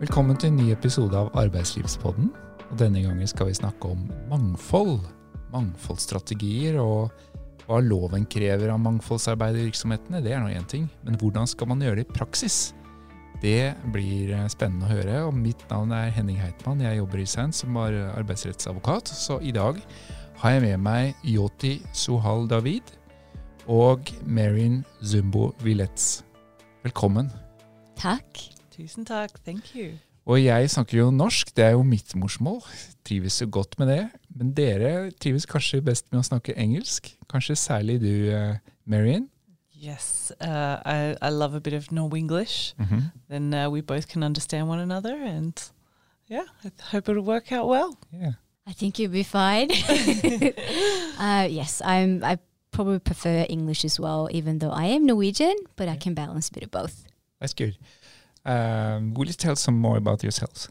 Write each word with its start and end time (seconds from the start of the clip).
Velkommen 0.00 0.38
til 0.40 0.48
en 0.48 0.56
ny 0.56 0.70
episode 0.72 1.12
av 1.12 1.26
Arbeidslivspodden. 1.36 2.30
Og 2.70 2.76
denne 2.80 3.02
gangen 3.04 3.28
skal 3.28 3.50
vi 3.50 3.56
snakke 3.58 3.90
om 3.92 4.06
mangfold. 4.30 4.94
Mangfoldsstrategier 5.52 6.78
og 6.80 7.10
hva 7.66 7.82
loven 7.84 8.22
krever 8.32 8.70
av 8.72 8.78
mangfoldsarbeid 8.80 9.58
i 9.58 9.66
virksomhetene, 9.66 10.22
det 10.24 10.32
er 10.32 10.40
nå 10.40 10.54
én 10.56 10.64
ting. 10.70 10.86
Men 11.04 11.18
hvordan 11.20 11.50
skal 11.50 11.68
man 11.68 11.84
gjøre 11.84 11.98
det 12.00 12.06
i 12.06 12.14
praksis? 12.16 12.56
Det 13.42 13.74
blir 13.92 14.32
eh, 14.38 14.46
spennende 14.48 14.88
å 14.88 14.94
høre. 14.94 15.18
og 15.26 15.36
Mitt 15.36 15.66
navn 15.68 15.92
er 15.92 16.08
Henning 16.16 16.40
Heitmann. 16.40 16.80
Jeg 16.80 16.96
jobber 17.02 17.20
i 17.20 17.26
SAND 17.28 17.58
som 17.58 17.76
var 17.76 17.92
arbeidsrettsadvokat. 18.14 19.12
Så 19.12 19.36
i 19.44 19.52
dag 19.52 19.82
har 20.40 20.54
jeg 20.54 20.64
med 20.64 20.80
meg 20.86 21.28
Yoti 21.28 21.74
Sohal 21.92 22.48
David 22.48 22.94
og 23.68 24.08
Marin 24.24 24.80
Zumbo 25.04 25.50
Villets. 25.60 26.22
Velkommen. 26.88 27.28
Takk. 28.00 28.59
Tusen 28.80 29.04
takk. 29.04 29.36
Thank 29.44 29.74
you. 29.76 29.98
Og 30.24 30.38
jeg 30.40 30.70
snakker 30.72 30.98
jo 30.98 31.10
norsk, 31.12 31.50
det 31.56 31.64
er 31.64 31.74
jo 31.74 31.82
mitt 31.84 32.14
morsmål. 32.16 32.62
Trives 33.04 33.40
jo 33.42 33.48
godt 33.52 33.76
med 33.78 33.90
det. 33.92 34.04
Men 34.32 34.54
dere 34.56 35.10
trives 35.20 35.44
kanskje 35.48 35.82
best 35.84 36.06
med 36.12 36.22
å 36.22 36.24
snakke 36.24 36.54
engelsk? 36.56 37.10
Kanskje 37.28 37.58
særlig 37.60 37.98
du, 38.00 38.12
uh, 38.32 38.56
Marion? 38.88 39.26
Yes, 39.76 40.32
uh, 40.40 40.80
I, 40.84 41.12
I 41.20 41.28
love 41.28 41.56
a 41.56 41.60
bit 41.60 41.74
of 41.74 41.90
Norwenglish. 41.92 42.74
Mm 42.78 42.86
-hmm. 42.86 43.02
Then 43.28 43.54
uh, 43.54 43.72
we 43.72 43.82
both 43.82 44.06
can 44.06 44.22
understand 44.22 44.68
one 44.68 44.82
another, 44.82 45.16
and 45.24 45.72
yeah, 46.30 46.46
I 46.64 46.70
hope 46.92 47.10
it'll 47.10 47.24
work 47.24 47.52
out 47.52 47.68
well. 47.68 47.96
Yeah, 48.12 48.34
I 48.66 48.74
think 48.74 48.98
you'll 48.98 49.12
be 49.12 49.24
fine. 49.24 49.68
uh, 51.26 51.56
yes, 51.58 51.80
I'm. 51.80 52.24
I 52.32 52.38
probably 52.70 52.98
prefer 52.98 53.46
English 53.48 53.84
as 53.84 53.98
well, 53.98 54.28
even 54.30 54.58
though 54.58 54.84
I 54.84 54.94
am 54.94 55.06
Norwegian, 55.06 55.56
but 55.76 55.86
yeah. 55.86 55.94
I 55.94 55.98
can 55.98 56.14
balance 56.14 56.48
a 56.48 56.52
bit 56.52 56.62
of 56.62 56.70
both. 56.70 56.94
That's 57.40 57.54
good. 57.54 57.76
Um, 58.44 59.14
will 59.14 59.26
you 59.26 59.32
tell 59.32 59.56
some 59.56 59.78
more 59.78 59.96
about 59.96 60.22
yourselves? 60.22 60.68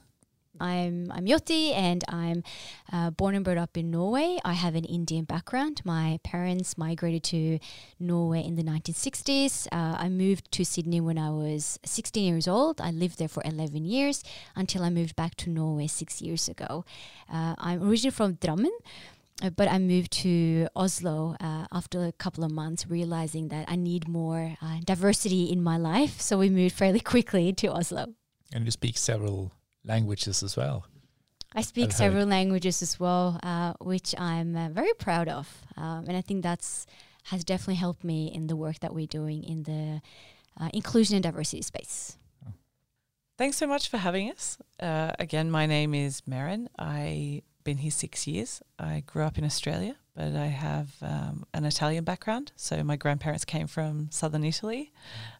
I'm 0.59 1.11
I'm 1.11 1.25
Jyoti 1.25 1.73
and 1.73 2.03
I'm 2.09 2.43
uh, 2.91 3.11
born 3.11 3.35
and 3.35 3.45
brought 3.45 3.57
up 3.57 3.77
in 3.77 3.91
Norway. 3.91 4.39
I 4.43 4.53
have 4.53 4.75
an 4.75 4.83
Indian 4.83 5.23
background. 5.23 5.81
My 5.85 6.19
parents 6.23 6.77
migrated 6.77 7.23
to 7.25 7.59
Norway 7.99 8.43
in 8.43 8.55
the 8.55 8.63
1960s. 8.63 9.67
Uh, 9.71 9.95
I 9.97 10.09
moved 10.09 10.51
to 10.53 10.65
Sydney 10.65 10.99
when 10.99 11.17
I 11.17 11.29
was 11.29 11.79
16 11.85 12.23
years 12.23 12.47
old. 12.47 12.81
I 12.81 12.91
lived 12.91 13.19
there 13.19 13.29
for 13.29 13.41
11 13.45 13.85
years 13.85 14.23
until 14.55 14.83
I 14.83 14.89
moved 14.89 15.15
back 15.15 15.35
to 15.35 15.49
Norway 15.49 15.87
six 15.87 16.21
years 16.21 16.49
ago. 16.49 16.83
Uh, 17.31 17.55
I'm 17.57 17.81
originally 17.81 18.11
from 18.11 18.35
Drammen. 18.35 18.75
But 19.55 19.69
I 19.69 19.79
moved 19.79 20.11
to 20.23 20.67
Oslo 20.75 21.35
uh, 21.39 21.65
after 21.71 22.05
a 22.05 22.11
couple 22.11 22.43
of 22.43 22.51
months, 22.51 22.87
realizing 22.87 23.47
that 23.49 23.65
I 23.69 23.75
need 23.75 24.07
more 24.07 24.57
uh, 24.61 24.79
diversity 24.83 25.45
in 25.45 25.63
my 25.63 25.77
life. 25.77 26.19
So 26.19 26.37
we 26.37 26.49
moved 26.49 26.75
fairly 26.75 26.99
quickly 27.13 27.53
to 27.53 27.67
Oslo. 27.71 28.15
And 28.53 28.65
you 28.65 28.71
speak 28.71 28.97
several 28.97 29.53
languages 29.85 30.43
as 30.43 30.57
well. 30.57 30.85
I 31.55 31.61
speak 31.61 31.91
several 31.91 32.27
languages 32.27 32.81
as 32.83 32.99
well, 32.99 33.39
uh, 33.41 33.73
which 33.81 34.13
I'm 34.19 34.55
uh, 34.55 34.69
very 34.69 34.93
proud 34.99 35.27
of, 35.27 35.47
um, 35.75 36.05
and 36.07 36.15
I 36.15 36.21
think 36.21 36.43
that's 36.43 36.85
has 37.23 37.43
definitely 37.43 37.75
helped 37.75 38.03
me 38.03 38.31
in 38.33 38.47
the 38.47 38.55
work 38.55 38.79
that 38.79 38.93
we're 38.93 39.07
doing 39.07 39.43
in 39.43 39.63
the 39.63 40.01
uh, 40.59 40.69
inclusion 40.73 41.15
and 41.15 41.23
diversity 41.23 41.61
space. 41.61 42.17
Thanks 43.37 43.57
so 43.57 43.67
much 43.67 43.87
for 43.89 43.97
having 43.97 44.29
us. 44.31 44.57
Uh, 44.79 45.11
again, 45.17 45.49
my 45.49 45.65
name 45.65 45.93
is 45.93 46.21
Meryn. 46.21 46.67
I've 46.77 47.41
been 47.69 47.77
here 47.77 47.91
six 47.91 48.25
years. 48.25 48.63
I 48.79 49.03
grew 49.05 49.21
up 49.21 49.37
in 49.37 49.43
Australia, 49.43 49.95
but 50.15 50.35
I 50.35 50.47
have 50.47 50.87
um, 51.03 51.45
an 51.53 51.65
Italian 51.65 52.03
background. 52.03 52.51
So 52.55 52.83
my 52.83 52.95
grandparents 52.95 53.45
came 53.45 53.67
from 53.67 54.07
southern 54.09 54.43
Italy 54.43 54.91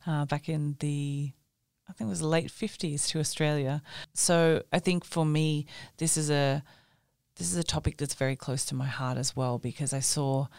uh, 0.05 0.25
back 0.25 0.47
in 0.47 0.75
the 0.80 1.31
I 1.89 1.94
think 1.94 2.08
it 2.08 2.11
was 2.11 2.21
late 2.21 2.49
50s 2.49 3.08
to 3.08 3.19
Australia. 3.19 3.81
So 4.13 4.61
I 4.71 4.77
think 4.77 5.05
for 5.05 5.25
me, 5.25 5.66
this 5.97 6.17
is 6.17 6.30
a 6.30 6.61
this 7.37 7.52
is 7.52 7.58
a 7.58 7.64
topic 7.64 7.98
that's 7.98 8.14
very 8.14 8.36
close 8.36 8.64
to 8.65 8.76
my 8.76 8.86
heart 8.86 9.17
as 9.17 9.36
well 9.36 9.58
because 9.58 9.92
I 9.92 10.02
saw 10.02 10.49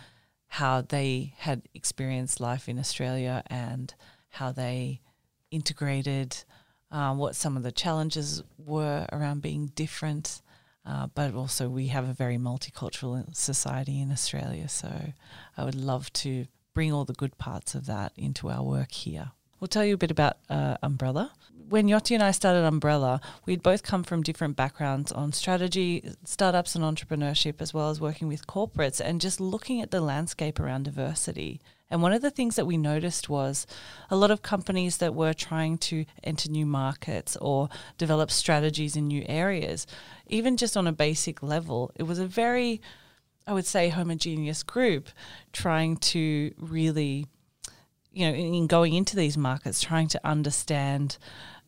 how 0.49 0.81
they 0.81 1.35
had 1.39 1.63
experienced 1.73 2.41
life 2.41 2.69
in 2.69 2.81
Australia 2.81 3.45
and 3.47 3.95
how 4.31 4.51
they 4.51 5.03
integrated 5.53 6.43
um, 6.91 7.19
what 7.19 7.37
some 7.37 7.57
of 7.57 7.63
the 7.63 7.71
challenges 7.71 8.43
were 8.59 9.07
around 9.13 9.41
being 9.41 9.67
different. 9.77 10.43
Uh, 10.85 11.07
but 11.15 11.35
also, 11.35 11.69
we 11.69 11.89
have 11.89 12.09
a 12.09 12.13
very 12.13 12.39
multicultural 12.39 13.35
society 13.37 14.01
in 14.01 14.11
Australia. 14.11 14.69
So 14.69 15.13
I 15.57 15.65
would 15.65 15.75
love 15.75 16.13
to 16.15 16.47
bring 16.75 16.93
all 16.93 17.05
the 17.05 17.13
good 17.13 17.37
parts 17.39 17.75
of 17.75 17.87
that 17.87 18.13
into 18.17 18.49
our 18.49 18.63
work 18.63 18.93
here. 18.93 19.33
We'll 19.59 19.69
tell 19.69 19.85
you 19.85 19.95
a 19.95 19.99
bit 19.99 20.11
about 20.11 20.39
uh, 20.49 20.79
Umbrella. 20.83 21.33
When 21.69 21.87
Jyoti 21.87 22.15
and 22.15 22.23
I 22.23 22.31
started 22.31 22.65
Umbrella, 22.65 23.21
we'd 23.47 23.63
both 23.63 23.83
come 23.83 24.03
from 24.03 24.23
different 24.23 24.57
backgrounds 24.57 25.13
on 25.13 25.33
strategy, 25.33 26.15
startups, 26.25 26.75
and 26.75 26.83
entrepreneurship, 26.83 27.61
as 27.61 27.73
well 27.75 27.91
as 27.91 28.01
working 28.01 28.27
with 28.27 28.47
corporates 28.47 29.01
and 29.01 29.21
just 29.21 29.39
looking 29.39 29.81
at 29.81 29.91
the 29.91 30.01
landscape 30.01 30.59
around 30.59 30.85
diversity. 30.85 31.61
And 31.91 32.03
one 32.03 32.13
of 32.13 32.23
the 32.23 32.31
things 32.31 32.57
that 32.57 32.67
we 32.67 32.77
noticed 32.77 33.29
was 33.29 33.67
a 34.11 34.17
lot 34.17 34.31
of 34.31 34.43
companies 34.43 34.99
that 34.99 35.15
were 35.15 35.33
trying 35.33 35.77
to 35.79 36.05
enter 36.23 36.49
new 36.49 36.67
markets 36.67 37.37
or 37.41 37.69
develop 37.99 38.31
strategies 38.31 38.97
in 38.97 39.09
new 39.09 39.25
areas, 39.29 39.87
even 40.29 40.57
just 40.57 40.77
on 40.77 40.87
a 40.87 40.93
basic 40.93 41.43
level, 41.43 41.91
it 41.97 42.05
was 42.05 42.19
a 42.19 42.27
very, 42.27 42.81
I 43.47 43.53
would 43.53 43.67
say, 43.67 43.89
homogeneous 43.89 44.63
group 44.63 45.09
trying 45.53 45.97
to 45.97 46.55
really 46.59 47.27
you 48.13 48.27
know, 48.27 48.35
in, 48.37 48.67
going 48.67 48.95
into 48.95 49.17
these 49.17 49.37
markets, 49.37 49.81
trying 49.81 50.09
to 50.09 50.21
understand 50.27 51.17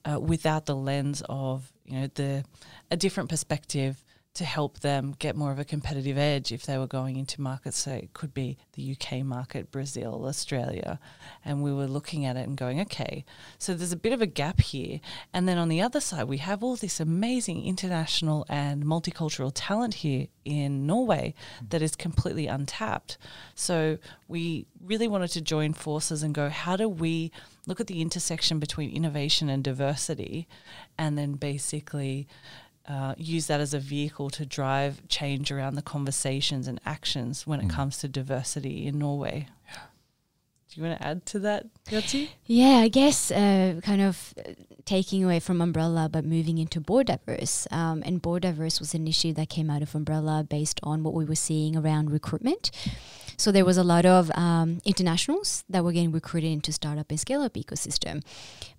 uh, 0.05 0.19
without 0.19 0.67
the 0.67 0.75
lens 0.75 1.23
of 1.29 1.73
you 1.85 2.01
know 2.01 2.09
the 2.15 2.45
a 2.91 2.97
different 2.97 3.29
perspective 3.29 4.05
to 4.35 4.45
help 4.45 4.81
them 4.81 5.15
get 5.19 5.37
more 5.37 5.53
of 5.53 5.59
a 5.59 5.65
competitive 5.65 6.17
edge 6.17 6.53
if 6.53 6.65
they 6.65 6.79
were 6.79 6.87
going 6.87 7.17
into 7.17 7.41
markets. 7.41 7.79
So 7.79 7.93
it 7.93 8.15
could 8.15 8.33
be 8.33 8.57
the 8.73 8.97
UK 8.97 9.25
market, 9.25 9.71
Brazil, 9.71 10.25
Australia. 10.27 10.99
And 11.45 11.63
we 11.63 11.73
were 11.73 11.87
looking 11.87 12.25
at 12.25 12.37
it 12.37 12.49
and 12.49 12.57
going, 12.57 12.81
okay, 12.81 13.25
so 13.59 13.75
there's 13.75 13.93
a 13.93 13.97
bit 13.97 14.13
of 14.13 14.23
a 14.23 14.27
gap 14.27 14.61
here. 14.61 15.01
And 15.35 15.47
then 15.47 15.59
on 15.59 15.69
the 15.69 15.83
other 15.83 16.01
side, 16.01 16.25
we 16.25 16.39
have 16.39 16.63
all 16.63 16.77
this 16.77 16.99
amazing 16.99 17.67
international 17.67 18.47
and 18.49 18.85
multicultural 18.85 19.53
talent 19.55 19.95
here 19.95 20.29
in 20.45 20.87
Norway 20.87 21.35
that 21.69 21.83
is 21.83 21.95
completely 21.95 22.47
untapped. 22.47 23.19
So 23.55 23.99
we 24.29 24.67
really 24.83 25.09
wanted 25.09 25.29
to 25.33 25.41
join 25.43 25.75
forces 25.75 26.23
and 26.23 26.35
go, 26.35 26.49
how 26.49 26.77
do 26.77 26.89
we 26.89 27.31
look 27.67 27.81
at 27.81 27.87
the 27.87 28.01
intersection 28.01 28.59
between 28.59 28.91
innovation 28.91 29.49
and 29.49 29.63
diversity 29.63 30.49
and 30.99 31.17
then 31.17 31.35
basically 31.35 32.27
uh, 32.89 33.15
use 33.17 33.47
that 33.47 33.61
as 33.61 33.75
a 33.75 33.79
vehicle 33.79 34.31
to 34.31 34.45
drive 34.45 35.07
change 35.09 35.53
around 35.53 35.77
the 35.77 35.83
conversations 35.83 36.67
and 36.67 36.81
actions 36.85 37.47
when 37.47 37.61
it 37.61 37.67
mm. 37.67 37.71
comes 37.71 37.99
to 37.99 38.09
diversity 38.09 38.87
in 38.87 38.99
Norway. 38.99 39.49
Yeah. 39.69 39.81
Do 40.75 40.81
you 40.81 40.87
want 40.87 41.01
to 41.01 41.07
add 41.07 41.27
to 41.27 41.39
that, 41.41 41.67
Jyoti? 41.85 42.31
Yeah, 42.47 42.79
I 42.79 42.89
guess 42.89 43.31
uh, 43.31 43.81
kind 43.83 44.01
of 44.01 44.33
uh, 44.39 44.53
taking 44.87 45.23
away 45.23 45.39
from 45.39 45.61
Umbrella 45.61 46.09
but 46.11 46.25
moving 46.25 46.57
into 46.57 46.81
Board 46.81 47.09
Diverse. 47.09 47.69
Um, 47.71 48.03
and 48.07 48.23
Board 48.23 48.43
Diverse 48.43 48.81
was 48.81 48.95
an 48.95 49.07
issue 49.07 49.35
that 49.35 49.51
came 49.51 49.69
out 49.69 49.83
of 49.83 49.95
Umbrella 49.95 50.47
based 50.49 50.81
on 50.83 51.03
what 51.03 51.13
we 51.13 51.27
were 51.27 51.35
seeing 51.35 51.77
around 51.77 52.11
recruitment. 52.11 52.71
So 53.43 53.51
there 53.51 53.65
was 53.65 53.77
a 53.77 53.83
lot 53.83 54.07
of 54.07 54.31
um, 54.37 54.81
internationals 54.85 55.65
that 55.69 55.83
were 55.83 55.91
getting 55.91 56.13
recruited 56.13 56.53
into 56.53 56.71
startup 56.71 57.11
and 57.11 57.19
scale 57.19 57.43
up 57.43 57.55
ecosystem. 57.55 58.23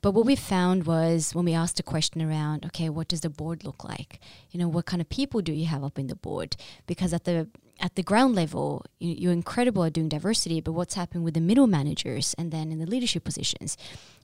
But 0.01 0.11
what 0.11 0.25
we 0.25 0.37
found 0.37 0.85
was 0.85 1.35
when 1.35 1.43
we 1.43 1.53
asked 1.53 1.81
a 1.81 1.83
question 1.83 2.21
around, 2.21 2.65
okay, 2.67 2.87
what 2.87 3.09
does 3.09 3.19
the 3.19 3.29
board 3.29 3.65
look 3.65 3.83
like? 3.83 4.21
You 4.51 4.61
know, 4.61 4.69
what 4.69 4.85
kind 4.85 5.01
of 5.01 5.09
people 5.09 5.41
do 5.41 5.51
you 5.51 5.65
have 5.65 5.83
up 5.83 5.99
in 5.99 6.07
the 6.07 6.15
board? 6.15 6.55
Because 6.87 7.11
at 7.11 7.25
the 7.25 7.49
at 7.81 7.95
the 7.95 8.03
ground 8.03 8.35
level, 8.35 8.85
you, 8.99 9.31
are 9.31 9.33
incredible 9.33 9.83
at 9.83 9.91
doing 9.91 10.07
diversity, 10.07 10.61
but 10.61 10.71
what's 10.71 10.93
happened 10.93 11.25
with 11.25 11.33
the 11.33 11.41
middle 11.41 11.67
managers 11.67 12.33
and 12.37 12.49
then 12.53 12.71
in 12.71 12.79
the 12.79 12.85
leadership 12.85 13.25
positions? 13.25 13.75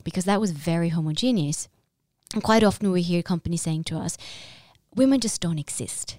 Because 0.05 0.23
that 0.23 0.39
was 0.39 0.51
very 0.51 0.87
homogeneous. 0.87 1.67
And 2.33 2.41
quite 2.41 2.63
often 2.63 2.93
we 2.93 3.01
hear 3.01 3.21
companies 3.23 3.63
saying 3.63 3.83
to 3.85 3.97
us, 3.97 4.17
women 4.95 5.19
just 5.19 5.41
don't 5.41 5.59
exist 5.59 6.17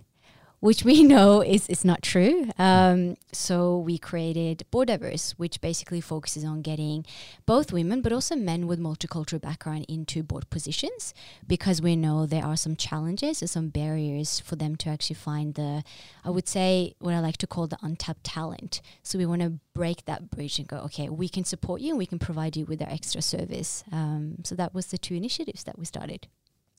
which 0.60 0.84
we 0.84 1.02
know 1.12 1.42
is, 1.42 1.68
is 1.68 1.84
not 1.84 2.02
true. 2.02 2.50
Um, 2.58 3.16
so 3.32 3.78
we 3.78 3.98
created 3.98 4.64
Board 4.70 4.88
Diverse, 4.88 5.32
which 5.32 5.60
basically 5.60 6.00
focuses 6.00 6.44
on 6.44 6.62
getting 6.62 7.04
both 7.46 7.72
women 7.72 8.00
but 8.02 8.12
also 8.12 8.36
men 8.36 8.66
with 8.66 8.78
multicultural 8.78 9.40
background 9.40 9.86
into 9.88 10.22
board 10.22 10.48
positions 10.50 11.14
because 11.46 11.82
we 11.82 11.96
know 11.96 12.26
there 12.26 12.44
are 12.44 12.56
some 12.56 12.76
challenges 12.76 13.40
and 13.40 13.50
some 13.50 13.68
barriers 13.68 14.40
for 14.40 14.56
them 14.56 14.76
to 14.76 14.90
actually 14.90 15.16
find 15.16 15.54
the, 15.54 15.82
I 16.24 16.30
would 16.30 16.48
say, 16.48 16.94
what 16.98 17.14
I 17.14 17.20
like 17.20 17.38
to 17.38 17.46
call 17.46 17.66
the 17.66 17.78
untapped 17.82 18.24
talent. 18.24 18.80
So 19.02 19.18
we 19.18 19.26
want 19.26 19.42
to 19.42 19.54
break 19.74 20.04
that 20.04 20.30
bridge 20.30 20.58
and 20.58 20.68
go, 20.68 20.76
okay, 20.78 21.08
we 21.08 21.28
can 21.28 21.44
support 21.44 21.80
you 21.80 21.90
and 21.90 21.98
we 21.98 22.06
can 22.06 22.18
provide 22.18 22.56
you 22.56 22.66
with 22.66 22.82
our 22.82 22.90
extra 22.90 23.22
service. 23.22 23.82
Um, 23.90 24.36
so 24.44 24.54
that 24.56 24.74
was 24.74 24.86
the 24.86 24.98
two 24.98 25.14
initiatives 25.14 25.64
that 25.64 25.78
we 25.78 25.84
started. 25.84 26.28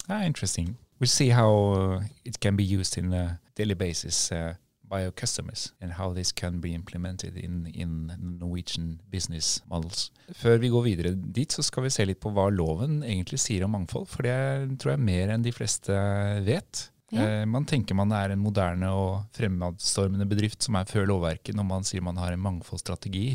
Ah, 0.10 0.24
interesting. 0.26 0.76
We'll 1.00 1.08
see 1.08 1.30
how 1.30 1.52
uh, 1.74 2.04
it 2.26 2.40
can 2.40 2.56
be 2.56 2.64
used 2.64 2.98
in 2.98 3.14
a 3.14 3.40
daily 3.56 3.76
basis. 3.76 4.32
Uh, 4.32 4.54
by 4.92 5.06
our 5.06 5.12
customers 5.12 5.72
and 5.80 5.94
how 5.94 6.12
this 6.14 6.32
can 6.34 6.60
be 6.60 6.74
implemented 6.76 7.38
in, 7.38 7.66
in 7.74 8.12
Norwegian 8.40 9.00
business 9.10 9.62
models. 9.72 10.12
Før 10.36 10.60
vi 10.60 10.72
går 10.74 10.84
videre 10.90 11.14
dit, 11.16 11.52
så 11.52 11.64
skal 11.64 11.88
vi 11.88 11.94
se 11.96 12.06
litt 12.06 12.20
på 12.20 12.34
hva 12.36 12.50
loven 12.52 13.00
egentlig 13.00 13.40
sier 13.40 13.64
om 13.66 13.72
mangfold. 13.78 14.10
For 14.12 14.28
det 14.28 14.36
tror 14.82 14.94
jeg 14.94 15.00
er 15.00 15.08
mer 15.08 15.32
enn 15.32 15.46
de 15.48 15.56
fleste 15.56 15.96
vet. 16.44 16.84
Ja. 17.12 17.24
Eh, 17.24 17.46
man 17.48 17.68
tenker 17.68 17.96
man 17.96 18.12
er 18.16 18.36
en 18.36 18.44
moderne 18.44 18.92
og 18.96 19.32
fremadstormende 19.36 20.28
bedrift 20.28 20.68
som 20.68 20.78
er 20.80 20.92
før 20.92 21.08
lovverket 21.10 21.56
når 21.56 21.68
man 21.72 21.88
sier 21.88 22.04
man 22.04 22.20
har 22.20 22.36
en 22.36 22.44
mangfoldsstrategi. 22.44 23.30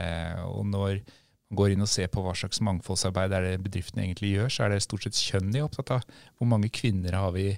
Eh, 0.00 0.42
og 0.48 0.64
når 0.68 1.02
går 1.50 1.74
inn 1.74 1.82
og 1.82 1.90
ser 1.90 2.10
på 2.12 2.22
hva 2.22 2.32
slags 2.38 2.60
mangfoldsarbeid 2.62 3.34
er 3.34 3.46
det 3.46 3.64
bedriftene 3.64 4.04
egentlig 4.04 4.34
gjør, 4.36 4.52
så 4.54 4.64
er 4.64 4.74
det 4.74 4.84
stort 4.84 5.06
sett 5.06 5.18
kjønn 5.18 5.50
de 5.50 5.60
er 5.60 5.66
opptatt 5.66 5.92
av. 5.96 6.16
Hvor 6.38 6.50
mange 6.50 6.70
kvinner 6.72 7.16
har 7.18 7.34
vi 7.34 7.48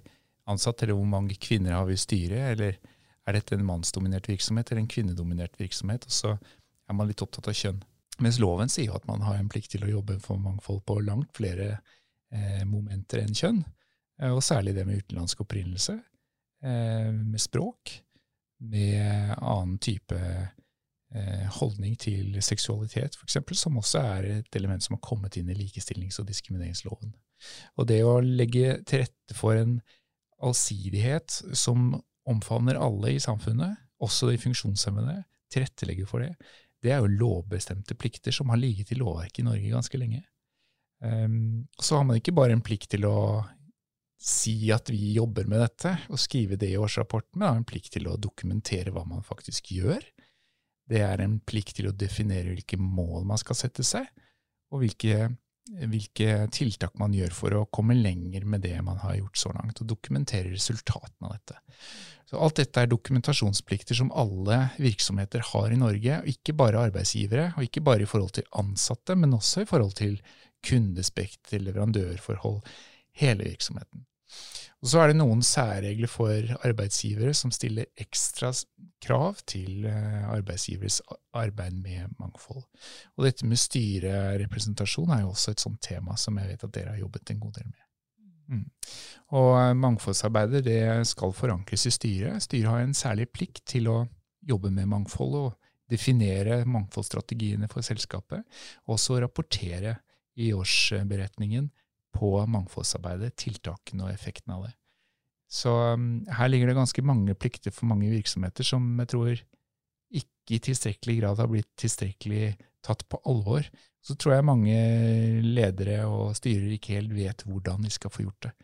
ansatt, 0.49 0.83
eller 0.83 0.97
hvor 0.97 1.09
mange 1.09 1.37
kvinner 1.41 1.77
har 1.77 1.87
vi 1.89 1.97
i 1.99 2.01
styret? 2.01 2.55
eller 2.55 2.79
er 3.23 3.37
dette 3.37 3.55
en 3.55 3.67
mannsdominert 3.67 4.27
virksomhet 4.27 4.73
eller 4.73 4.83
en 4.83 4.91
kvinnedominert 4.91 5.61
virksomhet? 5.61 6.09
Og 6.09 6.15
så 6.15 6.33
er 6.35 6.97
man 6.97 7.11
litt 7.11 7.23
opptatt 7.23 7.51
av 7.53 7.59
kjønn. 7.59 7.83
Mens 8.23 8.41
loven 8.43 8.71
sier 8.73 8.91
jo 8.91 8.97
at 8.97 9.07
man 9.09 9.23
har 9.25 9.39
en 9.39 9.51
plikt 9.53 9.73
til 9.75 9.85
å 9.87 9.93
jobbe 9.93 10.19
for 10.25 10.41
mangfold 10.41 10.83
på 10.89 10.99
langt 11.05 11.31
flere 11.37 11.69
eh, 12.33 12.65
momenter 12.69 13.23
enn 13.23 13.37
kjønn. 13.37 13.63
Eh, 14.21 14.33
og 14.33 14.43
særlig 14.45 14.75
det 14.77 14.87
med 14.89 15.03
utenlandsk 15.03 15.45
opprinnelse, 15.45 15.99
eh, 16.65 17.13
med 17.13 17.41
språk, 17.41 17.95
med 18.63 19.35
annen 19.39 19.79
type 19.83 20.19
eh, 20.19 20.51
holdning 21.59 21.97
til 22.01 22.39
seksualitet, 22.45 23.19
f.eks., 23.19 23.37
som 23.61 23.77
også 23.77 24.01
er 24.01 24.29
et 24.39 24.57
element 24.57 24.85
som 24.85 24.97
har 24.97 25.03
kommet 25.05 25.37
inn 25.37 25.51
i 25.53 25.57
likestillings- 25.59 26.21
og 26.23 26.29
diskrimineringsloven. 26.31 27.13
Og 27.77 27.89
det 27.91 28.01
å 28.07 28.21
legge 28.23 28.79
til 28.89 29.05
rette 29.05 29.37
for 29.37 29.59
en 29.59 29.77
allsidighet 30.43 31.43
som 31.59 31.93
omfavner 32.29 32.79
alle 32.79 33.17
i 33.17 33.23
samfunnet, 33.23 33.77
også 34.03 34.31
de 34.31 34.41
funksjonshemmede, 34.41 35.21
tilrettelegge 35.53 36.09
for 36.09 36.25
det, 36.25 36.33
det 36.83 36.95
er 36.95 37.03
jo 37.03 37.15
lovbestemte 37.15 37.95
plikter 37.99 38.35
som 38.35 38.51
har 38.51 38.59
ligget 38.59 38.93
i 38.95 38.99
lovverket 38.99 39.43
i 39.43 39.47
Norge 39.47 39.75
ganske 39.75 40.01
lenge. 40.01 40.23
Um, 41.03 41.67
så 41.79 41.99
har 41.99 42.07
man 42.07 42.19
ikke 42.19 42.35
bare 42.35 42.55
en 42.57 42.65
plikt 42.65 42.91
til 42.95 43.07
å 43.07 43.43
si 44.23 44.71
at 44.75 44.91
vi 44.91 45.15
jobber 45.17 45.49
med 45.51 45.63
dette, 45.65 45.97
og 46.11 46.21
skrive 46.23 46.59
det 46.59 46.73
i 46.73 46.79
årsrapporten, 46.79 47.41
men 47.41 47.49
har 47.49 47.59
en 47.59 47.67
plikt 47.67 47.97
til 47.97 48.07
å 48.11 48.19
dokumentere 48.23 48.95
hva 48.95 49.03
man 49.07 49.25
faktisk 49.27 49.73
gjør. 49.75 50.03
Det 50.93 51.01
er 51.05 51.23
en 51.25 51.39
plikt 51.49 51.79
til 51.79 51.89
å 51.89 51.97
definere 51.97 52.53
hvilke 52.53 52.79
mål 52.81 53.25
man 53.31 53.41
skal 53.41 53.59
sette 53.59 53.87
seg, 53.87 54.09
og 54.73 54.85
hvilke 54.85 55.31
hvilke 55.71 56.49
tiltak 56.53 56.97
man 56.99 57.15
gjør 57.15 57.35
for 57.37 57.55
å 57.55 57.67
komme 57.71 57.95
lenger 57.95 58.45
med 58.49 58.65
det 58.65 58.75
man 58.85 58.99
har 59.03 59.17
gjort 59.19 59.39
så 59.39 59.53
langt, 59.55 59.81
og 59.81 59.91
dokumentere 59.93 60.51
resultatene 60.51 61.29
av 61.29 61.37
dette. 61.37 61.59
Så 62.29 62.41
Alt 62.43 62.59
dette 62.59 62.83
er 62.83 62.91
dokumentasjonsplikter 62.91 63.99
som 63.99 64.13
alle 64.17 64.59
virksomheter 64.81 65.45
har 65.53 65.73
i 65.73 65.79
Norge, 65.79 66.21
og 66.23 66.31
ikke 66.33 66.57
bare 66.59 66.87
arbeidsgivere, 66.89 67.53
og 67.57 67.67
ikke 67.67 67.85
bare 67.85 68.07
i 68.07 68.11
forhold 68.11 68.35
til 68.39 68.49
ansatte, 68.59 69.17
men 69.19 69.37
også 69.39 69.63
i 69.63 69.69
forhold 69.71 69.95
til 69.99 70.17
kundespekter, 70.67 71.63
leverandørforhold, 71.63 72.63
hele 73.23 73.47
virksomheten. 73.51 74.07
Og 74.83 74.91
så 74.91 74.99
er 74.99 75.13
det 75.13 75.19
noen 75.21 75.45
særregler 75.47 76.11
for 76.11 76.49
arbeidsgivere 76.67 77.35
som 77.39 77.53
stiller 77.55 77.87
ekstra 78.03 78.51
krav 79.03 79.39
til 79.47 79.87
eh, 79.87 80.25
arbeidsgiveres 80.27 80.99
arbeid 81.39 81.77
med 81.79 82.17
mangfold. 82.19 82.65
Og 83.15 83.27
dette 83.27 83.47
med 83.47 83.61
styrerepresentasjon 83.63 85.15
er 85.15 85.23
jo 85.23 85.31
også 85.31 85.55
et 85.55 85.63
sånt 85.63 85.79
tema 85.87 86.19
som 86.19 86.39
jeg 86.41 86.51
vet 86.51 86.67
at 86.67 86.75
dere 86.75 86.97
har 86.97 87.03
jobbet 87.05 87.31
en 87.31 87.43
god 87.45 87.59
del 87.61 87.69
med. 87.71 87.83
Mm. 88.53 88.65
Og 89.39 89.51
eh, 89.61 89.75
mangfoldsarbeidet 89.85 90.65
det 90.67 90.83
skal 91.13 91.35
forankres 91.37 91.87
i 91.87 91.95
styret. 91.95 92.43
Styret 92.43 92.71
har 92.73 92.83
en 92.83 92.97
særlig 92.97 93.29
plikt 93.31 93.63
til 93.71 93.87
å 93.93 94.01
jobbe 94.43 94.73
med 94.75 94.91
mangfold 94.91 95.39
og 95.39 95.53
definere 95.93 96.65
mangfoldsstrategiene 96.67 97.69
for 97.71 97.85
selskapet, 97.87 98.43
og 98.91 98.99
så 98.99 99.21
rapportere 99.23 100.01
i 100.41 100.51
årsberetningen 100.57 101.69
på 102.15 102.35
mangfoldsarbeidet, 102.51 103.35
tiltakene 103.41 104.07
og 104.07 104.13
effekten 104.13 104.55
av 104.57 104.67
det. 104.67 104.75
Så 105.53 105.73
um, 105.93 106.23
her 106.33 106.49
ligger 106.49 106.71
det 106.71 106.79
ganske 106.79 107.05
mange 107.05 107.35
plikter 107.37 107.75
for 107.75 107.91
mange 107.91 108.09
virksomheter 108.13 108.65
som 108.65 108.87
jeg 109.03 109.11
tror 109.13 109.33
ikke 109.33 110.57
i 110.57 110.61
tilstrekkelig 110.65 111.17
grad 111.21 111.41
har 111.43 111.51
blitt 111.51 111.69
tilstrekkelig 111.81 112.55
tatt 112.85 113.05
på 113.09 113.21
alvor. 113.29 113.67
Så 114.03 114.17
tror 114.19 114.37
jeg 114.37 114.49
mange 114.49 114.79
ledere 115.45 116.01
og 116.09 116.33
styrer 116.39 116.73
ikke 116.75 116.97
helt 116.97 117.13
vet 117.15 117.45
hvordan 117.47 117.85
de 117.85 117.93
skal 117.93 118.13
få 118.13 118.25
gjort 118.25 118.49
det. 118.49 118.55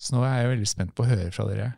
Så 0.00 0.14
nå 0.14 0.22
er 0.24 0.38
jeg 0.38 0.52
veldig 0.54 0.70
spent 0.70 0.94
på 0.96 1.04
å 1.04 1.10
høre 1.10 1.32
fra 1.34 1.48
dere 1.50 1.72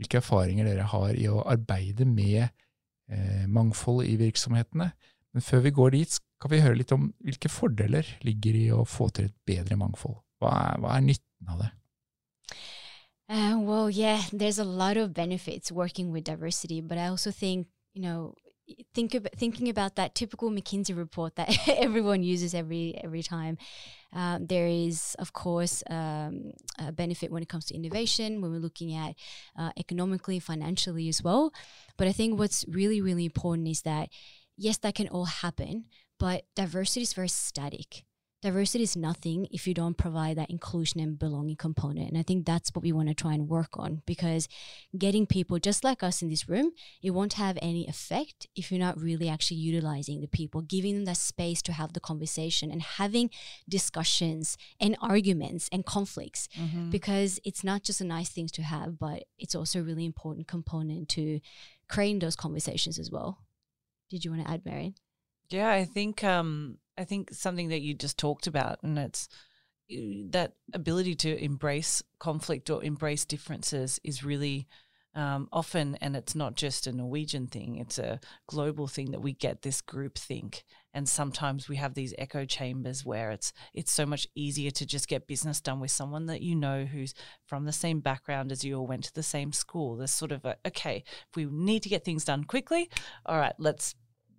hvilke 0.00 0.18
erfaringer 0.18 0.66
dere 0.66 0.88
har 0.90 1.14
i 1.14 1.28
å 1.30 1.44
arbeide 1.46 2.06
med 2.08 2.42
eh, 2.42 3.44
mangfold 3.46 4.02
i 4.08 4.16
virksomhetene. 4.18 4.88
Men 5.34 5.44
før 5.44 5.64
vi 5.66 5.74
går 5.74 5.94
dit, 5.94 6.16
skal 6.16 6.50
vi 6.50 6.62
høre 6.64 6.78
litt 6.80 6.94
om 6.94 7.08
hvilke 7.22 7.50
fordeler 7.50 8.08
ligger 8.26 8.58
i 8.58 8.66
å 8.74 8.82
få 8.88 9.08
til 9.14 9.30
et 9.30 9.36
bedre 9.46 9.78
mangfold. 9.78 10.18
Hva 10.44 10.52
er, 10.52 10.82
hva 10.82 10.98
er 10.98 11.08
nytten 11.08 11.50
av 11.50 11.64
det? 11.64 11.72
Uh, 13.26 13.58
well, 13.58 13.88
yeah, 13.88 14.22
there's 14.32 14.58
a 14.58 14.64
lot 14.64 14.98
of 14.98 15.14
benefits 15.14 15.72
working 15.72 16.12
with 16.12 16.24
diversity, 16.24 16.82
but 16.82 16.98
I 16.98 17.06
also 17.06 17.30
think, 17.30 17.68
you 17.94 18.02
know, 18.02 18.34
think 18.94 19.14
about 19.14 19.32
thinking 19.34 19.68
about 19.68 19.96
that 19.96 20.14
typical 20.14 20.50
McKinsey 20.50 20.96
report 20.96 21.36
that 21.36 21.68
everyone 21.68 22.22
uses 22.22 22.54
every 22.54 22.98
every 23.02 23.22
time. 23.22 23.56
Um, 24.12 24.46
there 24.46 24.66
is, 24.66 25.16
of 25.18 25.32
course, 25.32 25.82
um, 25.90 26.52
a 26.78 26.92
benefit 26.92 27.32
when 27.32 27.42
it 27.42 27.48
comes 27.48 27.64
to 27.66 27.74
innovation 27.74 28.40
when 28.40 28.52
we're 28.52 28.58
looking 28.58 28.94
at 28.94 29.14
uh, 29.58 29.72
economically, 29.76 30.38
financially 30.38 31.08
as 31.08 31.22
well. 31.22 31.52
But 31.96 32.06
I 32.08 32.12
think 32.12 32.38
what's 32.38 32.64
really, 32.68 33.00
really 33.00 33.24
important 33.24 33.68
is 33.68 33.82
that 33.82 34.10
yes, 34.56 34.78
that 34.78 34.94
can 34.94 35.08
all 35.08 35.24
happen, 35.24 35.86
but 36.18 36.44
diversity 36.54 37.02
is 37.02 37.12
very 37.12 37.28
static 37.28 38.04
diversity 38.44 38.84
is 38.84 38.94
nothing 38.94 39.48
if 39.50 39.66
you 39.66 39.72
don't 39.72 39.96
provide 39.96 40.36
that 40.36 40.50
inclusion 40.50 41.00
and 41.00 41.18
belonging 41.18 41.56
component. 41.56 42.10
And 42.10 42.18
I 42.18 42.22
think 42.22 42.44
that's 42.44 42.74
what 42.74 42.82
we 42.82 42.92
want 42.92 43.08
to 43.08 43.14
try 43.14 43.32
and 43.32 43.48
work 43.48 43.78
on 43.78 44.02
because 44.04 44.48
getting 44.98 45.24
people 45.24 45.58
just 45.58 45.82
like 45.82 46.02
us 46.02 46.20
in 46.20 46.28
this 46.28 46.46
room, 46.46 46.72
it 47.02 47.12
won't 47.12 47.32
have 47.32 47.58
any 47.62 47.88
effect 47.88 48.46
if 48.54 48.70
you're 48.70 48.78
not 48.78 49.00
really 49.00 49.30
actually 49.30 49.56
utilizing 49.56 50.20
the 50.20 50.28
people, 50.28 50.60
giving 50.60 50.94
them 50.94 51.06
that 51.06 51.16
space 51.16 51.62
to 51.62 51.72
have 51.72 51.94
the 51.94 52.00
conversation 52.00 52.70
and 52.70 52.82
having 52.82 53.30
discussions 53.66 54.58
and 54.78 54.94
arguments 55.00 55.70
and 55.72 55.86
conflicts 55.86 56.46
mm-hmm. 56.54 56.90
because 56.90 57.40
it's 57.46 57.64
not 57.64 57.82
just 57.82 58.02
a 58.02 58.04
nice 58.04 58.28
thing 58.28 58.48
to 58.48 58.62
have, 58.62 58.98
but 58.98 59.24
it's 59.38 59.54
also 59.54 59.80
a 59.80 59.82
really 59.82 60.04
important 60.04 60.46
component 60.46 61.08
to 61.08 61.40
creating 61.88 62.18
those 62.18 62.36
conversations 62.36 62.98
as 62.98 63.10
well. 63.10 63.38
Did 64.10 64.22
you 64.22 64.32
want 64.32 64.44
to 64.44 64.50
add, 64.50 64.64
Meryn? 64.64 64.94
Yeah, 65.48 65.70
I 65.70 65.84
think 65.84 66.24
um, 66.24 66.78
I 66.96 67.04
think 67.04 67.32
something 67.32 67.68
that 67.68 67.80
you 67.80 67.94
just 67.94 68.18
talked 68.18 68.46
about, 68.46 68.82
and 68.82 68.98
it's 68.98 69.28
that 70.30 70.54
ability 70.72 71.14
to 71.14 71.42
embrace 71.42 72.02
conflict 72.18 72.70
or 72.70 72.82
embrace 72.82 73.24
differences 73.24 74.00
is 74.02 74.24
really 74.24 74.66
um, 75.14 75.48
often, 75.52 75.96
and 76.00 76.16
it's 76.16 76.34
not 76.34 76.56
just 76.56 76.86
a 76.86 76.92
Norwegian 76.92 77.46
thing, 77.46 77.76
it's 77.76 77.98
a 77.98 78.18
global 78.48 78.88
thing 78.88 79.12
that 79.12 79.20
we 79.20 79.32
get 79.32 79.62
this 79.62 79.80
group 79.80 80.18
think. 80.18 80.64
And 80.92 81.08
sometimes 81.08 81.68
we 81.68 81.76
have 81.76 81.94
these 81.94 82.14
echo 82.18 82.44
chambers 82.44 83.04
where 83.04 83.30
it's 83.30 83.52
it's 83.72 83.92
so 83.92 84.06
much 84.06 84.26
easier 84.34 84.70
to 84.72 84.86
just 84.86 85.08
get 85.08 85.26
business 85.26 85.60
done 85.60 85.80
with 85.80 85.90
someone 85.90 86.26
that 86.26 86.40
you 86.40 86.54
know 86.56 86.84
who's 86.84 87.14
from 87.46 87.64
the 87.64 87.72
same 87.72 88.00
background 88.00 88.50
as 88.50 88.64
you 88.64 88.78
or 88.78 88.86
went 88.86 89.04
to 89.04 89.14
the 89.14 89.22
same 89.22 89.52
school. 89.52 89.96
There's 89.96 90.12
sort 90.12 90.32
of 90.32 90.44
a 90.44 90.56
okay, 90.66 91.04
if 91.28 91.36
we 91.36 91.46
need 91.46 91.82
to 91.82 91.88
get 91.88 92.04
things 92.04 92.24
done 92.24 92.44
quickly, 92.44 92.90
all 93.26 93.38
right, 93.38 93.54
let's 93.58 93.94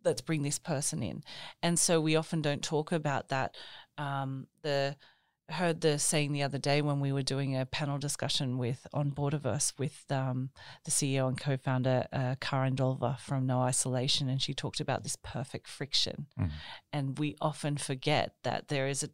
let's 0.05 0.21
bring 0.21 0.43
this 0.43 0.59
person 0.59 1.03
in. 1.03 1.23
And 1.61 1.77
so 1.77 1.99
we 1.99 2.15
often 2.15 2.41
don't 2.41 2.63
talk 2.63 2.91
about 2.91 3.29
that. 3.29 3.55
Um, 3.97 4.47
the 4.61 4.95
heard 5.49 5.81
the 5.81 5.99
saying 5.99 6.31
the 6.31 6.43
other 6.43 6.57
day 6.57 6.81
when 6.81 6.99
we 6.99 7.11
were 7.11 7.21
doing 7.21 7.55
a 7.55 7.65
panel 7.65 7.97
discussion 7.97 8.57
with 8.57 8.87
on 8.93 9.09
board 9.09 9.33
of 9.33 9.45
us 9.45 9.73
with 9.77 10.03
um, 10.09 10.49
the 10.85 10.91
CEO 10.91 11.27
and 11.27 11.39
co-founder 11.39 12.07
uh, 12.11 12.35
Karen 12.41 12.75
Dolva 12.75 13.19
from 13.19 13.45
No 13.45 13.59
Isolation, 13.59 14.27
and 14.27 14.41
she 14.41 14.53
talked 14.53 14.79
about 14.79 15.03
this 15.03 15.17
perfect 15.23 15.67
friction. 15.67 16.27
Mm. 16.39 16.51
And 16.91 17.19
we 17.19 17.35
often 17.39 17.77
forget 17.77 18.35
that 18.43 18.69
there 18.69 18.87
is 18.87 19.03
a 19.03 19.09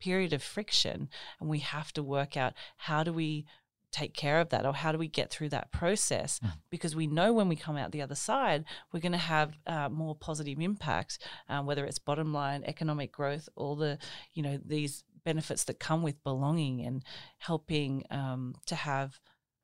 period 0.00 0.32
of 0.32 0.42
friction, 0.42 1.08
and 1.40 1.48
we 1.48 1.60
have 1.60 1.92
to 1.92 2.02
work 2.02 2.36
out 2.36 2.54
how 2.76 3.04
do 3.04 3.12
we 3.12 3.46
take 3.92 4.14
care 4.14 4.40
of 4.40 4.50
that 4.50 4.66
or 4.66 4.74
how 4.74 4.92
do 4.92 4.98
we 4.98 5.08
get 5.08 5.30
through 5.30 5.48
that 5.48 5.70
process 5.72 6.38
mm. 6.40 6.50
because 6.70 6.94
we 6.94 7.06
know 7.06 7.32
when 7.32 7.48
we 7.48 7.56
come 7.56 7.76
out 7.76 7.92
the 7.92 8.02
other 8.02 8.14
side 8.14 8.64
we're 8.92 9.00
going 9.00 9.12
to 9.12 9.18
have 9.18 9.56
uh, 9.66 9.88
more 9.88 10.14
positive 10.14 10.58
impact 10.60 11.18
um, 11.48 11.66
whether 11.66 11.84
it's 11.84 11.98
bottom 11.98 12.32
line 12.32 12.62
economic 12.66 13.10
growth 13.10 13.48
all 13.56 13.76
the 13.76 13.98
you 14.34 14.42
know 14.42 14.58
these 14.64 15.04
benefits 15.24 15.64
that 15.64 15.80
come 15.80 16.02
with 16.02 16.22
belonging 16.22 16.80
and 16.84 17.02
helping 17.38 18.04
um, 18.10 18.54
to 18.66 18.74
have 18.74 19.20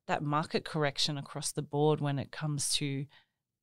that 0.09 0.23
market 0.23 0.64
correction 0.64 1.17
across 1.17 1.52
the 1.52 1.62
board 1.62 2.00
when 2.00 2.19
it 2.19 2.33
comes 2.33 2.71
to 2.75 3.07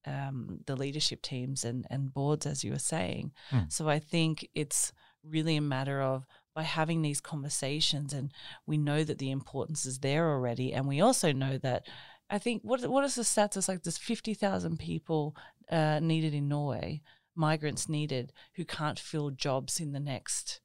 um, 0.05 0.59
the 0.65 0.75
leadership 0.75 1.21
teams 1.21 1.63
and, 1.63 1.85
and 1.89 2.13
boards, 2.13 2.45
as 2.45 2.63
you 2.63 2.71
were 2.71 2.79
saying. 2.79 3.31
Mm. 3.51 3.71
So 3.71 3.89
I 3.89 3.99
think 3.99 4.49
it's 4.55 4.93
really 5.23 5.57
a 5.57 5.61
matter 5.61 6.01
of 6.01 6.25
by 6.59 6.63
having 6.63 7.01
these 7.01 7.21
conversations 7.21 8.11
and 8.11 8.33
we 8.65 8.77
know 8.77 9.01
that 9.05 9.17
the 9.17 9.31
importance 9.31 9.85
is 9.85 9.99
there 9.99 10.29
already 10.29 10.73
and 10.73 10.85
we 10.85 10.99
also 10.99 11.31
know 11.31 11.57
that 11.57 11.87
I 12.29 12.37
think 12.37 12.63
what 12.63 12.85
what 12.85 13.05
is 13.05 13.15
the 13.15 13.21
stats? 13.21 13.55
It's 13.55 13.69
like 13.69 13.83
there's 13.83 13.97
fifty 13.97 14.33
thousand 14.33 14.77
people 14.77 15.35
uh, 15.71 15.99
needed 16.01 16.33
in 16.33 16.49
Norway, 16.49 17.01
migrants 17.33 17.87
needed 17.87 18.33
who 18.55 18.65
can't 18.65 18.99
fill 18.99 19.29
jobs 19.31 19.79
in 19.79 19.93
the 19.93 20.01
next. 20.01 20.59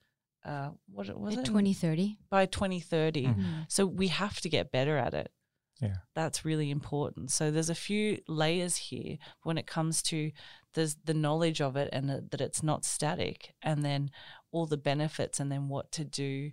Uh, 0.45 0.71
what 0.93 1.07
was 1.17 1.35
it? 1.37 1.45
2030. 1.45 2.19
By 2.29 2.45
2030. 2.47 3.27
Mhm. 3.27 3.67
So 3.69 3.87
we 3.87 4.09
have 4.09 4.41
to 4.41 4.49
get 4.49 4.73
better 4.73 4.99
at 4.99 5.15
it. 5.15 5.31
Yeah. 5.81 5.97
That's 6.15 6.45
really 6.45 6.71
important. 6.71 7.31
So 7.31 7.51
there's 7.51 7.71
a 7.71 7.75
few 7.89 8.21
layers 8.29 8.77
here 8.77 9.17
when 9.43 9.59
it 9.59 9.67
comes 9.67 10.03
to 10.11 10.33
there's 10.75 10.97
the 11.05 11.15
knowledge 11.15 11.61
of 11.61 11.77
it 11.77 11.89
and 11.93 12.09
that 12.11 12.31
that 12.31 12.41
it's 12.41 12.63
not 12.63 12.85
static, 12.85 13.55
and 13.63 13.85
then 13.85 14.11
all 14.55 14.67
the 14.67 14.77
benefits, 14.77 15.41
and 15.41 15.51
then 15.51 15.69
what 15.69 15.91
to 15.93 16.05
do 16.05 16.53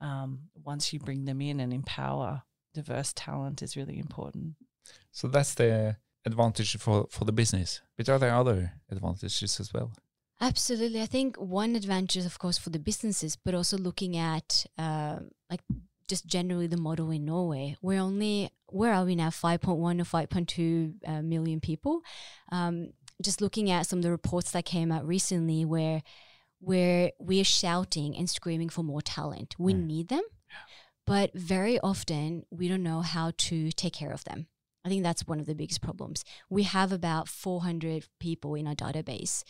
um, 0.00 0.50
once 0.62 0.92
you 0.92 0.98
bring 0.98 1.24
them 1.24 1.40
in 1.40 1.60
and 1.60 1.72
empower 1.72 2.42
diverse 2.74 3.12
talent 3.14 3.62
is 3.62 3.76
really 3.76 3.98
important. 3.98 4.54
So 5.12 5.28
that's 5.28 5.54
the 5.54 5.96
advantage 6.26 6.76
for, 6.78 7.06
for 7.10 7.24
the 7.24 7.32
business. 7.32 7.80
But 7.96 8.08
are 8.08 8.18
there 8.18 8.34
other 8.34 8.72
advantages 8.90 9.58
as 9.58 9.72
well? 9.72 9.92
Absolutely. 10.40 11.00
I 11.00 11.06
think 11.06 11.36
one 11.36 11.74
advantage, 11.74 12.26
of 12.26 12.38
course, 12.38 12.58
for 12.58 12.70
the 12.70 12.78
businesses, 12.78 13.36
but 13.36 13.54
also 13.54 13.78
looking 13.78 14.18
at 14.18 14.66
uh, 14.76 15.20
like 15.48 15.62
just 16.08 16.26
generally 16.26 16.66
the 16.66 16.76
model 16.76 17.10
in 17.10 17.24
Norway. 17.24 17.76
We're 17.80 18.00
only, 18.00 18.50
where 18.66 18.92
are 18.92 19.04
we 19.04 19.16
now? 19.16 19.30
5.1 19.30 20.00
or 20.00 20.04
5.2 20.04 20.94
uh, 21.06 21.22
million 21.22 21.60
people. 21.60 22.02
Um, 22.52 22.90
just 23.22 23.40
looking 23.40 23.70
at 23.70 23.86
some 23.86 24.00
of 24.00 24.02
the 24.02 24.10
reports 24.10 24.50
that 24.50 24.66
came 24.66 24.92
out 24.92 25.06
recently 25.06 25.64
where 25.64 26.02
where 26.70 27.12
we're 27.20 27.44
shouting 27.44 28.16
and 28.18 28.28
screaming 28.28 28.68
for 28.68 28.82
more 28.82 29.00
talent. 29.00 29.54
We 29.58 29.72
Mm. 29.72 29.86
need 29.86 30.08
them, 30.08 30.24
but 31.12 31.28
very 31.34 31.78
often 31.80 32.44
we 32.50 32.66
don't 32.68 32.82
know 32.82 33.02
how 33.02 33.26
to 33.48 33.70
take 33.82 33.92
care 33.92 34.10
of 34.18 34.24
them. 34.24 34.48
I 34.84 34.88
think 34.88 35.02
that's 35.04 35.26
one 35.28 35.38
of 35.40 35.46
the 35.46 35.54
biggest 35.54 35.80
problems. 35.80 36.24
We 36.50 36.64
have 36.64 36.90
about 36.92 37.28
400 37.28 38.08
people 38.18 38.54
in 38.56 38.66
our 38.66 38.74
database 38.74 39.44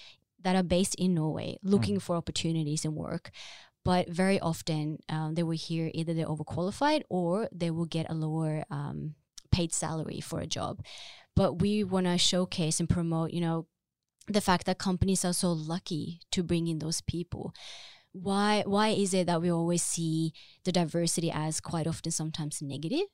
that 0.44 0.56
are 0.56 0.62
based 0.76 0.94
in 0.96 1.14
Norway 1.14 1.56
looking 1.62 1.98
for 2.00 2.16
opportunities 2.16 2.84
and 2.84 2.94
work. 2.94 3.30
But 3.82 4.08
very 4.10 4.38
often 4.40 4.98
um, 5.08 5.34
they 5.34 5.42
will 5.42 5.56
hear 5.68 5.90
either 5.94 6.12
they're 6.12 6.26
overqualified 6.34 7.02
or 7.08 7.48
they 7.52 7.70
will 7.70 7.86
get 7.86 8.10
a 8.10 8.14
lower 8.14 8.64
um, 8.70 9.14
paid 9.50 9.72
salary 9.72 10.20
for 10.20 10.40
a 10.40 10.46
job. 10.58 10.84
But 11.34 11.60
we 11.62 11.82
want 11.84 12.06
to 12.06 12.18
showcase 12.18 12.80
and 12.80 12.88
promote, 12.88 13.30
you 13.32 13.40
know, 13.40 13.66
the 14.28 14.40
fact 14.40 14.66
that 14.66 14.78
companies 14.78 15.24
are 15.24 15.32
so 15.32 15.52
lucky 15.52 16.20
to 16.32 16.42
bring 16.42 16.66
in 16.66 16.78
those 16.78 17.00
people. 17.00 17.54
Why 18.12 18.62
why 18.66 18.88
is 18.88 19.12
it 19.12 19.26
that 19.26 19.42
we 19.42 19.50
always 19.50 19.82
see 19.82 20.32
the 20.64 20.72
diversity 20.72 21.30
as 21.30 21.60
quite 21.60 21.86
often 21.86 22.12
sometimes 22.12 22.62
negative? 22.62 23.06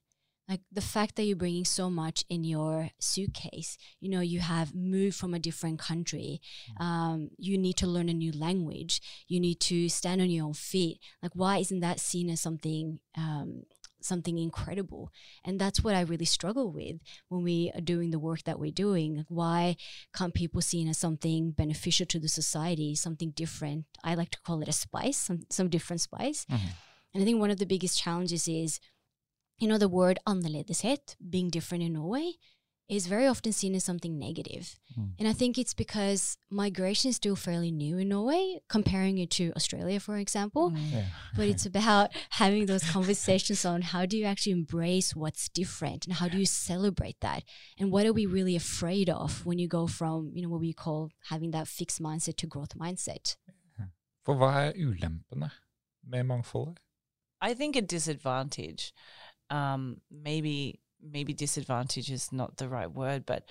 Like 0.48 0.60
the 0.70 0.80
fact 0.80 1.16
that 1.16 1.22
you're 1.22 1.36
bringing 1.36 1.64
so 1.64 1.88
much 1.88 2.24
in 2.28 2.44
your 2.44 2.90
suitcase, 2.98 3.78
you 4.00 4.10
know, 4.10 4.20
you 4.20 4.40
have 4.40 4.74
moved 4.74 5.16
from 5.16 5.34
a 5.34 5.38
different 5.38 5.78
country, 5.78 6.40
um, 6.80 7.30
you 7.38 7.56
need 7.56 7.76
to 7.78 7.86
learn 7.86 8.08
a 8.08 8.14
new 8.14 8.32
language, 8.32 9.00
you 9.28 9.38
need 9.40 9.60
to 9.60 9.88
stand 9.88 10.20
on 10.20 10.30
your 10.30 10.44
own 10.44 10.54
feet. 10.54 10.98
Like, 11.22 11.32
why 11.34 11.58
isn't 11.58 11.80
that 11.80 12.00
seen 12.00 12.28
as 12.28 12.40
something 12.40 12.98
um, 13.16 13.62
something 14.04 14.38
incredible? 14.38 15.10
And 15.44 15.58
that's 15.58 15.82
what 15.82 15.94
I 15.94 16.00
really 16.02 16.24
struggle 16.24 16.70
with 16.72 16.96
when 17.28 17.42
we 17.42 17.70
are 17.74 17.80
doing 17.80 18.10
the 18.10 18.18
work 18.18 18.44
that 18.44 18.58
we're 18.58 18.72
doing. 18.72 19.24
Why 19.28 19.76
can't 20.14 20.34
people 20.34 20.60
see 20.60 20.82
it 20.82 20.88
as 20.90 20.98
something 20.98 21.52
beneficial 21.52 22.06
to 22.06 22.18
the 22.18 22.28
society, 22.28 22.94
something 22.94 23.30
different? 23.30 23.86
I 24.04 24.14
like 24.14 24.30
to 24.30 24.40
call 24.40 24.62
it 24.62 24.68
a 24.68 24.72
spice, 24.72 25.18
some 25.18 25.40
some 25.50 25.68
different 25.68 26.00
spice. 26.00 26.44
Mhm. 26.46 26.70
And 27.14 27.22
I 27.22 27.26
think 27.26 27.40
one 27.40 27.50
of 27.50 27.58
the 27.58 27.66
biggest 27.66 28.00
challenges 28.00 28.48
is, 28.48 28.80
you 29.58 29.68
know, 29.68 29.78
the 29.78 29.88
word 29.88 30.18
annerledeshet, 30.26 31.16
being 31.28 31.50
different 31.50 31.84
in 31.84 31.92
Norway, 31.92 32.32
is 32.96 33.06
very 33.06 33.26
often 33.26 33.52
seen 33.52 33.74
as 33.74 33.84
something 33.84 34.18
negative. 34.18 34.78
Mm. 34.98 35.12
And 35.18 35.28
I 35.28 35.32
think 35.32 35.58
it's 35.58 35.74
because 35.74 36.36
migration 36.50 37.08
is 37.08 37.16
still 37.16 37.36
fairly 37.36 37.70
new 37.70 37.98
in 37.98 38.08
Norway, 38.10 38.60
comparing 38.68 39.18
it 39.18 39.30
to 39.32 39.52
Australia, 39.56 39.98
for 39.98 40.18
example. 40.18 40.70
Mm. 40.70 40.92
Yeah. 40.92 41.04
But 41.34 41.48
it's 41.48 41.64
about 41.64 42.10
having 42.30 42.66
those 42.66 42.84
conversations 42.84 43.64
on 43.64 43.82
how 43.82 44.04
do 44.04 44.16
you 44.18 44.26
actually 44.26 44.52
embrace 44.52 45.16
what's 45.16 45.48
different 45.48 46.06
and 46.06 46.14
how 46.14 46.28
do 46.28 46.36
you 46.36 46.46
celebrate 46.46 47.16
that? 47.20 47.44
And 47.78 47.90
what 47.90 48.06
are 48.06 48.12
we 48.12 48.26
really 48.26 48.56
afraid 48.56 49.08
of 49.08 49.46
when 49.46 49.58
you 49.58 49.68
go 49.68 49.86
from, 49.86 50.30
you 50.34 50.42
know, 50.42 50.50
what 50.50 50.60
we 50.60 50.72
call 50.72 51.10
having 51.30 51.52
that 51.52 51.68
fixed 51.68 52.02
mindset 52.02 52.36
to 52.36 52.46
growth 52.46 52.76
mindset? 52.76 53.36
For 54.24 54.36
hva 54.36 54.68
er 54.68 54.72
ulempene 54.78 55.50
med 56.06 56.24
mangfoldet? 56.24 56.78
I 57.40 57.54
think 57.54 57.74
a 57.74 57.80
disadvantage, 57.80 58.92
um, 59.50 60.00
maybe 60.10 60.78
maybe 61.02 61.34
disadvantage 61.34 62.10
is 62.10 62.32
not 62.32 62.56
the 62.56 62.68
right 62.68 62.90
word, 62.90 63.26
but 63.26 63.44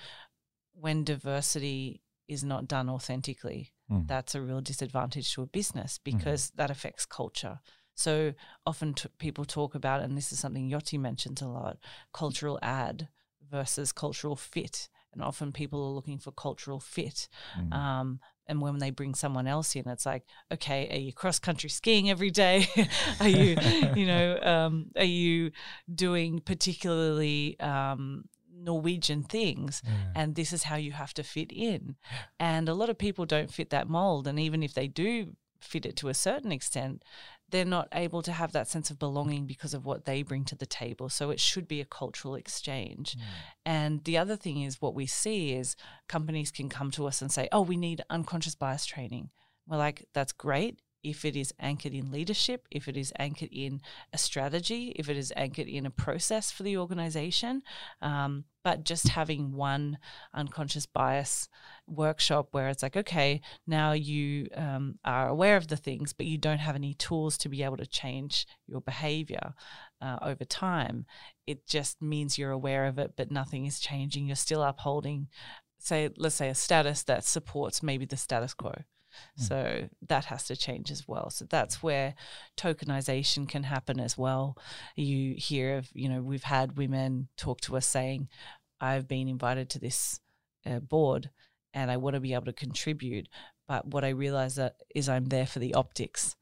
when 0.74 1.04
diversity 1.04 2.02
is 2.28 2.44
not 2.44 2.68
done 2.68 2.90
authentically, 2.90 3.74
Mm. 3.90 4.08
that's 4.08 4.36
a 4.36 4.42
real 4.42 4.62
disadvantage 4.62 5.34
to 5.34 5.42
a 5.42 5.46
business 5.48 5.98
because 5.98 6.52
that 6.52 6.72
affects 6.72 7.06
culture. 7.06 7.60
So 7.94 8.34
often 8.66 8.94
t- 8.94 9.10
people 9.18 9.44
talk 9.44 9.76
about, 9.76 10.02
and 10.02 10.16
this 10.18 10.32
is 10.32 10.40
something 10.40 10.70
Jyoti 10.70 10.98
mentions 10.98 11.42
a 11.42 11.48
lot, 11.48 11.78
cultural 12.14 12.58
add 12.62 13.10
versus 13.42 13.92
cultural 13.92 14.38
fit. 14.38 14.88
And 15.12 15.22
often 15.22 15.52
people 15.52 15.84
are 15.86 15.92
looking 15.92 16.20
for 16.20 16.32
cultural 16.32 16.80
fit. 16.80 17.28
Mm. 17.58 17.74
Um, 17.74 18.20
and 18.48 18.62
when 18.62 18.80
they 18.80 18.90
bring 18.90 19.16
someone 19.16 19.48
else 19.48 19.76
in, 19.76 19.88
it's 19.88 20.06
like, 20.06 20.24
okay, 20.52 20.90
are 20.92 21.00
you 21.00 21.14
cross 21.14 21.40
country 21.40 21.70
skiing 21.70 22.10
every 22.10 22.32
day? 22.32 22.68
are 23.20 23.30
you, 23.30 23.56
you 23.96 24.06
know, 24.06 24.40
um, 24.42 24.92
are 24.96 25.04
you 25.04 25.52
doing 25.94 26.40
particularly 26.40 27.60
um, 27.60 28.26
Norwegian 28.54 29.24
things? 29.24 29.82
Yeah. 29.86 29.92
And 30.16 30.36
this 30.36 30.54
is 30.54 30.64
how 30.64 30.76
you 30.76 30.92
have 30.92 31.14
to 31.16 31.24
fit 31.24 31.52
in. 31.52 31.96
And 32.40 32.68
a 32.68 32.74
lot 32.74 32.90
of 32.90 32.98
people 32.98 33.26
don't 33.26 33.52
fit 33.52 33.70
that 33.70 33.90
mold. 33.90 34.28
And 34.28 34.40
even 34.40 34.64
if 34.64 34.74
they 34.74 34.88
do 34.88 35.36
fit 35.60 35.86
it 35.86 35.96
to 35.98 36.10
a 36.10 36.14
certain 36.14 36.52
extent, 36.52 37.04
they're 37.52 37.66
not 37.66 37.88
able 37.94 38.22
to 38.24 38.32
have 38.32 38.54
that 38.54 38.68
sense 38.68 38.90
of 38.90 39.00
belonging 39.00 39.46
because 39.46 39.74
of 39.74 39.86
what 39.86 40.06
they 40.06 40.24
bring 40.24 40.44
to 40.46 40.56
the 40.56 40.66
table. 40.66 41.10
So 41.10 41.30
it 41.30 41.40
should 41.40 41.68
be 41.68 41.82
a 41.82 41.86
cultural 41.86 42.36
exchange. 42.36 43.14
Hmm. 43.14 43.22
And 43.66 44.04
the 44.04 44.18
other 44.18 44.36
thing 44.36 44.62
is 44.62 44.82
what 44.82 44.96
we 44.96 45.06
see 45.06 45.54
is 45.54 45.76
companies 46.08 46.52
can 46.52 46.70
come 46.70 46.92
to 46.92 47.06
us 47.06 47.22
and 47.22 47.32
say, 47.32 47.48
oh, 47.52 47.62
we 47.62 47.78
need 47.78 48.04
unconscious 48.10 48.56
bias 48.56 48.86
training. 48.86 49.30
We're 49.68 49.78
like, 49.78 50.08
that's 50.14 50.34
great 50.34 50.80
if 51.04 51.26
it 51.26 51.36
is 51.36 51.54
anchored 51.60 51.94
in 51.94 52.12
leadership, 52.12 52.68
if 52.72 52.88
it 52.88 52.98
is 52.98 53.12
anchored 53.18 53.50
in 53.52 53.82
a 54.14 54.18
strategy, 54.18 54.94
if 54.96 55.10
it 55.10 55.18
is 55.18 55.34
anchored 55.36 55.68
in 55.68 55.86
a 55.86 55.92
process 55.92 56.52
for 56.52 56.64
the 56.64 56.78
organization. 56.78 57.62
Um, 58.02 58.46
but 58.64 58.84
just 58.84 59.08
having 59.10 59.54
one 59.54 59.98
unconscious 60.34 60.86
bias 60.86 61.50
workshop 61.88 62.50
where 62.52 62.70
it's 62.70 62.84
like, 62.84 62.96
okay, 62.96 63.42
now 63.66 63.92
you 63.92 64.48
um, 64.56 65.00
are 65.04 65.28
aware 65.28 65.58
of 65.58 65.68
the 65.68 65.78
things, 65.78 66.14
but 66.14 66.28
you 66.28 66.38
don't 66.38 66.60
have 66.60 66.76
any 66.76 66.94
tools 66.94 67.38
to 67.40 67.50
be 67.50 67.64
able 67.64 67.78
to 67.78 67.88
change 67.88 68.46
your 68.68 68.82
behavior 68.82 69.54
uh, 70.00 70.18
over 70.22 70.46
time. 70.46 71.06
It 71.48 71.66
just 71.68 72.02
means 72.02 72.38
you're 72.38 72.52
aware 72.52 72.86
of 72.86 73.00
it, 73.00 73.14
but 73.18 73.32
nothing 73.32 73.66
is 73.66 73.80
changing. 73.80 74.28
You're 74.28 74.36
still 74.36 74.62
upholding, 74.62 75.28
say, 75.80 76.10
let's 76.18 76.36
say, 76.36 76.50
a 76.50 76.56
status 76.56 77.04
that 77.04 77.24
supports 77.24 77.82
maybe 77.82 78.06
the 78.06 78.18
status 78.18 78.54
quo. 78.54 78.74
So 79.36 79.90
that 80.08 80.26
has 80.26 80.46
to 80.46 80.56
change 80.56 80.92
as 80.92 81.08
well. 81.08 81.30
So 81.30 81.46
that's 81.46 81.82
where 81.82 82.16
tokenization 82.58 83.48
can 83.48 83.64
happen 83.64 84.00
as 84.00 84.18
well. 84.18 84.58
You 84.96 85.36
hear 85.38 85.78
of, 85.78 85.90
you 85.94 86.10
know, 86.10 86.22
we've 86.22 86.44
had 86.44 86.78
women 86.78 87.28
talk 87.38 87.62
to 87.62 87.78
us 87.78 87.88
saying, 87.88 88.30
I've 88.80 89.08
been 89.08 89.28
invited 89.28 89.70
to 89.72 89.80
this 89.80 90.20
uh, 90.66 90.80
board 90.80 91.30
and 91.74 91.90
I 91.90 91.98
want 91.98 92.16
to 92.16 92.20
be 92.20 92.34
able 92.34 92.46
to 92.46 92.54
contribute. 92.54 93.28
But 93.68 93.88
what 93.88 94.04
I 94.04 94.10
realize 94.10 94.56
that 94.56 94.76
is 94.94 95.08
I'm 95.08 95.26
there 95.26 95.46
for 95.46 95.60
the 95.60 95.74
optics 95.74 96.36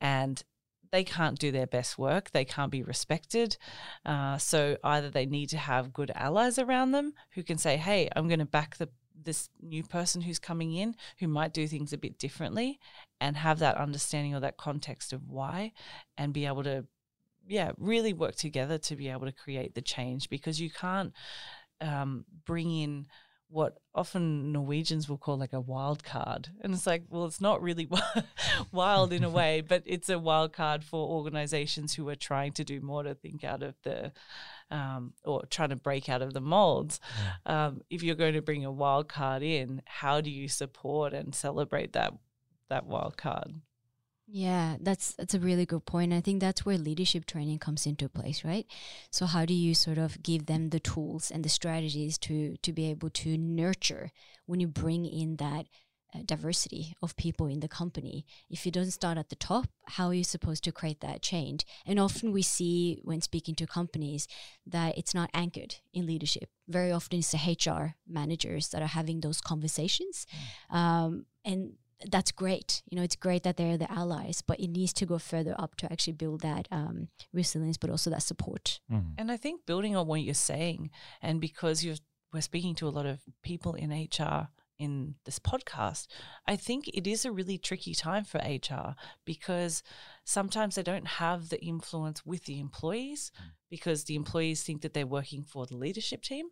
and 0.00 0.42
they 0.90 1.04
can't 1.04 1.38
do 1.38 1.50
their 1.50 1.66
best 1.66 1.98
work. 1.98 2.30
They 2.30 2.44
can't 2.44 2.70
be 2.70 2.82
respected. 2.82 3.56
Uh, 4.04 4.36
so 4.36 4.76
either 4.84 5.08
they 5.08 5.26
need 5.26 5.48
to 5.50 5.56
have 5.56 5.92
good 5.92 6.12
allies 6.14 6.58
around 6.58 6.92
them 6.92 7.14
who 7.34 7.42
can 7.42 7.56
say, 7.56 7.78
"Hey, 7.78 8.10
I'm 8.14 8.28
going 8.28 8.40
to 8.40 8.44
back 8.44 8.76
the 8.76 8.90
this 9.24 9.48
new 9.60 9.82
person 9.82 10.22
who's 10.22 10.38
coming 10.38 10.74
in 10.74 10.94
who 11.18 11.28
might 11.28 11.52
do 11.52 11.66
things 11.66 11.92
a 11.92 11.98
bit 11.98 12.18
differently," 12.18 12.78
and 13.20 13.36
have 13.36 13.58
that 13.60 13.76
understanding 13.76 14.34
or 14.34 14.40
that 14.40 14.56
context 14.56 15.12
of 15.12 15.28
why, 15.28 15.72
and 16.16 16.32
be 16.32 16.46
able 16.46 16.64
to, 16.64 16.86
yeah, 17.46 17.72
really 17.78 18.12
work 18.12 18.36
together 18.36 18.78
to 18.78 18.96
be 18.96 19.08
able 19.08 19.26
to 19.26 19.32
create 19.32 19.74
the 19.74 19.82
change 19.82 20.28
because 20.28 20.60
you 20.60 20.70
can't 20.70 21.12
um, 21.80 22.24
bring 22.44 22.70
in 22.70 23.06
what 23.52 23.76
often 23.94 24.50
Norwegians 24.50 25.10
will 25.10 25.18
call 25.18 25.36
like 25.36 25.52
a 25.52 25.60
wild 25.60 26.02
card. 26.02 26.48
And 26.62 26.72
it's 26.72 26.86
like, 26.86 27.04
well, 27.10 27.26
it's 27.26 27.40
not 27.40 27.62
really 27.62 27.86
wild 28.72 29.12
in 29.12 29.22
a 29.22 29.30
way, 29.40 29.60
but 29.60 29.82
it's 29.84 30.08
a 30.08 30.18
wild 30.18 30.54
card 30.54 30.82
for 30.82 31.06
organizations 31.06 31.94
who 31.94 32.08
are 32.08 32.14
trying 32.14 32.52
to 32.52 32.64
do 32.64 32.80
more 32.80 33.02
to 33.02 33.14
think 33.14 33.44
out 33.44 33.62
of 33.62 33.74
the, 33.82 34.12
um, 34.72 35.12
or 35.24 35.44
trying 35.46 35.68
to 35.68 35.76
break 35.76 36.08
out 36.08 36.22
of 36.22 36.32
the 36.32 36.40
molds. 36.40 36.98
Um, 37.46 37.82
if 37.90 38.02
you're 38.02 38.16
going 38.16 38.34
to 38.34 38.42
bring 38.42 38.64
a 38.64 38.72
wild 38.72 39.08
card 39.08 39.42
in, 39.42 39.82
how 39.84 40.20
do 40.20 40.30
you 40.30 40.48
support 40.48 41.12
and 41.12 41.34
celebrate 41.34 41.92
that, 41.92 42.14
that 42.68 42.86
wild 42.86 43.16
card? 43.16 43.54
Yeah, 44.26 44.76
that's 44.80 45.12
that's 45.12 45.34
a 45.34 45.40
really 45.40 45.66
good 45.66 45.84
point. 45.84 46.14
I 46.14 46.22
think 46.22 46.40
that's 46.40 46.64
where 46.64 46.78
leadership 46.78 47.26
training 47.26 47.58
comes 47.58 47.84
into 47.84 48.08
place, 48.08 48.44
right? 48.44 48.66
So 49.10 49.26
how 49.26 49.44
do 49.44 49.52
you 49.52 49.74
sort 49.74 49.98
of 49.98 50.22
give 50.22 50.46
them 50.46 50.70
the 50.70 50.80
tools 50.80 51.30
and 51.30 51.44
the 51.44 51.50
strategies 51.50 52.16
to 52.18 52.56
to 52.62 52.72
be 52.72 52.88
able 52.88 53.10
to 53.10 53.36
nurture 53.36 54.10
when 54.46 54.58
you 54.58 54.68
bring 54.68 55.04
in 55.04 55.36
that 55.36 55.66
diversity 56.24 56.94
of 57.02 57.16
people 57.16 57.46
in 57.46 57.60
the 57.60 57.68
company. 57.68 58.24
If 58.50 58.66
you 58.66 58.72
don't 58.72 58.90
start 58.90 59.18
at 59.18 59.30
the 59.30 59.36
top, 59.36 59.68
how 59.86 60.08
are 60.08 60.14
you 60.14 60.24
supposed 60.24 60.64
to 60.64 60.72
create 60.72 61.00
that 61.00 61.22
change? 61.22 61.64
And 61.86 61.98
often 61.98 62.32
we 62.32 62.42
see 62.42 63.00
when 63.02 63.20
speaking 63.20 63.54
to 63.56 63.66
companies 63.66 64.28
that 64.66 64.98
it's 64.98 65.14
not 65.14 65.30
anchored 65.32 65.76
in 65.92 66.06
leadership. 66.06 66.50
Very 66.68 66.92
often 66.92 67.20
it's 67.20 67.32
the 67.32 67.38
HR 67.38 67.94
managers 68.06 68.68
that 68.68 68.82
are 68.82 68.86
having 68.86 69.20
those 69.20 69.40
conversations. 69.40 70.26
Mm. 70.70 70.76
Um, 70.76 71.26
and 71.44 71.72
that's 72.10 72.32
great. 72.32 72.82
You 72.90 72.96
know, 72.96 73.04
it's 73.04 73.16
great 73.16 73.42
that 73.44 73.56
they're 73.56 73.78
the 73.78 73.90
allies, 73.90 74.42
but 74.42 74.60
it 74.60 74.68
needs 74.68 74.92
to 74.94 75.06
go 75.06 75.18
further 75.18 75.54
up 75.58 75.76
to 75.76 75.92
actually 75.92 76.14
build 76.14 76.40
that 76.40 76.68
um, 76.70 77.08
resilience, 77.32 77.76
but 77.76 77.90
also 77.90 78.10
that 78.10 78.22
support. 78.22 78.80
Mm. 78.90 79.14
And 79.18 79.32
I 79.32 79.36
think 79.36 79.66
building 79.66 79.96
on 79.96 80.06
what 80.06 80.22
you're 80.22 80.34
saying, 80.34 80.90
and 81.20 81.40
because 81.40 81.84
you're 81.84 81.96
we're 82.32 82.40
speaking 82.40 82.74
to 82.76 82.88
a 82.88 82.90
lot 82.90 83.04
of 83.04 83.20
people 83.42 83.74
in 83.74 83.90
HR 83.90 84.48
in 84.78 85.14
this 85.24 85.38
podcast, 85.38 86.06
I 86.46 86.56
think 86.56 86.88
it 86.88 87.06
is 87.06 87.24
a 87.24 87.32
really 87.32 87.58
tricky 87.58 87.94
time 87.94 88.24
for 88.24 88.38
HR 88.38 88.94
because 89.24 89.82
sometimes 90.24 90.74
they 90.74 90.82
don't 90.82 91.06
have 91.06 91.48
the 91.48 91.62
influence 91.64 92.24
with 92.24 92.44
the 92.44 92.58
employees 92.58 93.30
mm. 93.40 93.50
because 93.70 94.04
the 94.04 94.16
employees 94.16 94.62
think 94.62 94.82
that 94.82 94.94
they're 94.94 95.06
working 95.06 95.44
for 95.44 95.66
the 95.66 95.76
leadership 95.76 96.22
team, 96.22 96.46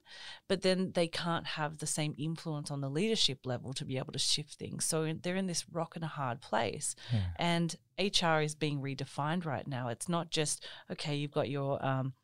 but 0.48 0.62
then 0.62 0.92
they 0.94 1.08
can't 1.08 1.46
have 1.46 1.78
the 1.78 1.86
same 1.86 2.14
influence 2.18 2.70
on 2.70 2.80
the 2.80 2.90
leadership 2.90 3.40
level 3.44 3.72
to 3.72 3.84
be 3.84 3.98
able 3.98 4.12
to 4.12 4.18
shift 4.18 4.54
things. 4.54 4.84
So 4.84 5.12
they're 5.22 5.36
in 5.36 5.46
this 5.46 5.64
rock 5.70 5.96
and 5.96 6.04
a 6.04 6.08
hard 6.08 6.40
place. 6.40 6.94
Yeah. 7.12 7.20
And 7.36 7.76
HR 7.98 8.40
is 8.40 8.54
being 8.54 8.80
redefined 8.80 9.44
right 9.44 9.66
now. 9.66 9.88
It's 9.88 10.08
not 10.08 10.30
just, 10.30 10.64
okay, 10.90 11.16
you've 11.16 11.30
got 11.30 11.48
your 11.48 11.84
um, 11.84 12.14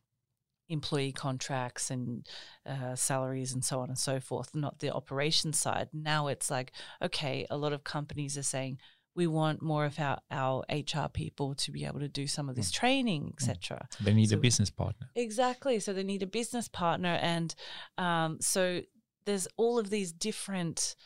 employee 0.68 1.12
contracts 1.12 1.90
and 1.90 2.26
uh, 2.64 2.94
salaries 2.94 3.52
and 3.52 3.64
so 3.64 3.80
on 3.80 3.88
and 3.88 3.98
so 3.98 4.20
forth, 4.20 4.54
not 4.54 4.78
the 4.80 4.92
operations 4.92 5.58
side. 5.58 5.88
Now 5.92 6.28
it's 6.28 6.50
like, 6.50 6.72
okay, 7.00 7.46
a 7.50 7.56
lot 7.56 7.72
of 7.72 7.84
companies 7.84 8.36
are 8.36 8.42
saying, 8.42 8.78
we 9.14 9.26
want 9.26 9.62
more 9.62 9.86
of 9.86 9.98
our, 9.98 10.18
our 10.30 10.62
HR 10.70 11.08
people 11.10 11.54
to 11.54 11.72
be 11.72 11.86
able 11.86 12.00
to 12.00 12.08
do 12.08 12.26
some 12.26 12.50
of 12.50 12.54
this 12.54 12.70
mm. 12.70 12.74
training, 12.74 13.32
etc. 13.32 13.88
Mm. 13.94 14.04
They 14.04 14.14
need 14.14 14.28
so, 14.28 14.36
a 14.36 14.38
business 14.38 14.70
partner. 14.70 15.08
Exactly. 15.16 15.80
So 15.80 15.94
they 15.94 16.04
need 16.04 16.22
a 16.22 16.26
business 16.26 16.68
partner. 16.68 17.18
And 17.22 17.54
um, 17.96 18.38
so 18.40 18.82
there's 19.24 19.48
all 19.56 19.78
of 19.78 19.88
these 19.88 20.12
different 20.12 20.96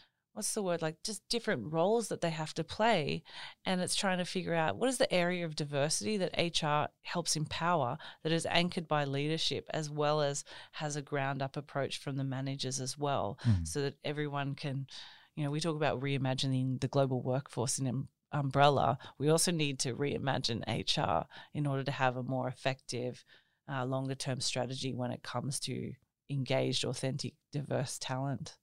what's 0.41 0.55
the 0.55 0.63
word 0.63 0.81
like 0.81 0.97
just 1.05 1.21
different 1.29 1.71
roles 1.71 2.09
that 2.09 2.23
they 2.23 2.31
have 2.31 2.55
to 2.55 2.65
play 2.65 3.23
and 3.67 3.79
it's 3.83 3.95
trying 3.95 4.17
to 4.17 4.25
figure 4.25 4.55
out 4.55 4.75
what 4.75 4.89
is 4.89 4.97
the 4.97 5.13
area 5.13 5.45
of 5.45 5.55
diversity 5.55 6.17
that 6.17 6.33
HR 6.35 6.91
helps 7.03 7.37
empower 7.37 7.99
that 8.23 8.33
is 8.33 8.47
anchored 8.47 8.89
by 8.89 9.05
leadership 9.05 9.67
as 9.75 9.91
well 9.91 10.23
as 10.23 10.43
has 10.73 10.97
a 10.97 11.03
ground 11.03 11.43
up 11.43 11.59
approach 11.59 11.99
from 11.99 12.17
the 12.17 12.25
managers 12.25 12.81
as 12.81 12.97
well 12.97 13.39
mm. 13.47 13.69
so 13.69 13.83
that 13.83 13.97
everyone 14.03 14.55
can 14.55 14.87
you 15.37 15.45
know 15.45 15.51
we 15.51 15.61
talk 15.61 15.77
about 15.77 16.01
reimagining 16.01 16.81
the 16.81 16.89
global 16.89 17.21
workforce 17.21 17.79
in 17.79 17.87
an 17.87 18.09
umbrella 18.33 18.97
we 19.19 19.29
also 19.29 19.53
need 19.53 19.79
to 19.79 19.95
reimagine 19.95 20.65
HR 20.67 21.27
in 21.53 21.67
order 21.67 21.85
to 21.85 21.93
have 21.93 22.17
a 22.17 22.23
more 22.23 22.49
effective 22.49 23.27
uh, 23.71 23.85
longer 23.85 24.15
term 24.15 24.41
strategy 24.41 24.95
when 24.95 25.11
it 25.11 25.23
comes 25.23 25.61
to 25.61 25.93
engaged 26.31 26.83
authentic 26.87 27.35
diverse 27.53 27.99
talent 27.99 28.57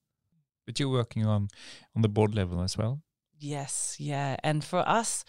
but 0.67 0.79
you're 0.79 0.89
working 0.89 1.25
on 1.25 1.47
on 1.95 2.03
the 2.03 2.09
board 2.09 2.35
level 2.35 2.61
as 2.61 2.77
well. 2.77 3.01
Yes, 3.39 3.95
yeah, 3.97 4.35
and 4.43 4.63
for 4.63 4.87
us. 4.87 5.25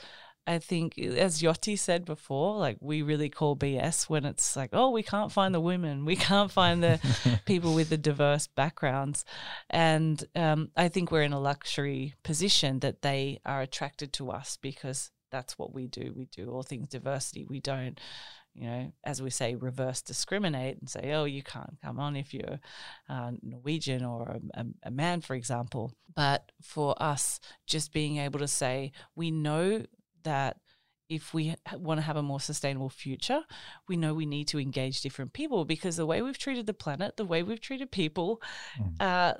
I 0.46 0.58
think, 0.60 0.96
as 0.96 1.42
Jyoti 1.42 1.78
said 1.78 2.06
before, 2.06 2.56
like 2.56 2.78
we 2.80 3.02
really 3.02 3.28
call 3.28 3.54
BS 3.54 4.08
when 4.08 4.24
it's 4.24 4.56
like, 4.56 4.70
oh, 4.72 4.88
we 4.88 5.02
can't 5.02 5.30
find 5.30 5.54
the 5.54 5.60
women, 5.60 6.06
we 6.06 6.16
can't 6.16 6.50
find 6.50 6.82
the 6.82 6.98
people 7.44 7.74
with 7.74 7.90
the 7.90 7.98
diverse 7.98 8.46
backgrounds, 8.46 9.26
and 9.68 10.24
um, 10.34 10.70
I 10.74 10.88
think 10.88 11.10
we're 11.10 11.20
in 11.20 11.34
a 11.34 11.38
luxury 11.38 12.14
position 12.22 12.78
that 12.78 13.02
they 13.02 13.40
are 13.44 13.60
attracted 13.60 14.14
to 14.14 14.30
us 14.30 14.56
because 14.56 15.10
that's 15.30 15.58
what 15.58 15.74
we 15.74 15.86
do. 15.86 16.14
We 16.16 16.26
do 16.26 16.50
all 16.50 16.62
things 16.62 16.88
diversity. 16.88 17.44
We 17.44 17.60
don't 17.60 18.00
you 18.54 18.66
know, 18.66 18.92
as 19.04 19.22
we 19.22 19.30
say, 19.30 19.54
reverse 19.54 20.02
discriminate 20.02 20.78
and 20.80 20.88
say, 20.88 21.12
oh, 21.12 21.24
you 21.24 21.42
can't 21.42 21.78
come 21.82 22.00
on 22.00 22.16
if 22.16 22.34
you're 22.34 22.58
uh, 23.08 23.30
Norwegian 23.42 24.04
or 24.04 24.40
a, 24.54 24.64
a, 24.82 24.90
man, 24.90 25.20
for 25.20 25.34
example. 25.34 25.92
But 26.14 26.50
for 26.60 27.00
us, 27.00 27.38
just 27.66 27.92
being 27.92 28.16
able 28.16 28.40
to 28.40 28.48
say, 28.48 28.92
we 29.14 29.30
know 29.30 29.84
that 30.24 30.56
if 31.08 31.32
we 31.32 31.54
want 31.72 31.98
to 31.98 32.02
have 32.02 32.16
a 32.16 32.22
more 32.22 32.40
sustainable 32.40 32.90
future, 32.90 33.42
we 33.88 33.96
know 33.96 34.12
we 34.12 34.26
need 34.26 34.48
to 34.48 34.60
engage 34.60 35.00
different 35.00 35.32
people 35.32 35.64
because 35.64 35.96
the 35.96 36.06
way 36.06 36.20
we've 36.20 36.38
treated 36.38 36.66
the 36.66 36.74
planet, 36.74 37.16
the 37.16 37.24
way 37.24 37.42
we've 37.42 37.60
treated 37.60 37.90
people, 37.90 38.42
mm. 38.78 38.92
uh, 39.00 39.34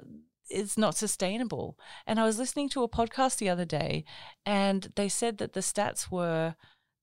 it's 0.49 0.79
not 0.79 0.97
sustainable. 0.97 1.79
And 2.07 2.19
I 2.19 2.25
was 2.25 2.39
listening 2.39 2.69
to 2.71 2.83
a 2.83 2.89
podcast 2.89 3.37
the 3.37 3.51
other 3.51 3.67
day, 3.67 4.05
and 4.47 4.91
they 4.97 5.09
said 5.09 5.39
that 5.39 5.53
the 5.53 5.61
stats 5.61 6.11
were 6.11 6.55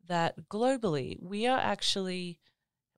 that 0.08 0.36
globally 0.50 1.18
we 1.22 1.48
are 1.48 1.60
actually 1.60 2.40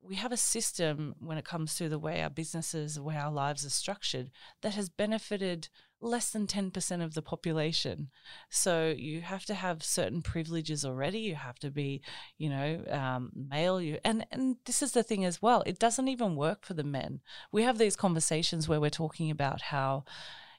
we 0.08 0.16
have 0.16 0.32
a 0.32 0.38
system 0.38 1.16
when 1.20 1.38
it 1.38 1.46
comes 1.46 1.76
to 1.76 1.90
the 1.90 2.00
way 2.00 2.22
our 2.22 2.30
businesses, 2.30 2.96
the 2.96 3.04
way 3.04 3.18
our 3.18 3.32
lives 3.32 3.66
are 3.66 3.70
structured, 3.70 4.32
that 4.62 4.74
has 4.74 4.90
benefited 4.90 5.70
less 6.00 6.30
than 6.30 6.48
10% 6.48 7.04
of 7.04 7.14
the 7.14 7.22
population. 7.22 8.10
So 8.50 8.94
you 8.96 9.22
have 9.22 9.46
to 9.46 9.54
have 9.54 9.84
certain 9.84 10.22
privileges 10.22 10.86
already. 10.86 11.20
You 11.20 11.36
have 11.36 11.60
to 11.60 11.72
be, 11.72 12.02
you 12.38 12.50
know, 12.50 12.84
um, 12.90 13.32
male. 13.36 13.82
You, 13.82 13.98
and, 14.06 14.26
and 14.32 14.58
this 14.66 14.82
is 14.82 14.92
the 14.92 15.04
thing 15.04 15.26
as 15.26 15.42
well. 15.42 15.64
It 15.66 15.80
doesn't 15.80 16.08
even 16.08 16.36
work 16.36 16.66
for 16.66 16.74
the 16.74 16.84
men. 16.84 17.22
We 17.52 17.64
have 17.64 17.78
these 17.78 17.96
conversations 17.96 18.70
where 18.70 18.80
we're 18.80 18.90
talking 18.92 19.32
about 19.32 19.62
how, 19.62 20.06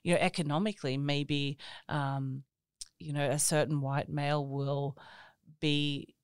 you 0.03 0.13
know, 0.13 0.21
economically, 0.21 0.99
maybe, 0.99 1.59
um, 1.89 2.43
you 2.99 3.13
know, 3.13 3.31
a 3.31 3.39
certain 3.39 3.81
white 3.81 4.09
male 4.09 4.45
will 4.45 4.97
be 5.61 6.17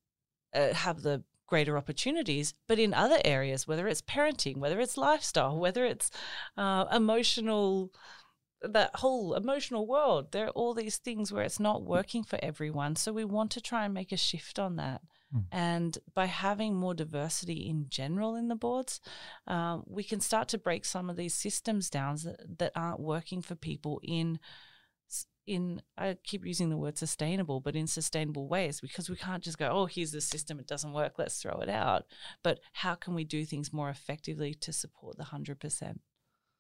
uh, 0.55 0.75
have 0.75 1.03
the 1.03 1.23
greater 1.47 1.77
opportunities, 1.77 2.55
but 2.67 2.79
in 2.79 2.95
other 2.95 3.19
areas, 3.25 3.69
whether 3.69 3.87
it's 3.87 4.03
parenting, 4.03 4.57
whether 4.57 4.81
it's 4.81 4.97
lifestyle, 4.97 5.59
whether 5.59 5.85
it's 5.85 6.11
uh, 6.57 6.87
emotional, 6.93 7.93
that 8.63 8.91
whole 8.97 9.35
emotional 9.35 9.87
world, 9.87 10.33
there 10.33 10.47
are 10.47 10.51
all 10.51 10.75
these 10.75 10.97
things 10.97 11.33
where 11.33 11.45
it's 11.45 11.61
not 11.61 11.85
working 11.85 12.25
for 12.25 12.39
everyone. 12.43 12.97
So 12.97 13.13
we 13.13 13.25
want 13.25 13.51
to 13.53 13.61
try 13.61 13.85
and 13.85 13.95
make 13.95 14.13
a 14.13 14.17
shift 14.17 14.59
on 14.59 14.77
that. 14.77 15.03
Mm. 15.35 15.45
And 15.53 15.99
by 16.15 16.27
having 16.27 16.75
more 16.75 16.95
diversity 16.95 17.69
in 17.69 17.87
general 17.89 18.35
in 18.37 18.49
the 18.49 18.57
boards, 18.57 19.01
um, 19.47 19.85
we 19.87 20.03
can 20.03 20.21
start 20.21 20.49
to 20.49 20.59
break 20.59 20.85
some 20.85 21.11
of 21.11 21.17
these 21.17 21.35
systems 21.35 21.91
down 21.91 22.17
that, 22.25 22.59
that 22.59 22.73
aren't 22.75 23.01
working 23.01 23.43
for 23.43 23.55
people 23.55 24.01
in 24.03 24.39
in 25.47 25.83
I 25.99 26.17
keep 26.25 26.45
using 26.45 26.71
the 26.71 26.77
word 26.77 26.99
sustainable, 26.99 27.61
but 27.61 27.77
in 27.77 27.87
sustainable 27.87 28.49
ways 28.49 28.81
because 28.81 29.11
we 29.11 29.17
can't 29.17 29.43
just 29.43 29.59
go, 29.59 29.69
oh, 29.71 29.87
here's 29.87 30.13
the 30.13 30.21
system, 30.21 30.59
it 30.59 30.67
doesn't 30.67 30.93
work, 30.93 31.15
let's 31.19 31.41
throw 31.41 31.61
it 31.61 31.69
out. 31.69 32.05
But 32.43 32.61
how 32.73 32.95
can 32.95 33.15
we 33.15 33.25
do 33.25 33.45
things 33.45 33.73
more 33.73 33.91
effectively 33.91 34.55
to 34.55 34.73
support 34.73 35.17
the 35.17 35.25
hundred 35.25 35.61
percent? 35.61 36.01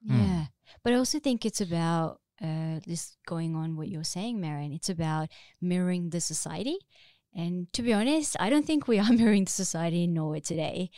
Yeah, 0.02 0.14
mm. 0.14 0.48
but 0.82 0.92
I 0.92 0.96
also 0.96 1.18
think 1.18 1.46
it's 1.46 1.60
about 1.60 2.20
uh, 2.42 2.80
this 2.86 3.16
going 3.26 3.56
on 3.56 3.76
what 3.76 3.88
you're 3.88 4.04
saying, 4.04 4.40
Meryn. 4.40 4.74
It's 4.74 4.90
about 4.90 5.28
mirroring 5.60 6.10
the 6.10 6.20
society, 6.20 6.78
and 7.34 7.72
to 7.72 7.82
be 7.82 7.92
honest, 7.92 8.36
I 8.38 8.50
don't 8.50 8.66
think 8.66 8.86
we 8.86 8.98
are 8.98 9.12
mirroring 9.12 9.44
the 9.44 9.50
society 9.50 10.04
in 10.04 10.12
Norway 10.12 10.40
today. 10.40 10.90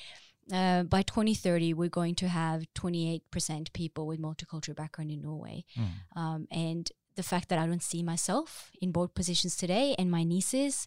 Uh, 0.53 0.85
by 0.85 1.03
2030, 1.03 1.75
we're 1.75 1.89
going 1.89 2.15
to 2.15 2.29
have 2.29 2.67
28% 2.77 3.73
people 3.73 4.07
with 4.07 4.21
multicultural 4.21 4.77
background 4.77 5.11
in 5.11 5.21
Norway. 5.21 5.65
Mm. 5.77 6.21
Um, 6.21 6.49
and 6.53 6.93
the 7.17 7.23
fact 7.23 7.49
that 7.49 7.59
I 7.59 7.67
don't 7.67 7.83
see 7.83 8.03
myself 8.03 8.71
in 8.81 8.93
board 8.93 9.15
positions 9.15 9.57
today 9.57 9.95
and 9.99 10.11
my 10.11 10.23
nieces, 10.23 10.87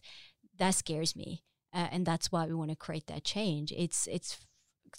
that 0.58 0.74
scares 0.74 1.14
me. 1.14 1.42
Uh, 1.72 1.88
and 1.92 2.06
that's 2.06 2.32
why 2.32 2.46
we 2.46 2.54
want 2.54 2.70
to 2.70 2.76
create 2.76 3.06
that 3.06 3.24
change. 3.24 3.72
It's 3.72 4.06
it's 4.08 4.38
it's 4.40 4.46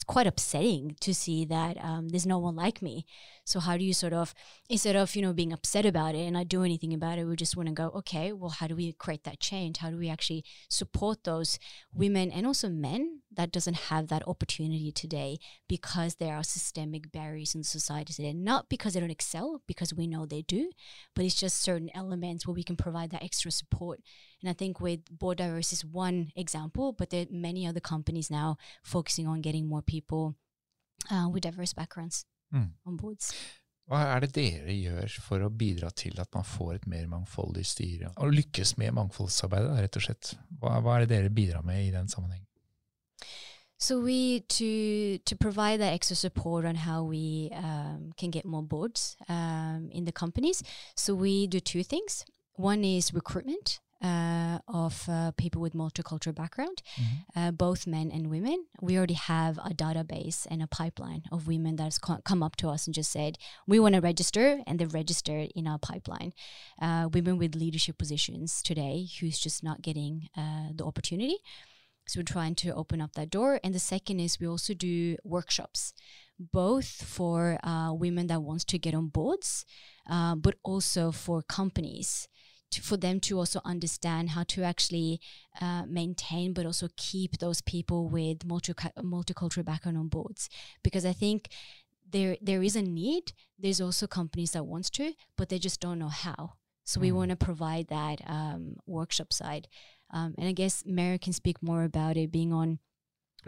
quite 0.08 0.28
upsetting 0.28 0.96
to 1.02 1.14
see 1.14 1.46
that 1.46 1.78
um, 1.84 2.10
there's 2.10 2.26
no 2.26 2.40
one 2.40 2.56
like 2.56 2.82
me. 2.82 3.06
So 3.46 3.60
how 3.60 3.78
do 3.78 3.84
you 3.84 3.94
sort 3.94 4.14
of 4.14 4.34
instead 4.70 4.96
of 4.96 5.16
you 5.16 5.22
know 5.22 5.34
being 5.34 5.54
upset 5.54 5.86
about 5.86 6.16
it 6.16 6.20
and 6.20 6.34
not 6.34 6.48
do 6.48 6.64
anything 6.64 6.94
about 6.94 7.18
it, 7.18 7.26
we 7.26 7.36
just 7.36 7.58
want 7.58 7.68
to 7.70 7.74
go 7.74 7.90
okay. 7.96 8.32
Well, 8.32 8.50
how 8.52 8.68
do 8.68 8.76
we 8.76 8.94
create 8.94 9.24
that 9.24 9.40
change? 9.40 9.78
How 9.78 9.90
do 9.90 9.98
we 9.98 10.10
actually 10.10 10.44
support 10.70 11.24
those 11.24 11.60
women 11.94 12.32
and 12.32 12.46
also 12.46 12.70
men 12.70 13.22
that 13.34 13.52
doesn't 13.52 13.76
have 13.90 14.08
that 14.08 14.28
opportunity 14.28 14.92
today 14.92 15.40
because 15.68 16.16
there 16.16 16.36
are 16.36 16.44
systemic 16.44 17.12
barriers 17.12 17.56
in 17.56 17.64
society 17.64 18.14
today. 18.14 18.34
Not 18.34 18.70
because 18.70 18.94
they 18.94 19.00
don't 19.00 19.12
excel, 19.12 19.62
because 19.68 19.94
we 19.94 20.08
know 20.08 20.26
they 20.26 20.42
do, 20.42 20.72
but 21.16 21.26
it's 21.26 21.40
just 21.40 21.62
certain 21.62 21.90
elements 21.96 22.46
where 22.46 22.54
we 22.54 22.64
can 22.64 22.76
provide 22.76 23.12
that 23.12 23.24
extra 23.24 23.52
support. 23.52 24.02
And 24.42 24.50
I 24.50 24.54
think 24.54 24.82
with 24.82 25.18
Board 25.18 25.38
Diverse 25.38 25.72
is 25.72 25.86
one 25.86 26.32
example, 26.36 26.94
but 26.94 27.10
there 27.10 27.24
are 27.24 27.32
many 27.32 27.66
other 27.66 27.80
companies 27.80 28.30
now 28.30 28.58
focusing 28.84 29.28
on 29.28 29.42
getting 29.42 29.68
more 29.68 29.81
people 29.82 30.36
uh, 31.10 31.28
with 31.30 31.44
diverse 31.44 31.74
backgrounds 31.74 32.26
mm. 32.54 32.70
on 32.86 32.98
boards. 32.98 33.34
Hva 33.92 34.06
er 34.14 34.24
det 34.24 34.36
dere 34.38 34.72
gjør 34.72 35.16
for 35.20 35.44
å 35.44 35.50
bidra 35.52 35.90
til 35.92 36.20
at 36.22 36.30
man 36.36 36.46
får 36.48 36.78
et 36.78 36.88
mer 36.88 37.10
mangfoldig 37.12 37.66
styre? 37.68 38.14
Og 38.24 38.32
lykkes 38.38 38.78
med 38.80 38.94
mangfoldsarbeidet, 38.96 39.74
rett 39.84 40.00
og 40.00 40.06
slett. 40.06 40.32
Hva, 40.62 40.78
hva 40.80 40.96
er 40.96 41.06
det 41.06 41.12
dere 41.16 41.34
bidrar 41.34 41.66
med 41.68 41.88
i 41.88 41.92
den 41.92 42.08
sammenheng? 42.12 42.46
So 43.82 44.00
we 44.00 44.42
to 44.48 45.18
to 45.26 45.36
provide 45.36 45.80
that 45.80 45.94
extra 45.94 46.16
support 46.16 46.66
on 46.66 46.76
how 46.76 47.04
we 47.04 47.50
um, 47.52 48.12
can 48.16 48.30
get 48.30 48.46
more 48.46 48.62
boards 48.62 49.18
um, 49.28 49.90
in 49.92 50.06
the 50.06 50.12
companies. 50.12 50.62
So 50.96 51.16
we 51.16 51.48
do 51.48 51.60
two 51.60 51.84
things. 51.84 52.24
One 52.54 52.84
is 52.84 53.12
recruitment 53.12 53.80
uh, 54.04 54.58
of 54.68 55.08
uh, 55.10 55.32
people 55.38 55.62
with 55.62 55.74
multicultural 55.74 56.36
background, 56.36 56.82
Mm-hmm. 57.00 57.40
uh, 57.40 57.52
both 57.52 57.86
men 57.88 58.12
and 58.12 58.30
women. 58.30 58.66
We 58.82 58.98
already 58.98 59.14
have 59.16 59.58
a 59.60 59.70
database 59.74 60.48
and 60.50 60.62
a 60.62 60.68
pipeline 60.68 61.24
of 61.32 61.48
women 61.48 61.76
that's 61.76 61.98
co- 62.00 62.22
come 62.24 62.42
up 62.44 62.56
to 62.58 62.70
us 62.70 62.88
and 62.88 62.94
just 62.96 63.12
said 63.12 63.38
we 63.68 63.80
want 63.80 63.96
to 63.96 64.02
register, 64.02 64.62
and 64.66 64.80
they've 64.80 64.94
registered 64.94 65.50
in 65.56 65.68
our 65.68 65.80
pipeline. 65.80 66.34
Uh, 66.82 67.10
women 67.14 67.38
with 67.38 67.56
leadership 67.56 67.98
positions 67.98 68.62
today 68.62 69.08
who's 69.20 69.40
just 69.40 69.64
not 69.64 69.82
getting 69.82 70.30
uh, 70.36 70.70
the 70.76 70.84
opportunity. 70.86 71.38
So 72.08 72.20
we're 72.20 72.24
trying 72.24 72.56
to 72.56 72.74
open 72.76 73.00
up 73.02 73.14
that 73.14 73.30
door. 73.30 73.60
And 73.64 73.74
the 73.74 73.80
second 73.80 74.20
is 74.20 74.40
we 74.40 74.48
also 74.48 74.74
do 74.74 75.16
workshops, 75.24 75.94
both 76.40 76.88
for 76.88 77.60
uh, 77.64 77.94
women 77.94 78.28
that 78.28 78.42
wants 78.42 78.66
to 78.66 78.80
get 78.80 78.94
on 78.96 79.08
boards, 79.08 79.66
uh, 80.10 80.36
but 80.36 80.56
also 80.64 81.12
for 81.12 81.42
companies. 81.44 82.28
To, 82.72 82.82
for 82.82 82.98
them 82.98 83.20
to 83.22 83.38
also 83.38 83.60
understand 83.66 84.30
how 84.30 84.44
to 84.54 84.64
actually 84.64 85.20
uh, 85.62 85.84
maintain 85.88 86.54
but 86.54 86.66
also 86.66 86.88
keep 86.96 87.38
those 87.38 87.62
people 87.62 88.08
with 88.08 88.46
multi- 88.46 88.74
multicultural 88.98 89.66
background 89.66 89.98
on 89.98 90.08
boards 90.08 90.50
because 90.84 91.06
i 91.06 91.12
think 91.14 91.50
there 92.14 92.38
there 92.42 92.64
is 92.64 92.76
a 92.78 92.82
need 92.82 93.34
there's 93.60 93.82
also 93.82 94.08
companies 94.08 94.52
that 94.52 94.66
wants 94.66 94.90
to 94.90 95.14
but 95.38 95.50
they 95.50 95.60
just 95.60 95.80
don't 95.82 96.00
know 96.00 96.14
how 96.26 96.54
so 96.86 97.00
we 97.02 97.10
Mm. 97.12 97.16
want 97.16 97.30
to 97.32 97.36
provide 97.46 97.88
that 97.88 98.18
um, 98.26 98.76
workshop 98.86 99.32
side 99.34 99.68
um, 100.14 100.34
and 100.38 100.48
I 100.48 100.52
guess 100.52 100.84
Mary 100.86 101.18
can 101.20 101.34
speak 101.34 101.58
more 101.62 101.84
about 101.84 102.18
it 102.18 102.32
being 102.32 102.52
on 102.54 102.80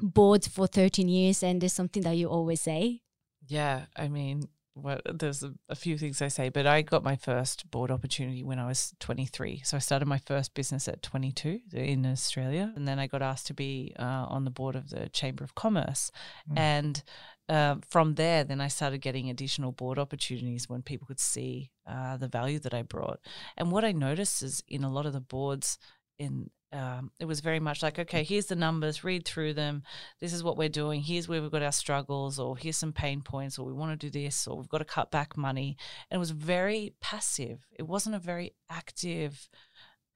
boards 0.01 0.47
for 0.47 0.65
13 0.67 1.07
years 1.09 1.43
and 1.43 1.59
there's 1.62 1.73
something 1.73 2.03
that 2.03 2.15
you 2.17 2.27
always 2.29 2.62
say. 2.62 3.01
Yeah, 3.47 3.86
I 3.97 4.07
mean, 4.07 4.47
well, 4.75 4.99
there's 5.05 5.43
a, 5.43 5.53
a 5.69 5.75
few 5.75 5.97
things 5.97 6.21
I 6.21 6.29
say, 6.29 6.49
but 6.49 6.65
I 6.65 6.81
got 6.81 7.03
my 7.03 7.15
first 7.15 7.69
board 7.69 7.91
opportunity 7.91 8.43
when 8.43 8.57
I 8.57 8.65
was 8.65 8.93
23. 8.99 9.62
So 9.63 9.77
I 9.77 9.79
started 9.79 10.07
my 10.07 10.17
first 10.17 10.53
business 10.55 10.88
at 10.88 11.03
22 11.03 11.59
in 11.73 12.05
Australia, 12.05 12.73
and 12.75 12.88
then 12.88 12.97
I 12.97 13.07
got 13.07 13.21
asked 13.21 13.47
to 13.47 13.53
be 13.53 13.93
uh, 13.99 14.03
on 14.03 14.45
the 14.45 14.51
board 14.51 14.75
of 14.75 14.89
the 14.89 15.09
Chamber 15.09 15.43
of 15.43 15.53
Commerce, 15.55 16.12
Mm. 16.49 16.57
and 16.57 17.03
uh, 17.49 17.75
from 17.89 18.15
there, 18.15 18.43
then 18.43 18.62
I 18.62 18.67
started 18.69 18.99
getting 19.01 19.29
additional 19.29 19.71
board 19.73 19.99
opportunities 19.99 20.69
when 20.69 20.81
people 20.81 21.05
could 21.07 21.19
see 21.19 21.71
uh, 21.86 22.15
the 22.17 22.29
value 22.29 22.57
that 22.59 22.73
I 22.73 22.81
brought. 22.83 23.19
And 23.57 23.69
what 23.71 23.83
I 23.83 23.91
noticed 23.91 24.41
is 24.41 24.63
in 24.67 24.83
a 24.83 24.89
lot 24.89 25.05
of 25.05 25.13
the 25.13 25.19
boards, 25.19 25.77
in 26.17 26.49
um, 26.73 27.12
it 27.19 27.25
was 27.25 27.39
very 27.39 27.59
much 27.59 27.83
like, 27.83 27.99
okay, 27.99 28.23
here's 28.23 28.47
the 28.47 28.55
numbers, 28.55 29.03
read 29.03 29.25
through 29.25 29.53
them. 29.53 29.83
This 30.19 30.33
is 30.33 30.43
what 30.43 30.57
we're 30.57 30.69
doing. 30.69 31.01
Here's 31.01 31.27
where 31.27 31.41
we've 31.41 31.51
got 31.51 31.62
our 31.62 31.71
struggles, 31.71 32.39
or 32.39 32.57
here's 32.57 32.77
some 32.77 32.93
pain 32.93 33.21
points, 33.21 33.59
or 33.59 33.65
we 33.65 33.73
want 33.73 33.99
to 33.99 34.09
do 34.09 34.09
this, 34.09 34.47
or 34.47 34.57
we've 34.57 34.69
got 34.69 34.79
to 34.79 34.86
cut 34.86 35.12
back 35.12 35.38
money. 35.38 35.77
And 36.09 36.17
it 36.17 36.19
was 36.19 36.31
very 36.31 36.95
passive. 36.99 37.59
It 37.77 37.83
wasn't 37.83 38.15
a 38.15 38.19
very 38.19 38.55
active 38.71 39.49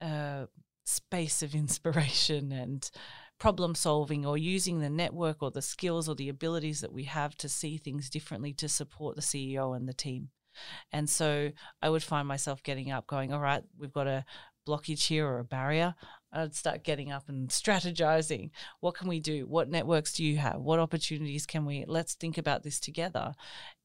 uh, 0.00 0.46
space 0.84 1.42
of 1.42 1.54
inspiration 1.54 2.50
and 2.50 2.90
problem 3.38 3.76
solving 3.76 4.26
or 4.26 4.36
using 4.36 4.80
the 4.80 4.90
network 4.90 5.42
or 5.42 5.52
the 5.52 5.62
skills 5.62 6.08
or 6.08 6.16
the 6.16 6.28
abilities 6.28 6.80
that 6.80 6.92
we 6.92 7.04
have 7.04 7.36
to 7.36 7.48
see 7.48 7.78
things 7.78 8.10
differently 8.10 8.52
to 8.52 8.68
support 8.68 9.14
the 9.14 9.22
CEO 9.22 9.76
and 9.76 9.88
the 9.88 9.94
team. 9.94 10.30
And 10.90 11.08
so 11.08 11.52
I 11.80 11.88
would 11.88 12.02
find 12.02 12.26
myself 12.26 12.64
getting 12.64 12.90
up, 12.90 13.06
going, 13.06 13.32
All 13.32 13.38
right, 13.38 13.62
we've 13.78 13.92
got 13.92 14.08
a 14.08 14.24
blockage 14.68 15.06
here 15.06 15.26
or 15.26 15.38
a 15.38 15.44
barrier. 15.44 15.94
I'd 16.32 16.54
start 16.54 16.84
getting 16.84 17.10
up 17.10 17.28
and 17.28 17.48
strategizing. 17.48 18.50
What 18.80 18.94
can 18.94 19.08
we 19.08 19.20
do? 19.20 19.46
What 19.46 19.70
networks 19.70 20.12
do 20.12 20.24
you 20.24 20.36
have? 20.36 20.60
What 20.60 20.78
opportunities 20.78 21.46
can 21.46 21.64
we? 21.64 21.84
Let's 21.86 22.14
think 22.14 22.38
about 22.38 22.62
this 22.62 22.80
together. 22.80 23.34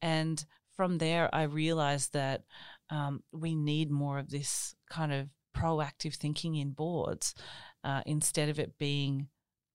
And 0.01 0.43
from 0.75 0.97
there, 0.97 1.33
I 1.33 1.43
realized 1.43 2.13
that 2.13 2.43
um, 2.89 3.23
we 3.31 3.55
need 3.55 3.91
more 3.91 4.19
of 4.19 4.29
this 4.29 4.75
kind 4.89 5.13
of 5.13 5.29
proactive 5.55 6.15
thinking 6.15 6.55
in 6.55 6.71
boards 6.71 7.35
uh, 7.83 8.01
instead 8.05 8.49
of 8.49 8.59
it 8.59 8.77
being 8.77 9.27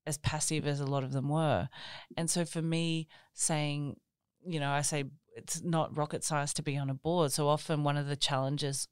as 0.06 0.18
passive 0.18 0.66
as 0.66 0.80
a 0.80 0.86
lot 0.86 1.04
of 1.04 1.12
them 1.12 1.28
were. 1.28 1.68
And 2.16 2.30
so 2.30 2.44
for 2.44 2.62
me, 2.62 3.08
saying, 3.34 3.96
you 4.44 4.58
know, 4.58 4.70
I 4.70 4.82
say 4.82 5.04
it's 5.36 5.62
not 5.62 5.96
rocket 5.96 6.24
science 6.24 6.52
to 6.54 6.62
be 6.62 6.76
on 6.76 6.90
a 6.90 6.94
board. 6.94 7.32
So 7.32 7.48
often 7.48 7.84
one 7.84 7.96
of 7.96 8.08
the 8.08 8.16
challenges 8.16 8.88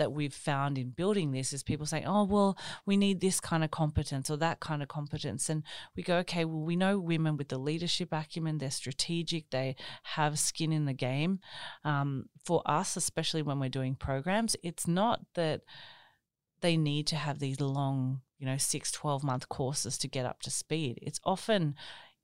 that 0.00 0.12
we've 0.12 0.32
found 0.32 0.78
in 0.78 0.88
building 0.88 1.30
this 1.30 1.52
is 1.52 1.62
people 1.62 1.84
saying, 1.84 2.06
oh, 2.06 2.24
well, 2.24 2.56
we 2.86 2.96
need 2.96 3.20
this 3.20 3.38
kind 3.38 3.62
of 3.62 3.70
competence 3.70 4.30
or 4.30 4.38
that 4.38 4.58
kind 4.58 4.82
of 4.82 4.88
competence. 4.88 5.50
And 5.50 5.62
we 5.94 6.02
go, 6.02 6.16
okay, 6.16 6.46
well, 6.46 6.62
we 6.62 6.74
know 6.74 6.98
women 6.98 7.36
with 7.36 7.50
the 7.50 7.58
leadership 7.58 8.08
acumen, 8.10 8.56
they're 8.56 8.70
strategic, 8.70 9.50
they 9.50 9.76
have 10.04 10.38
skin 10.38 10.72
in 10.72 10.86
the 10.86 10.94
game. 10.94 11.40
Um, 11.84 12.30
for 12.42 12.62
us, 12.64 12.96
especially 12.96 13.42
when 13.42 13.60
we're 13.60 13.68
doing 13.68 13.94
programs, 13.94 14.56
it's 14.62 14.88
not 14.88 15.20
that 15.34 15.60
they 16.62 16.78
need 16.78 17.06
to 17.08 17.16
have 17.16 17.38
these 17.38 17.60
long, 17.60 18.22
you 18.38 18.46
know, 18.46 18.56
six, 18.56 18.90
12 18.90 19.22
month 19.22 19.50
courses 19.50 19.98
to 19.98 20.08
get 20.08 20.24
up 20.24 20.40
to 20.40 20.50
speed. 20.50 20.98
It's 21.02 21.20
often, 21.24 21.74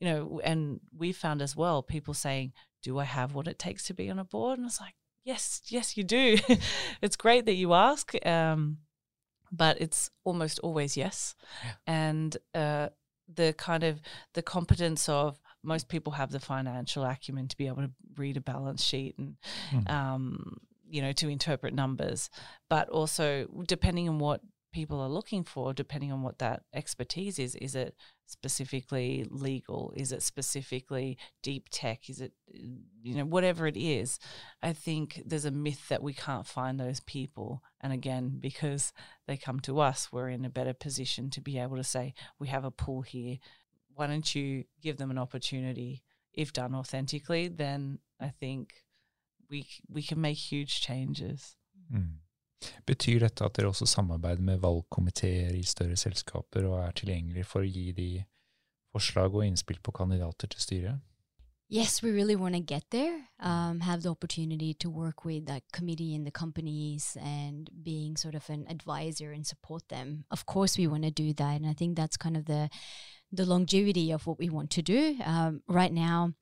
you 0.01 0.09
know, 0.09 0.41
and 0.43 0.81
we 0.97 1.12
found 1.12 1.43
as 1.43 1.55
well 1.55 1.83
people 1.83 2.15
saying, 2.15 2.55
do 2.83 2.99
I 2.99 3.05
have 3.05 3.35
what 3.35 3.47
it 3.47 3.59
takes 3.59 3.85
to 3.85 3.95
be 3.95 4.09
on 4.09 4.19
a 4.19 4.25
board? 4.25 4.59
And 4.59 4.67
it's 4.67 4.81
like, 4.81 4.95
yes, 5.27 5.61
yes, 5.67 5.97
you 5.97 6.05
do. 6.05 6.39
it's 7.03 7.17
great 7.17 7.45
that 7.47 7.55
you 7.55 7.75
ask. 7.75 8.15
Um, 8.25 8.79
but 9.53 9.81
it's 9.81 10.11
almost 10.25 10.59
always 10.61 10.97
yes. 10.97 11.35
Yeah. 11.65 11.73
And 11.87 12.37
uh, 12.55 12.89
the 13.33 13.53
kind 13.53 13.85
of 13.85 14.01
the 14.35 14.43
competence 14.43 15.09
of 15.09 15.39
most 15.62 15.89
people 15.89 16.12
have 16.15 16.31
the 16.31 16.41
financial 16.41 17.05
acumen 17.05 17.49
to 17.49 17.57
be 17.57 17.67
able 17.67 17.83
to 17.83 17.91
read 18.17 18.37
a 18.37 18.41
balance 18.41 18.83
sheet 18.83 19.19
and 19.19 19.37
Mm. 19.73 19.91
um, 19.91 20.57
you 20.89 21.03
know 21.03 21.12
to 21.12 21.29
interpret 21.29 21.75
numbers, 21.75 22.31
but 22.71 22.89
also 22.89 23.47
depending 23.67 24.09
on 24.09 24.19
what 24.19 24.41
people 24.77 25.01
are 25.01 25.09
looking 25.09 25.43
for, 25.43 25.73
depending 25.73 26.12
on 26.12 26.21
what 26.21 26.39
that 26.39 26.65
expertise 26.75 27.39
is, 27.39 27.55
is 27.55 27.75
it 27.75 27.97
specifically 28.27 29.27
legal? 29.31 29.91
Is 29.97 30.12
it 30.12 30.23
specifically 30.23 31.17
deep 31.43 31.69
tech? 31.71 32.11
Is 32.11 32.21
it 32.21 32.35
you 33.03 33.15
know 33.15 33.25
whatever 33.25 33.67
it 33.67 33.79
is? 33.79 34.19
I 34.62 34.75
think 34.75 35.23
there's 35.25 35.47
a 35.47 35.51
myth 35.51 35.89
that 35.89 36.03
we 36.03 36.12
can't 36.12 36.47
find 36.47 36.79
those 36.79 37.01
people, 37.01 37.62
and 37.81 37.91
again 37.91 38.37
because 38.39 38.93
they 39.27 39.39
come 39.39 39.61
to 39.61 39.81
us, 39.81 40.12
we're 40.12 40.29
in 40.29 40.45
a 40.45 40.51
better 40.51 40.75
position 40.75 41.31
to 41.31 41.41
be 41.41 41.59
able 41.59 41.79
to 41.79 41.85
say 41.85 42.12
we 42.39 42.49
have 42.49 42.67
a 42.67 42.71
pool 42.71 43.01
here. 43.01 43.39
Why 43.95 44.07
don't 44.09 44.35
you 44.35 44.65
give 44.83 44.99
them 44.99 45.11
an 45.11 45.17
opportunity? 45.17 46.03
If 46.35 46.53
done 46.53 46.75
authentically, 46.75 47.49
then 47.49 48.01
I 48.21 48.29
think 48.29 48.75
we 49.49 49.67
we 49.89 50.03
can 50.03 50.21
make 50.21 50.37
huge 50.37 50.83
changes. 50.83 51.57
Mm. 51.91 52.26
Betyr 52.87 53.21
dette 53.21 53.45
at 53.45 53.57
dere 53.57 53.69
også 53.69 53.87
samarbeider 53.87 54.42
med 54.42 54.62
valgkomiteer 54.62 55.55
i 55.55 55.62
større 55.66 55.97
selskaper 55.97 56.64
og 56.64 56.81
er 56.85 56.97
tilgjengelig 56.97 57.45
for 57.47 57.64
å 57.64 57.69
gi 57.69 57.90
de 57.97 58.11
forslag 58.95 59.35
og 59.35 59.45
innspill 59.47 59.83
på 59.85 59.92
kandidater 59.92 60.49
til 60.49 60.61
styret? 60.61 61.05
Yes, 61.69 62.01
we 62.01 62.12
really 62.12 62.37
want 62.37 62.55
to 62.55 62.61
get 62.61 62.85
there, 62.90 63.29
um, 63.40 63.81
have 63.81 64.03
the 64.03 64.09
opportunity 64.09 64.73
to 64.75 64.88
work 64.88 65.25
with 65.25 65.47
that 65.47 65.64
committee 65.73 66.14
in 66.14 66.23
the 66.23 66.31
companies 66.31 67.16
and 67.21 67.69
being 67.83 68.16
sort 68.16 68.37
of 68.37 68.49
an 68.49 68.66
advisor 68.69 69.33
and 69.33 69.45
support 69.45 69.88
them. 69.88 70.25
Of 70.31 70.47
course, 70.47 70.79
we 70.79 70.87
want 70.87 71.03
to 71.03 71.11
do 71.11 71.33
that. 71.33 71.57
And 71.57 71.66
I 71.66 71.73
think 71.73 71.97
that's 71.97 72.16
kind 72.16 72.37
of 72.37 72.45
the, 72.45 72.71
the 73.33 73.45
longevity 73.45 74.12
of 74.12 74.29
what 74.29 74.38
we 74.38 74.49
want 74.49 74.71
to 74.71 74.83
do. 74.83 75.16
Um, 75.25 75.62
right 75.66 75.92
now, 75.92 76.35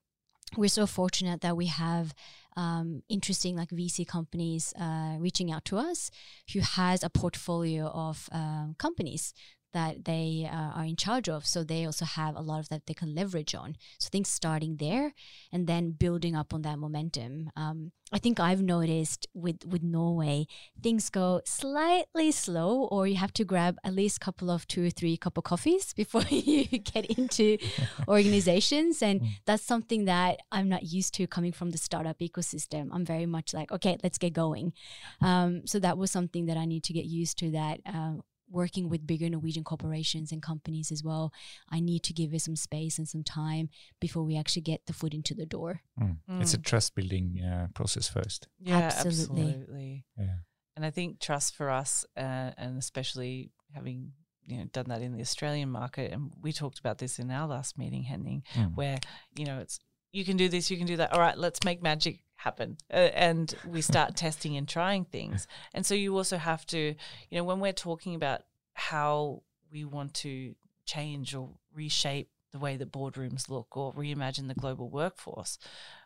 we're 0.58 0.68
so 0.68 0.86
fortunate 0.86 1.40
that 1.40 1.56
we 1.56 1.66
have 1.66 2.14
um, 2.56 3.02
interesting 3.08 3.56
like 3.56 3.70
VC 3.70 4.06
companies 4.06 4.72
uh, 4.78 5.16
reaching 5.18 5.50
out 5.50 5.64
to 5.66 5.76
us 5.76 6.10
who 6.52 6.60
has 6.60 7.02
a 7.02 7.10
portfolio 7.10 7.86
of 7.86 8.28
um, 8.32 8.74
companies 8.78 9.34
that 9.74 10.06
they 10.06 10.48
uh, 10.50 10.70
are 10.78 10.84
in 10.84 10.96
charge 10.96 11.28
of. 11.28 11.44
So 11.46 11.62
they 11.62 11.84
also 11.84 12.06
have 12.06 12.34
a 12.36 12.40
lot 12.40 12.60
of 12.60 12.68
that 12.70 12.86
they 12.86 12.94
can 12.94 13.14
leverage 13.14 13.54
on. 13.54 13.76
So 13.98 14.08
things 14.10 14.28
starting 14.30 14.76
there 14.78 15.12
and 15.52 15.66
then 15.66 15.90
building 15.92 16.34
up 16.34 16.54
on 16.54 16.62
that 16.62 16.78
momentum. 16.78 17.50
Um, 17.56 17.92
I 18.12 18.18
think 18.18 18.38
I've 18.38 18.62
noticed 18.62 19.26
with 19.34 19.64
with 19.66 19.82
Norway, 19.82 20.46
things 20.82 21.10
go 21.10 21.40
slightly 21.44 22.30
slow, 22.30 22.84
or 22.92 23.06
you 23.08 23.16
have 23.16 23.32
to 23.34 23.44
grab 23.44 23.76
at 23.82 23.94
least 23.94 24.18
a 24.18 24.24
couple 24.24 24.50
of 24.50 24.66
two 24.68 24.86
or 24.86 24.90
three 24.90 25.16
cup 25.16 25.36
of 25.38 25.44
coffees 25.44 25.92
before 26.02 26.22
you 26.30 26.64
get 26.92 27.06
into 27.18 27.58
organizations, 28.08 29.02
and 29.02 29.20
Mm. 29.20 29.28
that's 29.46 29.62
something 29.62 30.04
that 30.06 30.40
I'm 30.52 30.68
not 30.68 30.82
used 30.84 31.14
to 31.14 31.26
coming 31.26 31.52
from 31.52 31.70
the 31.70 31.78
startup 31.78 32.18
ecosystem. 32.20 32.88
I'm 32.92 33.04
very 33.04 33.26
much 33.26 33.54
like, 33.54 33.72
okay, 33.72 33.96
let's 34.02 34.18
get 34.18 34.32
going. 34.32 34.72
Um, 35.20 35.66
so 35.66 35.78
that 35.80 35.96
was 35.98 36.10
something 36.10 36.46
that 36.46 36.56
I 36.56 36.66
need 36.66 36.84
to 36.84 36.92
get 36.92 37.06
used 37.06 37.38
to. 37.38 37.50
That 37.50 37.80
um, 37.86 38.22
working 38.50 38.88
with 38.88 39.06
bigger 39.06 39.28
Norwegian 39.30 39.64
corporations 39.64 40.30
and 40.32 40.42
companies 40.42 40.92
as 40.92 41.02
well, 41.02 41.32
I 41.70 41.80
need 41.80 42.02
to 42.04 42.12
give 42.12 42.34
it 42.34 42.42
some 42.42 42.56
space 42.56 42.98
and 42.98 43.08
some 43.08 43.22
time 43.24 43.68
before 44.00 44.22
we 44.22 44.36
actually 44.36 44.62
get 44.62 44.86
the 44.86 44.92
foot 44.92 45.14
into 45.14 45.34
the 45.34 45.46
door. 45.46 45.80
Mm. 46.00 46.18
It's 46.40 46.54
a 46.54 46.58
trust 46.58 46.94
building 46.94 47.40
uh, 47.42 47.68
process 47.74 48.08
first. 48.08 48.48
Yeah, 48.60 48.76
Absolutely. 48.94 49.42
absolutely. 49.48 50.04
Yeah. 50.18 50.36
And 50.76 50.84
I 50.84 50.90
think 50.90 51.20
trust 51.20 51.54
for 51.56 51.70
us, 51.70 52.04
uh, 52.16 52.50
and 52.58 52.78
especially 52.78 53.50
having 53.72 54.12
you 54.46 54.58
know 54.58 54.64
done 54.72 54.86
that 54.88 55.02
in 55.02 55.12
the 55.12 55.20
Australian 55.20 55.70
market, 55.70 56.12
and 56.12 56.32
we 56.42 56.52
talked 56.52 56.78
about 56.80 56.98
this 56.98 57.18
in 57.18 57.30
our 57.30 57.46
last 57.46 57.78
meeting, 57.78 58.02
Henning, 58.02 58.42
Mm. 58.54 58.74
where 58.74 58.98
you 59.38 59.44
know 59.46 59.60
it's 59.60 59.78
you 60.12 60.24
can 60.24 60.36
do 60.36 60.48
this, 60.48 60.70
you 60.70 60.76
can 60.76 60.86
do 60.86 60.96
that. 60.96 61.12
All 61.12 61.20
right, 61.20 61.38
let's 61.38 61.60
make 61.64 61.82
magic 61.82 62.20
happen, 62.44 62.76
uh, 62.92 63.10
and 63.14 63.54
we 63.66 63.80
start 63.80 64.16
testing 64.24 64.56
and 64.56 64.68
trying 64.68 65.04
things. 65.04 65.46
And 65.72 65.84
so 65.84 65.94
you 65.94 66.16
also 66.16 66.36
have 66.36 66.66
to, 66.66 66.78
you 66.78 67.38
know, 67.38 67.44
when 67.44 67.58
we're 67.58 67.72
talking 67.72 68.14
about 68.14 68.42
how 68.74 69.42
we 69.72 69.84
want 69.84 70.14
to 70.14 70.54
change 70.84 71.34
or 71.34 71.48
reshape 71.74 72.28
the 72.52 72.58
way 72.58 72.76
that 72.76 72.92
boardrooms 72.92 73.48
look 73.48 73.76
or 73.76 73.92
reimagine 73.94 74.46
the 74.46 74.54
global 74.54 74.88
workforce, 74.88 75.58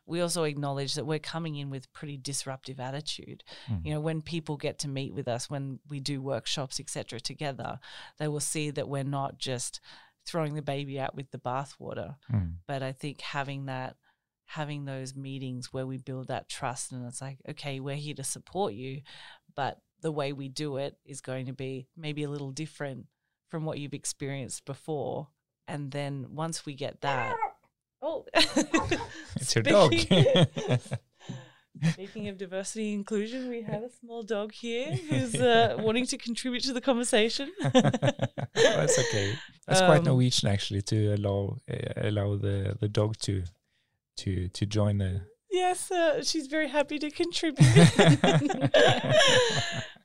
we 0.07 0.21
also 0.23 0.45
acknowledge 0.45 0.95
that 0.95 1.05
we're 1.05 1.19
coming 1.19 1.57
in 1.57 1.69
with 1.69 1.93
pretty 1.93 2.17
disruptive 2.17 2.81
attitude. 2.81 3.45
Mm. 3.71 3.85
You 3.85 3.95
know, 3.95 4.01
when 4.01 4.23
people 4.23 4.57
get 4.57 4.79
to 4.79 4.89
meet 4.89 5.13
with 5.13 5.29
us, 5.29 5.51
when 5.51 5.81
we 5.91 6.01
do 6.01 6.23
workshops, 6.23 6.81
etc., 6.81 7.21
together, 7.21 7.79
they 8.17 8.29
will 8.29 8.41
see 8.41 8.71
that 8.71 8.89
we're 8.89 9.05
not 9.05 9.39
just 9.39 9.81
throwing 10.25 10.55
the 10.55 10.63
baby 10.63 10.99
out 10.99 11.15
with 11.15 11.31
the 11.31 11.39
bathwater. 11.39 12.17
Mm. 12.33 12.55
But 12.67 12.83
I 12.83 12.93
think 12.93 13.21
having 13.21 13.67
that, 13.67 13.97
having 14.49 14.87
those 14.87 15.15
meetings 15.15 15.73
where 15.75 15.87
we 15.87 15.99
build 15.99 16.29
that 16.29 16.49
trust, 16.49 16.91
and 16.91 17.07
it's 17.07 17.21
like, 17.21 17.39
okay, 17.49 17.81
we're 17.81 17.95
here 17.95 18.15
to 18.15 18.25
support 18.25 18.73
you, 18.73 19.03
but 19.55 19.79
the 20.01 20.11
way 20.11 20.33
we 20.33 20.49
do 20.49 20.79
it 20.79 20.97
is 21.05 21.21
going 21.21 21.47
to 21.47 21.53
be 21.53 21.87
maybe 21.97 22.23
a 22.25 22.31
little 22.31 22.51
different 22.51 23.07
from 23.49 23.65
what 23.65 23.79
you've 23.79 23.95
experienced 23.95 24.65
before. 24.65 25.29
And 25.67 25.91
then 25.91 26.29
once 26.31 26.65
we 26.65 26.75
get 26.75 27.03
that, 27.03 27.37
oh, 28.03 28.25
It's 29.37 29.55
your 29.55 29.63
dog. 29.65 29.93
Speaking 31.93 32.29
of 32.29 32.39
diversity 32.39 32.89
and 32.93 33.01
inclusion, 33.01 33.49
we 33.49 33.63
have 33.63 33.83
a 33.83 33.91
small 34.01 34.23
dog 34.23 34.53
here 34.53 34.97
who's 34.97 35.35
uh, 35.37 35.77
wanting 35.79 36.07
to 36.07 36.17
contribute 36.17 36.65
to 36.65 36.73
the 36.73 36.81
conversation. 36.81 37.53
That's 37.73 38.99
okay. 38.99 39.35
That's 39.67 39.81
quite 39.81 39.99
Um, 39.99 40.05
Norwegian 40.05 40.49
actually 40.49 40.83
to 40.83 41.15
allow 41.15 41.59
uh, 41.71 41.77
allow 41.97 42.37
the, 42.37 42.77
the 42.81 42.89
dog 42.89 43.17
to 43.19 43.45
to 44.19 44.49
to 44.49 44.67
join 44.67 44.99
the. 44.99 45.23
yes, 45.51 45.91
uh, 45.91 46.23
she's 46.23 46.47
very 46.47 46.69
happy 46.69 46.99
to 46.99 47.11
contribute. 47.11 47.67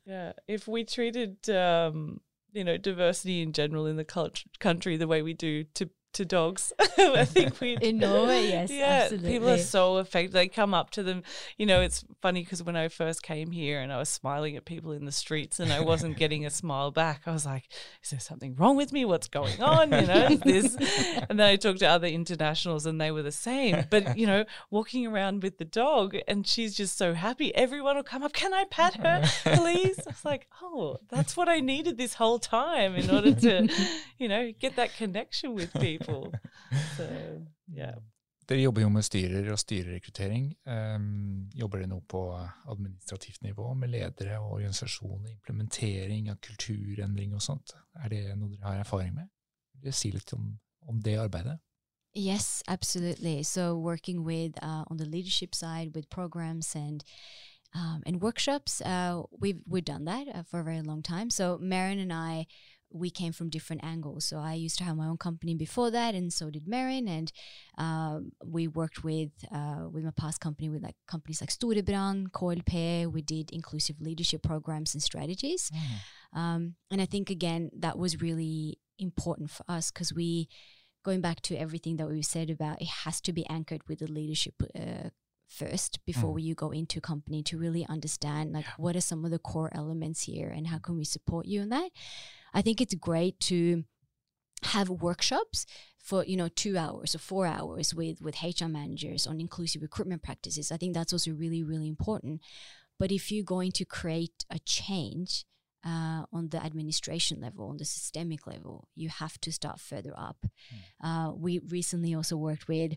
yeah, 0.05 0.33
if 0.47 0.67
we 0.67 0.83
treated 0.83 1.49
um, 1.49 2.21
you 2.53 2.63
know 2.63 2.77
diversity 2.77 3.41
in 3.41 3.51
general 3.51 3.85
in 3.85 3.97
the 3.97 4.05
cult- 4.05 4.43
country 4.59 4.97
the 4.97 5.07
way 5.07 5.21
we 5.21 5.33
do 5.33 5.63
to 5.75 5.89
to 6.13 6.25
dogs, 6.25 6.71
I 6.79 7.25
think 7.25 7.59
we 7.59 7.77
In 7.81 7.97
Norway, 7.97 8.47
yes, 8.47 8.69
yeah, 8.69 9.09
people 9.09 9.49
are 9.49 9.57
so 9.57 9.97
affected. 9.97 10.33
They 10.33 10.47
come 10.47 10.73
up 10.73 10.89
to 10.91 11.03
them. 11.03 11.23
You 11.57 11.65
know, 11.65 11.81
it's 11.81 12.05
funny 12.21 12.43
because 12.43 12.63
when 12.63 12.75
I 12.75 12.87
first 12.87 13.23
came 13.23 13.51
here 13.51 13.79
and 13.79 13.91
I 13.91 13.97
was 13.97 14.09
smiling 14.09 14.55
at 14.55 14.65
people 14.65 14.91
in 14.91 15.05
the 15.05 15.11
streets 15.11 15.59
and 15.59 15.73
I 15.73 15.81
wasn't 15.81 16.17
getting 16.17 16.45
a 16.45 16.49
smile 16.49 16.91
back, 16.91 17.23
I 17.25 17.31
was 17.31 17.45
like, 17.45 17.67
"Is 18.03 18.11
there 18.11 18.19
something 18.19 18.55
wrong 18.55 18.77
with 18.77 18.93
me? 18.93 19.05
What's 19.05 19.27
going 19.27 19.61
on?" 19.61 19.91
You 19.91 20.07
know, 20.07 20.35
this. 20.35 20.77
And 21.29 21.39
then 21.39 21.47
I 21.47 21.55
talked 21.55 21.79
to 21.79 21.87
other 21.87 22.07
internationals 22.07 22.85
and 22.85 22.99
they 22.99 23.11
were 23.11 23.21
the 23.21 23.31
same. 23.31 23.85
But 23.89 24.17
you 24.17 24.27
know, 24.27 24.45
walking 24.69 25.07
around 25.07 25.41
with 25.41 25.57
the 25.57 25.65
dog 25.65 26.15
and 26.27 26.45
she's 26.45 26.75
just 26.75 26.97
so 26.97 27.13
happy. 27.13 27.53
Everyone 27.55 27.95
will 27.95 28.03
come 28.03 28.23
up. 28.23 28.33
Can 28.33 28.53
I 28.53 28.65
pat 28.65 28.95
her, 28.95 29.23
please? 29.55 29.99
I 29.99 30.09
was 30.09 30.25
like, 30.25 30.47
"Oh, 30.61 30.97
that's 31.09 31.35
what 31.35 31.49
I 31.49 31.59
needed 31.59 31.97
this 31.97 32.15
whole 32.15 32.39
time 32.39 32.95
in 32.95 33.09
order 33.09 33.33
to, 33.33 33.69
you 34.17 34.27
know, 34.27 34.51
get 34.59 34.75
that 34.75 34.95
connection 34.95 35.53
with 35.53 35.73
people." 35.73 36.02
So 36.97 37.07
yeah. 37.67 37.97
Dere 38.49 38.59
jobber 38.59 38.83
jo 38.83 38.89
med 38.91 39.05
styrer 39.07 39.45
og 39.53 39.59
styrerekruttering. 39.61 40.49
Um, 40.67 41.49
jobber 41.55 41.79
dere 41.79 41.91
nå 41.93 42.01
på 42.11 42.23
administrativt 42.67 43.43
nivå 43.45 43.69
med 43.73 43.93
ledere 43.93 44.39
og 44.41 44.57
organisasjoner, 44.57 45.31
implementering 45.31 46.27
av 46.33 46.41
kulturendring 46.43 47.37
og 47.37 47.41
sånt? 47.45 47.71
Er 48.03 48.11
det 48.11 48.23
noe 48.35 48.51
dere 48.51 48.67
har 48.67 48.81
erfaring 48.83 49.13
med? 49.15 49.31
Vil 49.73 49.87
dere 49.87 49.95
si 49.95 50.11
litt 50.11 50.33
om, 50.35 50.57
om 50.89 50.99
det 51.01 51.15
arbeidet? 51.23 51.61
Yes, 52.15 52.61
absolutely. 52.67 53.43
So 53.43 53.75
working 53.75 54.23
with 54.23 54.51
uh, 54.61 54.83
on 54.87 54.97
the 54.97 55.05
leadership 55.05 55.55
side 55.55 55.95
with 55.95 56.09
programs 56.09 56.75
and 56.75 57.03
um, 57.73 58.03
and 58.05 58.21
workshops, 58.21 58.81
uh, 58.81 59.23
we've 59.31 59.61
we've 59.67 59.85
done 59.85 60.05
that 60.05 60.27
uh, 60.27 60.43
for 60.43 60.59
a 60.59 60.63
very 60.63 60.81
long 60.81 61.01
time. 61.01 61.29
So 61.29 61.57
Marin 61.59 61.99
and 61.99 62.13
I, 62.13 62.45
we 62.93 63.09
came 63.09 63.33
from 63.33 63.49
different 63.49 63.83
angles. 63.83 64.23
So 64.25 64.37
I 64.37 64.53
used 64.53 64.77
to 64.77 64.83
have 64.83 64.95
my 64.95 65.07
own 65.07 65.17
company 65.17 65.55
before 65.55 65.89
that, 65.91 66.13
and 66.15 66.31
so 66.31 66.49
did 66.49 66.65
Meryn. 66.65 67.09
And 67.09 67.31
um, 67.77 68.31
we 68.45 68.67
worked 68.67 69.03
with 69.03 69.31
uh, 69.51 69.85
with 69.91 70.03
my 70.03 70.11
past 70.11 70.39
company 70.39 70.69
with 70.69 70.83
like 70.83 70.95
companies 71.07 71.41
like 71.41 71.49
Storebrand, 71.49 72.27
KLP. 72.31 73.11
We 73.11 73.21
did 73.21 73.51
inclusive 73.51 73.97
leadership 73.99 74.43
programs 74.43 74.93
and 74.93 75.01
strategies. 75.03 75.71
Um, 76.33 76.75
and 76.91 77.01
I 77.01 77.05
think 77.05 77.29
again 77.29 77.69
that 77.79 77.97
was 77.97 78.21
really 78.21 78.79
important 78.99 79.49
for 79.49 79.63
us 79.67 79.91
because 79.91 80.13
we, 80.13 80.47
going 81.03 81.21
back 81.21 81.41
to 81.41 81.55
everything 81.55 81.97
that 81.97 82.07
we 82.07 82.21
said 82.21 82.49
about, 82.49 82.81
it 82.81 82.87
has 83.05 83.19
to 83.21 83.33
be 83.33 83.45
anchored 83.49 83.81
with 83.87 83.99
the 83.99 84.07
leadership 84.07 84.55
uh, 84.79 85.09
first 85.47 85.99
before 86.05 86.35
Mm. 86.37 86.43
you 86.43 86.55
go 86.55 86.71
into 86.71 86.99
company 87.01 87.43
to 87.43 87.57
really 87.57 87.85
understand 87.87 88.53
like 88.53 88.65
what 88.77 88.95
are 88.95 89.01
some 89.01 89.23
of 89.25 89.31
the 89.31 89.39
core 89.39 89.69
elements 89.73 90.21
here 90.23 90.49
and 90.49 90.67
how 90.67 90.79
can 90.79 90.95
we 90.97 91.03
support 91.05 91.45
you 91.45 91.61
in 91.61 91.69
that. 91.69 91.91
I 92.53 92.61
think 92.61 92.81
it's 92.81 92.95
great 92.95 93.39
to 93.41 93.83
have 94.63 94.89
workshops 94.89 95.65
for 96.03 96.25
you 96.25 96.37
know 96.37 96.49
two 96.49 96.77
hours 96.77 97.15
or 97.15 97.19
four 97.19 97.45
hours 97.45 97.93
with 97.93 98.21
with 98.21 98.43
HR 98.43 98.67
managers 98.67 99.25
on 99.25 99.39
inclusive 99.39 99.81
recruitment 99.81 100.21
practices. 100.21 100.71
I 100.71 100.77
think 100.77 100.93
that's 100.93 101.13
also 101.13 101.31
really 101.31 101.63
really 101.63 101.87
important. 101.87 102.41
But 102.99 103.11
if 103.11 103.31
you're 103.31 103.43
going 103.43 103.71
to 103.73 103.85
create 103.85 104.45
a 104.49 104.59
change 104.59 105.45
uh, 105.85 106.23
on 106.31 106.49
the 106.49 106.63
administration 106.63 107.41
level, 107.41 107.69
on 107.69 107.77
the 107.77 107.85
systemic 107.85 108.47
level, 108.47 108.87
you 108.95 109.09
have 109.09 109.39
to 109.41 109.51
start 109.51 109.79
further 109.79 110.13
up. 110.15 110.45
Uh, 111.03 111.31
we 111.35 111.59
recently 111.59 112.13
also 112.13 112.37
worked 112.37 112.67
with 112.67 112.93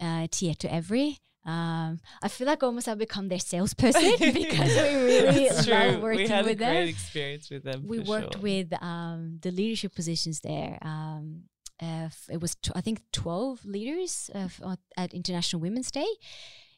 uh, 0.00 0.26
Tietoevry. 0.28 1.18
Um, 1.44 1.98
I 2.22 2.28
feel 2.28 2.46
like 2.46 2.62
almost 2.62 2.88
I've 2.88 2.98
become 2.98 3.28
their 3.28 3.38
salesperson 3.38 4.16
because 4.18 4.76
we 4.76 5.20
really 5.22 5.48
love 5.48 6.02
working 6.02 6.18
we 6.24 6.28
had 6.28 6.44
with 6.44 6.60
a 6.60 6.64
great 6.64 6.88
experience 6.88 7.48
with 7.48 7.64
them. 7.64 7.84
we 7.86 8.00
worked 8.00 8.34
sure. 8.34 8.42
with 8.42 8.82
um, 8.82 9.38
the 9.40 9.50
leadership 9.50 9.94
positions 9.94 10.40
there. 10.40 10.78
Um, 10.82 11.44
uh, 11.80 12.10
it 12.28 12.40
was 12.40 12.56
I 12.74 12.80
think 12.80 13.00
twelve 13.12 13.64
leaders 13.64 14.30
uh, 14.34 14.48
f- 14.60 14.78
at 14.96 15.14
International 15.14 15.62
Women's 15.62 15.90
Day, 15.90 16.08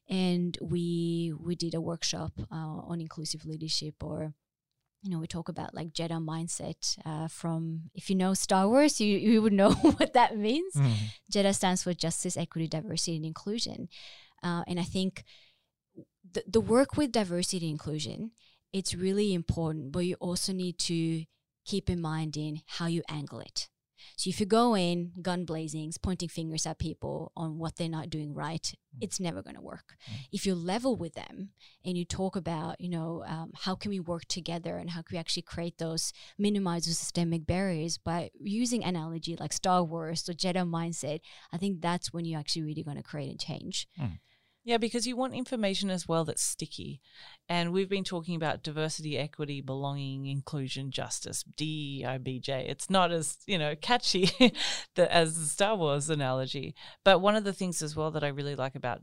and 0.08 0.56
we 0.60 1.32
we 1.40 1.56
did 1.56 1.74
a 1.74 1.80
workshop 1.80 2.32
uh, 2.52 2.54
on 2.54 3.00
inclusive 3.00 3.44
leadership 3.44 3.94
or. 4.02 4.34
You 5.02 5.10
know, 5.10 5.18
we 5.18 5.26
talk 5.26 5.48
about 5.48 5.74
like 5.74 5.92
Jedi 5.94 6.22
mindset 6.22 6.98
uh, 7.06 7.26
from, 7.28 7.90
if 7.94 8.10
you 8.10 8.16
know 8.16 8.34
Star 8.34 8.68
Wars, 8.68 9.00
you, 9.00 9.16
you 9.16 9.40
would 9.40 9.52
know 9.54 9.72
what 9.96 10.12
that 10.12 10.36
means. 10.36 10.74
Jedi 11.32 11.54
stands 11.54 11.82
for 11.82 11.94
Justice, 11.94 12.36
Equity, 12.36 12.68
Diversity, 12.68 13.16
and 13.16 13.24
Inclusion. 13.24 13.88
Uh, 14.42 14.62
and 14.66 14.78
I 14.78 14.82
think 14.82 15.24
the, 16.30 16.44
the 16.46 16.60
work 16.60 16.98
with 16.98 17.12
diversity 17.12 17.66
and 17.66 17.72
inclusion, 17.72 18.32
it's 18.74 18.94
really 18.94 19.32
important, 19.32 19.90
but 19.92 20.00
you 20.00 20.16
also 20.20 20.52
need 20.52 20.78
to 20.80 21.24
keep 21.64 21.88
in 21.88 22.00
mind 22.00 22.36
in 22.36 22.60
how 22.66 22.86
you 22.86 23.02
angle 23.08 23.40
it. 23.40 23.69
So 24.16 24.28
if 24.28 24.40
you 24.40 24.46
go 24.46 24.76
in 24.76 25.12
gun 25.22 25.44
blazings, 25.44 26.00
pointing 26.00 26.28
fingers 26.28 26.66
at 26.66 26.78
people 26.78 27.32
on 27.36 27.58
what 27.58 27.76
they're 27.76 27.88
not 27.88 28.10
doing 28.10 28.34
right, 28.34 28.62
mm. 28.62 28.98
it's 29.00 29.20
never 29.20 29.42
going 29.42 29.56
to 29.56 29.62
work. 29.62 29.96
Mm. 30.10 30.14
If 30.32 30.46
you 30.46 30.54
level 30.54 30.96
with 30.96 31.14
them 31.14 31.50
and 31.84 31.96
you 31.96 32.04
talk 32.04 32.36
about, 32.36 32.80
you 32.80 32.88
know, 32.88 33.24
um, 33.26 33.52
how 33.54 33.74
can 33.74 33.90
we 33.90 34.00
work 34.00 34.24
together 34.26 34.76
and 34.76 34.90
how 34.90 35.02
can 35.02 35.16
we 35.16 35.18
actually 35.18 35.42
create 35.42 35.78
those, 35.78 36.12
minimize 36.38 36.86
those 36.86 36.98
systemic 36.98 37.46
barriers 37.46 37.98
by 37.98 38.30
using 38.40 38.84
analogy 38.84 39.36
like 39.38 39.52
Star 39.52 39.82
Wars 39.82 40.28
or 40.28 40.32
Jedi 40.32 40.68
mindset, 40.68 41.20
I 41.52 41.56
think 41.56 41.80
that's 41.80 42.12
when 42.12 42.24
you're 42.24 42.40
actually 42.40 42.62
really 42.62 42.82
going 42.82 42.96
to 42.96 43.02
create 43.02 43.32
a 43.34 43.38
change. 43.38 43.86
Mm. 44.00 44.18
Yeah, 44.62 44.76
because 44.76 45.06
you 45.06 45.16
want 45.16 45.34
information 45.34 45.90
as 45.90 46.06
well 46.06 46.24
that's 46.24 46.42
sticky. 46.42 47.00
And 47.48 47.72
we've 47.72 47.88
been 47.88 48.04
talking 48.04 48.36
about 48.36 48.62
diversity, 48.62 49.16
equity, 49.16 49.62
belonging, 49.62 50.26
inclusion, 50.26 50.90
justice, 50.90 51.44
DEIBJ. 51.56 52.48
It's 52.68 52.90
not 52.90 53.10
as, 53.10 53.38
you 53.46 53.58
know, 53.58 53.74
catchy 53.74 54.30
as 54.96 55.38
the 55.38 55.46
Star 55.46 55.76
Wars 55.76 56.10
analogy. 56.10 56.74
But 57.04 57.20
one 57.20 57.36
of 57.36 57.44
the 57.44 57.54
things 57.54 57.80
as 57.80 57.96
well 57.96 58.10
that 58.10 58.22
I 58.22 58.28
really 58.28 58.54
like 58.54 58.74
about 58.74 59.00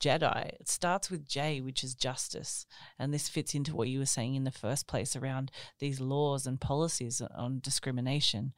Jedi, 0.00 0.48
it 0.60 0.68
starts 0.68 1.10
with 1.10 1.26
J, 1.26 1.60
which 1.60 1.82
is 1.82 1.94
justice. 1.94 2.66
And 2.98 3.12
this 3.12 3.28
fits 3.28 3.54
into 3.54 3.74
what 3.74 3.88
you 3.88 3.98
were 3.98 4.06
saying 4.06 4.34
in 4.34 4.44
the 4.44 4.50
first 4.50 4.86
place 4.86 5.16
around 5.16 5.50
these 5.78 6.00
laws 6.00 6.46
and 6.46 6.60
policies 6.60 7.22
on 7.34 7.60
discrimination. 7.60 8.52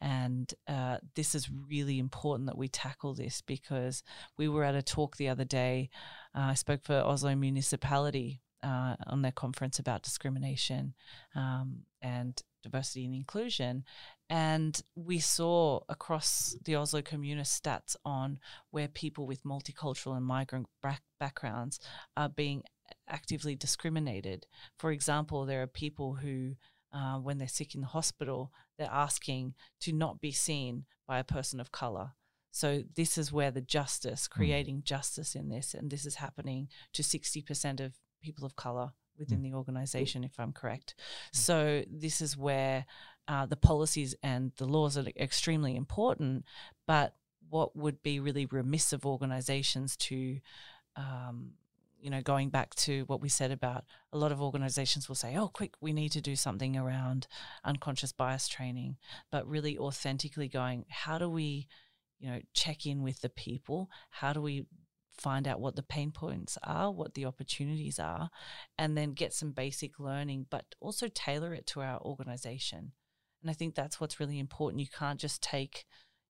And 0.00 0.52
uh, 0.68 0.98
this 1.14 1.34
is 1.34 1.50
really 1.50 1.98
important 1.98 2.46
that 2.46 2.58
we 2.58 2.68
tackle 2.68 3.14
this 3.14 3.40
because 3.40 4.02
we 4.36 4.48
were 4.48 4.64
at 4.64 4.74
a 4.74 4.82
talk 4.82 5.16
the 5.16 5.28
other 5.28 5.44
day. 5.44 5.88
Uh, 6.34 6.50
I 6.50 6.54
spoke 6.54 6.82
for 6.84 6.94
Oslo 6.94 7.34
Municipality 7.34 8.42
uh, 8.62 8.96
on 9.06 9.22
their 9.22 9.32
conference 9.32 9.78
about 9.78 10.02
discrimination. 10.02 10.94
Um, 11.34 11.84
and 12.00 12.40
diversity 12.62 13.04
and 13.04 13.14
inclusion. 13.14 13.84
And 14.30 14.80
we 14.94 15.18
saw 15.18 15.80
across 15.88 16.56
the 16.64 16.76
Oslo 16.76 17.02
Kommune 17.02 17.42
stats 17.42 17.96
on 18.04 18.38
where 18.70 18.88
people 18.88 19.26
with 19.26 19.44
multicultural 19.44 20.16
and 20.16 20.24
migrant 20.24 20.68
back- 20.82 21.02
backgrounds 21.20 21.78
are 22.16 22.28
being 22.28 22.62
actively 23.08 23.54
discriminated. 23.54 24.46
For 24.78 24.90
example, 24.90 25.44
there 25.44 25.62
are 25.62 25.66
people 25.66 26.14
who, 26.14 26.56
uh, 26.92 27.16
when 27.16 27.38
they're 27.38 27.48
sick 27.48 27.74
in 27.74 27.80
the 27.80 27.86
hospital, 27.88 28.52
they're 28.78 28.88
asking 28.90 29.54
to 29.80 29.92
not 29.92 30.20
be 30.20 30.32
seen 30.32 30.84
by 31.06 31.18
a 31.18 31.24
person 31.24 31.60
of 31.60 31.72
color. 31.72 32.12
So 32.50 32.82
this 32.94 33.16
is 33.16 33.32
where 33.32 33.50
the 33.50 33.62
justice, 33.62 34.28
creating 34.28 34.82
justice 34.84 35.34
in 35.34 35.48
this, 35.48 35.74
and 35.74 35.90
this 35.90 36.04
is 36.04 36.16
happening 36.16 36.68
to 36.92 37.02
60% 37.02 37.80
of 37.80 37.94
people 38.22 38.44
of 38.44 38.56
color 38.56 38.92
within 39.18 39.42
the 39.42 39.54
organization, 39.54 40.24
if 40.24 40.38
I'm 40.38 40.52
correct. 40.52 40.94
So 41.32 41.82
this 41.90 42.20
is 42.20 42.36
where 42.36 42.86
uh, 43.28 43.46
the 43.46 43.56
policies 43.56 44.14
and 44.22 44.52
the 44.56 44.66
laws 44.66 44.96
are 44.96 45.04
extremely 45.16 45.76
important, 45.76 46.44
but 46.86 47.14
what 47.48 47.76
would 47.76 48.02
be 48.02 48.18
really 48.18 48.46
remiss 48.46 48.92
of 48.92 49.04
organizations 49.04 49.96
to 49.96 50.40
um, 50.96 51.52
you 52.02 52.10
know, 52.10 52.20
going 52.20 52.50
back 52.50 52.74
to 52.74 53.04
what 53.04 53.20
we 53.20 53.28
said 53.28 53.52
about 53.52 53.84
a 54.12 54.18
lot 54.18 54.32
of 54.32 54.42
organizations 54.42 55.08
will 55.08 55.14
say, 55.14 55.36
oh, 55.36 55.46
quick, 55.46 55.74
we 55.80 55.92
need 55.92 56.10
to 56.10 56.20
do 56.20 56.34
something 56.34 56.76
around 56.76 57.28
unconscious 57.64 58.10
bias 58.12 58.48
training, 58.48 58.96
but 59.30 59.46
really 59.46 59.78
authentically 59.78 60.48
going, 60.48 60.84
how 60.88 61.16
do 61.16 61.28
we, 61.28 61.68
you 62.18 62.28
know, 62.28 62.40
check 62.54 62.86
in 62.86 63.02
with 63.02 63.20
the 63.20 63.28
people? 63.28 63.88
How 64.10 64.32
do 64.32 64.42
we 64.42 64.66
find 65.12 65.46
out 65.46 65.60
what 65.60 65.76
the 65.76 65.82
pain 65.82 66.10
points 66.10 66.58
are, 66.62 66.90
what 66.90 67.14
the 67.14 67.24
opportunities 67.24 67.98
are, 67.98 68.30
and 68.78 68.96
then 68.96 69.12
get 69.12 69.32
some 69.32 69.52
basic 69.52 69.98
learning, 69.98 70.46
but 70.50 70.74
also 70.80 71.08
tailor 71.08 71.54
it 71.54 71.66
to 71.68 71.80
our 71.80 72.00
organization. 72.00 72.92
And 73.42 73.50
I 73.50 73.54
think 73.54 73.74
that's 73.74 74.00
what's 74.00 74.20
really 74.20 74.38
important. 74.38 74.80
You 74.80 74.86
can't 74.86 75.20
just 75.20 75.42
take, 75.42 75.84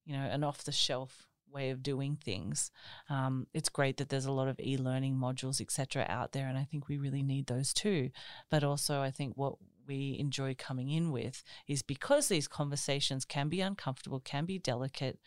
you 0.05 0.15
know, 0.15 0.25
an 0.25 0.45
off 0.45 0.65
the 0.65 0.73
shelf 0.73 1.27
way 1.53 1.71
of 1.71 1.83
doing 1.83 2.17
things. 2.17 2.71
Um, 3.11 3.47
it's 3.53 3.69
great 3.69 3.99
that 3.99 4.09
there's 4.09 4.25
a 4.25 4.33
lot 4.33 4.49
of 4.49 4.59
e-learning 4.59 5.17
modules, 5.17 5.61
etc., 5.61 6.07
out 6.09 6.33
there, 6.33 6.49
and 6.49 6.57
I 6.57 6.65
think 6.65 6.89
we 6.89 6.97
really 6.97 7.23
need 7.23 7.47
those 7.47 7.73
too. 7.73 8.11
But 8.51 8.65
also, 8.65 9.01
I 9.01 9.11
think 9.11 9.37
what 9.37 9.55
we 9.87 10.17
enjoy 10.19 10.55
coming 10.55 10.91
in 10.91 11.11
with 11.11 11.43
is 11.69 11.83
because 11.83 12.29
these 12.29 12.49
conversations 12.49 13.25
can 13.25 13.49
be 13.49 13.61
uncomfortable, 13.61 14.21
can 14.21 14.45
be 14.45 14.59
delicate. 14.59 15.19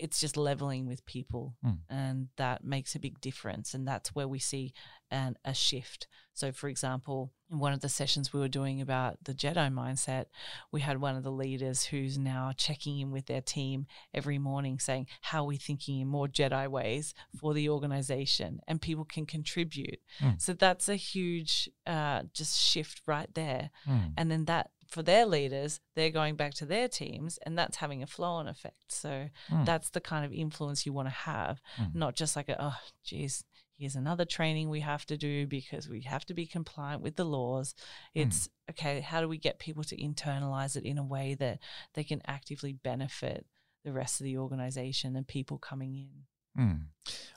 It's 0.00 0.18
just 0.20 0.36
leveling 0.36 0.86
with 0.86 1.04
people, 1.06 1.54
Mm. 1.64 1.78
and 1.88 2.28
that 2.36 2.64
makes 2.64 2.94
a 2.94 2.98
big 2.98 3.20
difference. 3.20 3.74
And 3.74 3.86
that's 3.86 4.14
where 4.14 4.26
we 4.28 4.38
see 4.38 4.72
an, 5.10 5.36
a 5.44 5.52
shift. 5.54 6.06
So, 6.32 6.52
for 6.52 6.68
example, 6.68 7.32
in 7.50 7.58
one 7.58 7.72
of 7.72 7.80
the 7.80 7.88
sessions 7.88 8.32
we 8.32 8.40
were 8.40 8.48
doing 8.48 8.80
about 8.80 9.18
the 9.24 9.34
Jedi 9.34 9.70
mindset, 9.70 10.26
we 10.72 10.80
had 10.80 11.00
one 11.00 11.16
of 11.16 11.22
the 11.24 11.32
leaders 11.32 11.84
who's 11.84 12.16
now 12.16 12.52
checking 12.56 12.98
in 13.00 13.10
with 13.10 13.26
their 13.26 13.40
team 13.42 13.86
every 14.14 14.38
morning 14.38 14.78
saying, 14.78 15.06
How 15.20 15.42
are 15.42 15.46
we 15.48 15.56
thinking 15.58 16.00
in 16.00 16.08
more 16.08 16.28
Jedi 16.28 16.66
ways 16.68 17.12
for 17.38 17.52
the 17.52 17.68
organization? 17.68 18.60
And 18.68 18.80
people 18.80 19.04
can 19.04 19.26
contribute. 19.26 20.00
Mm. 20.20 20.40
So 20.40 20.52
that's 20.54 20.88
a 20.88 20.96
huge 20.96 21.68
uh, 21.86 22.22
just 22.32 22.58
shift 22.58 23.02
right 23.06 23.28
there. 23.34 23.70
Mm. 23.86 24.12
And 24.16 24.30
then 24.30 24.44
that 24.46 24.70
for 24.90 25.02
their 25.02 25.24
leaders, 25.26 25.80
they're 25.94 26.10
going 26.10 26.36
back 26.36 26.52
to 26.54 26.66
their 26.66 26.88
teams, 26.88 27.38
and 27.46 27.56
that's 27.56 27.76
having 27.78 28.02
a 28.02 28.06
flow 28.06 28.32
on 28.40 28.48
effect. 28.48 28.92
So 28.92 29.30
Mm. 29.48 29.64
that's 29.64 29.90
the 29.90 30.00
kind 30.00 30.24
of 30.24 30.32
influence 30.32 30.84
you 30.86 30.92
want 30.92 31.06
to 31.08 31.14
have, 31.14 31.60
Mm. 31.78 31.94
not 31.94 32.16
just 32.16 32.34
like, 32.36 32.48
a, 32.48 32.56
oh, 32.58 32.78
geez, 33.04 33.44
here's 33.78 33.96
another 33.96 34.24
training 34.26 34.68
we 34.68 34.80
have 34.80 35.06
to 35.06 35.16
do 35.16 35.46
because 35.46 35.88
we 35.88 36.02
have 36.02 36.24
to 36.26 36.34
be 36.34 36.46
compliant 36.46 37.02
with 37.02 37.16
the 37.16 37.24
laws. 37.24 37.74
It's 38.14 38.48
okay, 38.70 39.00
how 39.00 39.20
do 39.20 39.28
we 39.28 39.38
get 39.38 39.58
people 39.58 39.84
to 39.84 39.96
internalize 39.96 40.76
it 40.76 40.84
in 40.84 40.98
a 40.98 41.04
way 41.04 41.34
that 41.36 41.60
they 41.94 42.04
can 42.04 42.20
actively 42.26 42.72
benefit 42.72 43.46
the 43.84 43.92
rest 43.92 44.20
of 44.20 44.24
the 44.24 44.36
organization 44.36 45.16
and 45.16 45.26
people 45.26 45.58
coming 45.58 45.94
in? 45.94 46.26
Mm. 46.58 46.88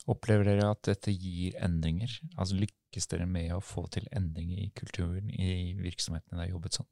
Opplever 0.07 0.43
dere 0.43 0.71
at 0.71 0.81
dette 0.81 1.13
gir 1.13 1.53
endringer? 1.61 2.09
Altså 2.35 2.55
Lykkes 2.55 3.07
dere 3.07 3.25
med 3.25 3.51
å 3.51 3.61
få 3.61 3.87
til 3.89 4.07
endring 4.11 4.51
i 4.57 4.71
kulturen 4.75 5.29
i 5.29 5.73
virksomhetene 5.77 6.39
der 6.41 6.49
jobbet 6.51 6.73
sånn? 6.79 6.87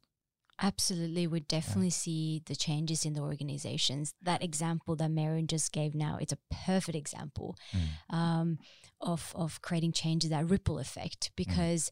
Absolutely, 0.62 1.26
we 1.26 1.40
definitely 1.40 1.90
see 1.90 2.42
the 2.46 2.54
changes 2.54 3.04
in 3.04 3.14
the 3.14 3.20
organizations. 3.20 4.14
That 4.22 4.42
example 4.44 4.94
that 4.96 5.10
Meryn 5.10 5.48
just 5.48 5.72
gave 5.72 5.92
now, 5.94 6.18
it's 6.20 6.32
a 6.32 6.38
perfect 6.66 6.96
example 6.96 7.56
Mm. 7.74 8.16
um, 8.18 8.58
of 9.00 9.32
of 9.34 9.60
creating 9.60 9.92
changes, 9.92 10.30
that 10.30 10.48
ripple 10.48 10.78
effect, 10.78 11.32
because 11.36 11.90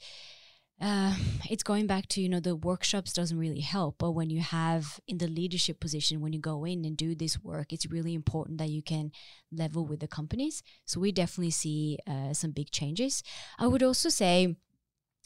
uh, 0.80 1.14
it's 1.50 1.62
going 1.64 1.86
back 1.86 2.06
to 2.08 2.20
you 2.22 2.28
know 2.28 2.40
the 2.40 2.54
workshops 2.56 3.12
doesn't 3.12 3.38
really 3.38 3.60
help, 3.60 3.96
but 3.98 4.12
when 4.12 4.30
you 4.30 4.40
have 4.40 5.00
in 5.06 5.18
the 5.18 5.26
leadership 5.28 5.80
position, 5.80 6.20
when 6.20 6.32
you 6.32 6.40
go 6.40 6.64
in 6.64 6.84
and 6.84 6.96
do 6.96 7.14
this 7.14 7.42
work, 7.42 7.72
it's 7.72 7.86
really 7.90 8.14
important 8.14 8.58
that 8.58 8.70
you 8.70 8.82
can 8.82 9.10
level 9.50 9.84
with 9.84 10.00
the 10.00 10.08
companies. 10.08 10.62
So 10.86 11.00
we 11.00 11.12
definitely 11.12 11.50
see 11.50 11.98
uh, 12.06 12.32
some 12.32 12.52
big 12.52 12.70
changes. 12.70 13.22
I 13.58 13.66
would 13.66 13.82
also 13.82 14.08
say 14.08 14.56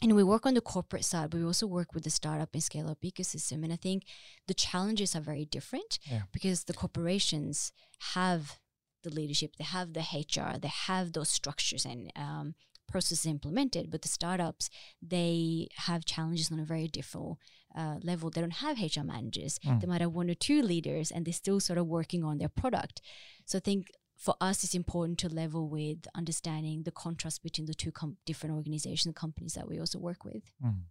and 0.05 0.15
we 0.15 0.23
work 0.23 0.45
on 0.47 0.55
the 0.55 0.61
corporate 0.61 1.05
side, 1.05 1.31
but 1.31 1.39
we 1.41 1.47
also 1.47 1.67
work 1.67 1.95
with 1.95 2.05
the 2.05 2.11
startup 2.11 2.51
and 2.53 2.63
scale 2.63 2.89
up 2.91 3.01
ecosystem. 3.03 3.65
And 3.65 3.73
I 3.73 3.77
think 3.77 4.05
the 4.47 4.55
challenges 4.55 5.17
are 5.17 5.21
very 5.33 5.47
different 5.47 5.99
Yeah. 6.11 6.23
because 6.33 6.65
the 6.65 6.75
corporations 6.75 7.73
have 8.15 8.59
the 9.03 9.11
leadership, 9.11 9.57
they 9.57 9.65
have 9.65 9.95
the 9.95 10.01
HR, 10.01 10.59
they 10.59 10.69
have 10.93 11.13
those 11.13 11.31
structures 11.31 11.85
and 11.87 12.13
um, 12.17 12.55
processes 12.87 13.27
implemented. 13.27 13.91
But 13.91 14.03
the 14.03 14.09
startups, 14.09 14.69
they 15.15 15.69
have 15.89 16.05
challenges 16.05 16.53
on 16.53 16.61
a 16.61 16.65
very 16.65 16.87
different 16.89 17.39
uh, 17.75 17.97
level. 18.03 18.31
They 18.31 18.41
don't 18.43 18.63
have 18.67 18.79
HR 18.81 19.03
managers. 19.05 19.59
Mm. 19.67 19.81
They 19.81 19.87
might 19.87 20.01
have 20.01 20.13
one 20.13 20.31
or 20.31 20.35
two 20.35 20.63
leaders, 20.63 21.11
and 21.11 21.25
they're 21.25 21.33
still 21.45 21.61
sort 21.61 21.79
of 21.79 21.87
working 21.87 22.23
on 22.23 22.39
their 22.39 22.49
product. 22.49 23.01
So 23.47 23.59
I 23.59 23.61
think 23.61 23.89
for 24.25 24.35
us, 24.41 24.65
it's 24.65 24.75
important 24.75 25.19
to 25.19 25.29
level 25.29 25.69
with 25.69 26.09
understanding 26.15 26.83
the 26.85 26.91
contrast 26.91 27.43
between 27.43 27.67
the 27.67 27.75
two 27.75 27.93
different 28.25 28.57
organizations 28.57 29.07
and 29.07 29.15
companies 29.15 29.55
that 29.55 29.69
we 29.69 29.79
also 29.79 29.99
work 29.99 30.25
with. 30.25 30.45
Mm. 30.65 30.85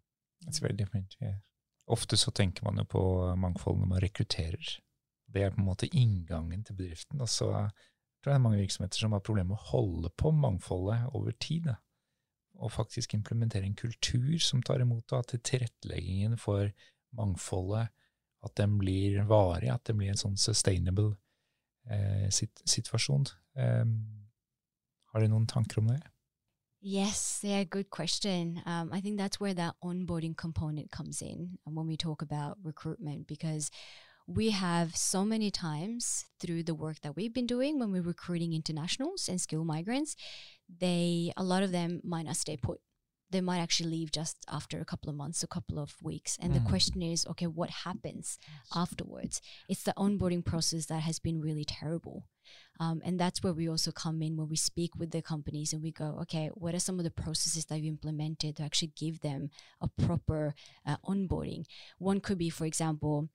It's 0.47 0.59
very 0.59 0.73
different. 0.73 1.15
Yeah. 1.21 1.39
Ofte 1.87 2.17
så 2.17 2.31
tenker 2.31 2.63
man 2.63 2.77
jo 2.77 2.83
på 2.83 3.35
mangfold 3.35 3.79
når 3.79 3.87
man 3.87 4.01
rekrutterer. 4.01 4.77
Det 5.33 5.41
er 5.41 5.49
på 5.49 5.61
en 5.61 5.65
måte 5.65 5.89
inngangen 5.95 6.63
til 6.63 6.75
bedriften. 6.75 7.21
Og 7.21 7.29
så 7.29 7.49
tror 7.49 8.31
jeg 8.31 8.33
det 8.33 8.35
er 8.35 8.45
mange 8.45 8.61
virksomheter 8.61 9.01
som 9.01 9.11
har 9.11 9.25
problemer 9.25 9.55
med 9.55 9.57
å 9.57 9.71
holde 9.71 10.13
på 10.17 10.31
mangfoldet 10.31 11.09
over 11.13 11.31
tid. 11.31 11.65
Da. 11.71 11.75
Og 12.61 12.71
faktisk 12.71 13.17
implementere 13.17 13.65
en 13.65 13.75
kultur 13.75 14.37
som 14.39 14.61
tar 14.61 14.85
imot, 14.85 15.09
det, 15.09 15.19
at 15.19 15.43
tilretteleggingen 15.49 16.37
for 16.37 16.69
mangfoldet 17.17 17.89
at 18.43 18.55
den 18.59 18.77
blir 18.77 19.23
varig, 19.25 19.71
at 19.71 19.85
det 19.87 19.97
blir 19.97 20.11
en 20.11 20.19
sånn 20.19 20.37
sustainable 20.37 21.15
eh, 21.89 22.29
sit 22.29 22.61
situasjon. 22.65 23.27
Um, 23.55 23.95
har 25.13 25.21
dere 25.21 25.29
noen 25.29 25.47
tanker 25.47 25.81
om 25.81 25.87
det? 25.87 26.01
Yes, 26.85 27.39
yeah, 27.43 27.63
good 27.63 27.89
question. 27.89 28.61
Um, 28.65 28.91
I 28.91 28.99
think 28.99 29.17
that's 29.17 29.39
where 29.39 29.53
that 29.53 29.75
onboarding 29.81 30.35
component 30.35 30.91
comes 30.91 31.21
in 31.21 31.57
when 31.63 31.87
we 31.87 31.95
talk 31.95 32.21
about 32.21 32.57
recruitment 32.61 33.25
because 33.25 33.71
we 34.27 34.49
have 34.49 34.95
so 34.95 35.23
many 35.23 35.49
times 35.51 36.25
through 36.39 36.63
the 36.63 36.75
work 36.75 36.99
that 37.01 37.15
we've 37.15 37.33
been 37.33 37.47
doing 37.47 37.79
when 37.79 37.91
we're 37.91 38.01
recruiting 38.01 38.53
internationals 38.53 39.29
and 39.29 39.39
skilled 39.39 39.67
migrants, 39.67 40.15
they 40.79 41.31
a 41.37 41.43
lot 41.43 41.63
of 41.63 41.71
them 41.71 42.01
might 42.03 42.25
not 42.25 42.35
stay 42.35 42.57
put. 42.57 42.79
They 43.33 43.41
might 43.41 43.59
actually 43.59 43.89
leave 43.89 44.11
just 44.11 44.37
after 44.47 44.79
a 44.79 44.85
couple 44.85 45.09
of 45.09 45.15
months, 45.15 45.43
a 45.43 45.47
couple 45.55 45.77
of 45.79 45.89
weeks. 46.09 46.37
And 46.41 46.49
Mm. 46.51 46.57
the 46.57 46.69
question 46.73 47.01
is, 47.01 47.25
okay, 47.31 47.47
what 47.59 47.71
happens 47.87 48.25
afterwards? 48.83 49.41
It's 49.71 49.83
the 49.83 49.93
onboarding 50.05 50.43
process 50.45 50.85
that 50.85 51.01
has 51.09 51.17
been 51.19 51.41
really 51.47 51.65
terrible. 51.65 52.17
Um, 52.79 53.01
and 53.05 53.19
that's 53.19 53.41
where 53.43 53.53
we 53.53 53.67
also 53.69 53.91
come 53.91 54.21
in 54.21 54.37
when 54.37 54.49
we 54.49 54.55
speak 54.55 54.91
with 54.99 55.11
the 55.11 55.21
companies 55.21 55.73
and 55.73 55.81
we 55.81 55.91
go, 55.91 56.17
okay, 56.23 56.47
what 56.53 56.75
are 56.75 56.79
some 56.87 56.99
of 56.99 57.05
the 57.05 57.11
processes 57.23 57.65
that 57.65 57.79
you 57.81 57.89
implemented 57.89 58.51
to 58.55 58.63
actually 58.63 58.93
give 59.03 59.21
them 59.21 59.49
a 59.81 59.87
proper 60.05 60.53
uh, 60.85 60.97
onboarding? 61.05 61.65
One 61.97 62.19
could 62.19 62.37
be, 62.37 62.49
for 62.49 62.65
example, 62.65 63.29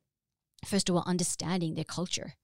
first 0.64 0.88
of 0.88 0.96
all, 0.96 1.04
understanding 1.06 1.74
their 1.74 1.84
culture, 1.98 2.34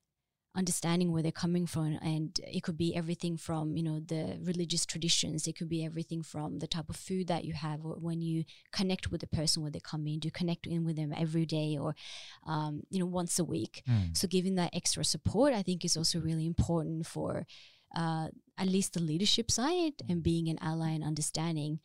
understanding 0.57 1.13
where 1.13 1.23
they're 1.23 1.33
coming 1.33 1.67
from. 1.67 1.99
And 2.03 2.39
it 2.47 2.63
could 2.63 2.77
be 2.77 2.95
everything 2.95 3.37
from, 3.37 3.77
you 3.77 3.83
know, 3.83 4.01
the 4.01 4.39
religious 4.43 4.87
traditions, 4.87 5.47
it 5.47 5.57
could 5.57 5.69
be 5.69 5.85
everything 5.85 6.23
from 6.23 6.59
the 6.59 6.67
type 6.67 6.89
of 6.89 6.97
food 6.97 7.27
that 7.29 7.45
you 7.45 7.55
have, 7.55 7.85
or 7.85 7.95
when 7.95 8.21
you 8.21 8.45
connect 8.73 9.11
with 9.11 9.21
the 9.21 9.27
person 9.27 9.63
where 9.63 9.71
they 9.71 9.81
come 9.81 10.07
in, 10.07 10.21
do 10.21 10.27
you 10.29 10.33
connect 10.33 10.67
in 10.67 10.85
with 10.85 10.97
them 10.97 11.13
every 11.17 11.47
day 11.47 11.77
or, 11.81 11.95
um, 12.47 12.83
you 12.91 12.99
know, 12.99 13.07
once 13.07 13.39
a 13.39 13.45
week? 13.45 13.83
Mm. 13.89 14.17
So 14.17 14.29
giving 14.29 14.55
that 14.57 14.75
extra 14.75 15.05
support, 15.05 15.53
I 15.53 15.63
think, 15.63 15.85
is 15.85 15.97
also 15.97 16.21
really 16.21 16.47
important 16.47 17.07
for 17.07 17.47
uh, 17.97 18.29
at 18.59 18.69
least 18.69 18.95
the 18.95 19.01
leadership 19.01 19.51
side 19.51 19.95
and 20.09 20.23
being 20.23 20.49
an 20.49 20.59
ally 20.61 20.91
and 20.91 21.05
understanding. 21.05 21.81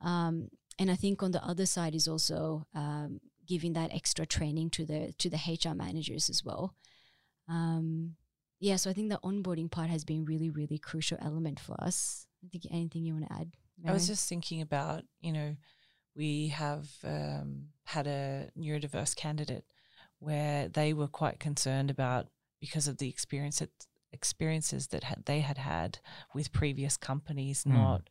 Um, 0.00 0.50
and 0.78 0.90
I 0.90 0.94
think 0.94 1.22
on 1.22 1.32
the 1.32 1.44
other 1.44 1.66
side 1.66 1.94
is 1.94 2.06
also 2.06 2.66
um, 2.74 3.20
giving 3.46 3.72
that 3.72 3.92
extra 3.92 4.26
training 4.26 4.70
to 4.70 4.84
the 4.84 5.12
to 5.18 5.28
the 5.28 5.36
HR 5.36 5.74
managers 5.74 6.30
as 6.30 6.44
well. 6.44 6.74
Um, 7.48 8.16
yeah, 8.60 8.76
so 8.76 8.90
I 8.90 8.92
think 8.92 9.10
the 9.10 9.20
onboarding 9.24 9.70
part 9.70 9.90
has 9.90 10.04
been 10.04 10.24
really, 10.24 10.50
really 10.50 10.78
crucial 10.78 11.18
element 11.20 11.60
for 11.60 11.80
us. 11.80 12.26
I 12.44 12.48
think 12.48 12.64
anything 12.70 13.04
you 13.04 13.14
want 13.14 13.28
to 13.28 13.32
add? 13.32 13.50
I 13.86 13.92
was 13.92 14.06
just 14.06 14.28
thinking 14.28 14.60
about, 14.60 15.04
you 15.20 15.32
know, 15.32 15.56
we 16.16 16.48
have 16.48 16.88
um, 17.04 17.68
had 17.84 18.06
a 18.06 18.50
neurodiverse 18.58 19.14
candidate 19.14 19.64
where 20.18 20.68
they 20.68 20.92
were 20.92 21.06
quite 21.06 21.38
concerned 21.38 21.90
about 21.90 22.26
because 22.60 22.88
of 22.88 22.98
the 22.98 23.08
experience 23.08 23.60
that, 23.60 23.70
experiences 24.12 24.88
that 24.88 25.04
had, 25.04 25.24
they 25.26 25.40
had 25.40 25.58
had 25.58 26.00
with 26.34 26.52
previous 26.52 26.96
companies 26.96 27.64
Mm. 27.64 27.72
not 27.72 28.08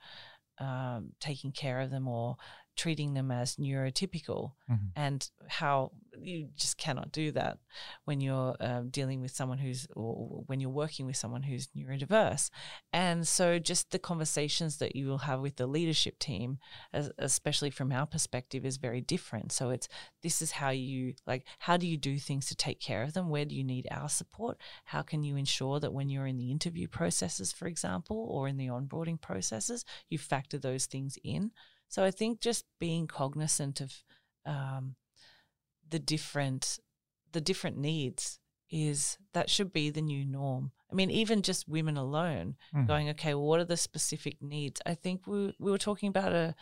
um, 0.60 1.12
taking 1.20 1.52
care 1.52 1.82
of 1.82 1.92
them 1.92 2.08
or 2.08 2.38
treating 2.78 3.14
them 3.16 3.32
as 3.32 3.56
neurotypical 3.58 4.54
Mhm. 4.70 4.92
and 4.96 5.30
how 5.50 5.92
you 6.20 6.50
just 6.56 6.78
cannot 6.78 7.12
do 7.12 7.32
that 7.32 7.60
when 8.06 8.22
you're 8.22 8.56
um, 8.60 8.90
dealing 8.90 9.22
with 9.22 9.32
someone 9.32 9.58
who's 9.60 9.88
or 9.96 10.44
when 10.48 10.60
you're 10.60 10.70
working 10.70 11.06
with 11.06 11.16
someone 11.16 11.44
who's 11.44 11.68
neurodiverse. 11.76 12.50
And 12.92 13.28
so 13.28 13.60
just 13.60 13.92
the 13.92 14.00
conversations 14.00 14.78
that 14.78 14.96
you 14.96 15.08
will 15.08 15.20
have 15.20 15.42
with 15.42 15.58
the 15.58 15.68
leadership 15.68 16.18
team 16.20 16.58
as, 16.92 17.12
especially 17.20 17.70
from 17.70 17.92
our 17.92 18.06
perspective 18.08 18.66
is 18.66 18.78
very 18.78 19.02
different. 19.02 19.52
So 19.52 19.70
it's 19.70 19.88
this 20.24 20.42
is 20.42 20.52
how 20.52 20.70
you 20.70 21.14
like 21.28 21.46
how 21.60 21.78
do 21.78 21.88
you 21.88 21.98
do 21.98 22.18
things 22.18 22.48
to 22.48 22.56
take 22.56 22.80
care 22.80 23.04
of 23.04 23.14
them? 23.14 23.30
Where 23.30 23.46
do 23.46 23.56
you 23.56 23.64
need 23.64 23.88
our 23.92 24.10
support? 24.10 24.58
How 24.86 25.02
can 25.04 25.24
you 25.24 25.36
ensure 25.36 25.80
that 25.80 25.94
when 25.94 26.10
you're 26.10 26.28
in 26.28 26.38
the 26.38 26.52
interview 26.52 26.88
processes 26.88 27.52
for 27.52 27.68
example 27.68 28.18
or 28.30 28.48
in 28.48 28.58
the 28.58 28.68
onboarding 28.68 29.20
processes 29.22 29.86
you 30.10 30.18
factor 30.18 30.58
those 30.58 30.86
things 30.88 31.18
in 31.24 31.52
so 31.88 32.04
I 32.04 32.12
think 32.12 32.42
just 32.42 32.66
being 32.80 33.08
cognizant 33.08 33.82
of 33.82 33.94
um, 34.46 34.96
the 35.90 36.00
different 36.00 36.80
the 37.32 37.42
different 37.42 37.78
needs 37.78 38.40
is 38.70 39.18
that 39.34 39.50
should 39.50 39.72
be 39.72 39.90
the 39.90 40.02
new 40.02 40.26
norm. 40.26 40.72
I 40.92 40.96
mean, 40.96 41.10
even 41.12 41.42
just 41.42 41.68
women 41.70 41.98
alone 41.98 42.56
Mhm. 42.74 42.88
going, 42.88 43.10
okay, 43.10 43.34
well, 43.34 43.46
what 43.46 43.60
are 43.60 43.66
the 43.66 43.78
specific 43.78 44.42
needs? 44.42 44.82
I 44.86 44.96
think 44.96 45.28
we 45.28 45.54
we 45.60 45.72
were 45.72 45.78
talking 45.78 46.10
about 46.10 46.34
a, 46.34 46.56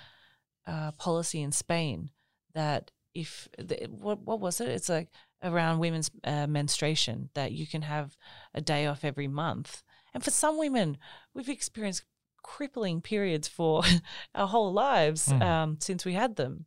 a 0.65 0.91
policy 0.97 1.41
in 1.41 1.51
Spain 1.51 2.11
that 2.53 2.91
if 3.13 3.47
the, 3.57 3.87
what 3.89 4.19
what 4.21 4.39
was 4.39 4.59
it? 4.61 4.69
It's 4.69 4.89
like 4.89 5.09
around 5.43 5.79
women's 5.79 6.09
uh, 6.23 6.47
menstruation 6.47 7.29
that 7.33 7.51
you 7.51 7.67
can 7.67 7.83
have 7.83 8.17
a 8.53 8.61
day 8.61 8.85
off 8.87 9.03
every 9.03 9.27
month, 9.27 9.83
and 10.13 10.23
for 10.23 10.31
some 10.31 10.57
women, 10.57 10.97
we've 11.33 11.49
experienced 11.49 12.03
crippling 12.45 13.01
periods 13.01 13.47
for 13.47 13.83
our 14.35 14.47
whole 14.47 14.71
lives 14.71 15.29
Mm. 15.29 15.41
um, 15.41 15.77
since 15.79 16.05
we 16.05 16.13
had 16.13 16.35
them. 16.35 16.65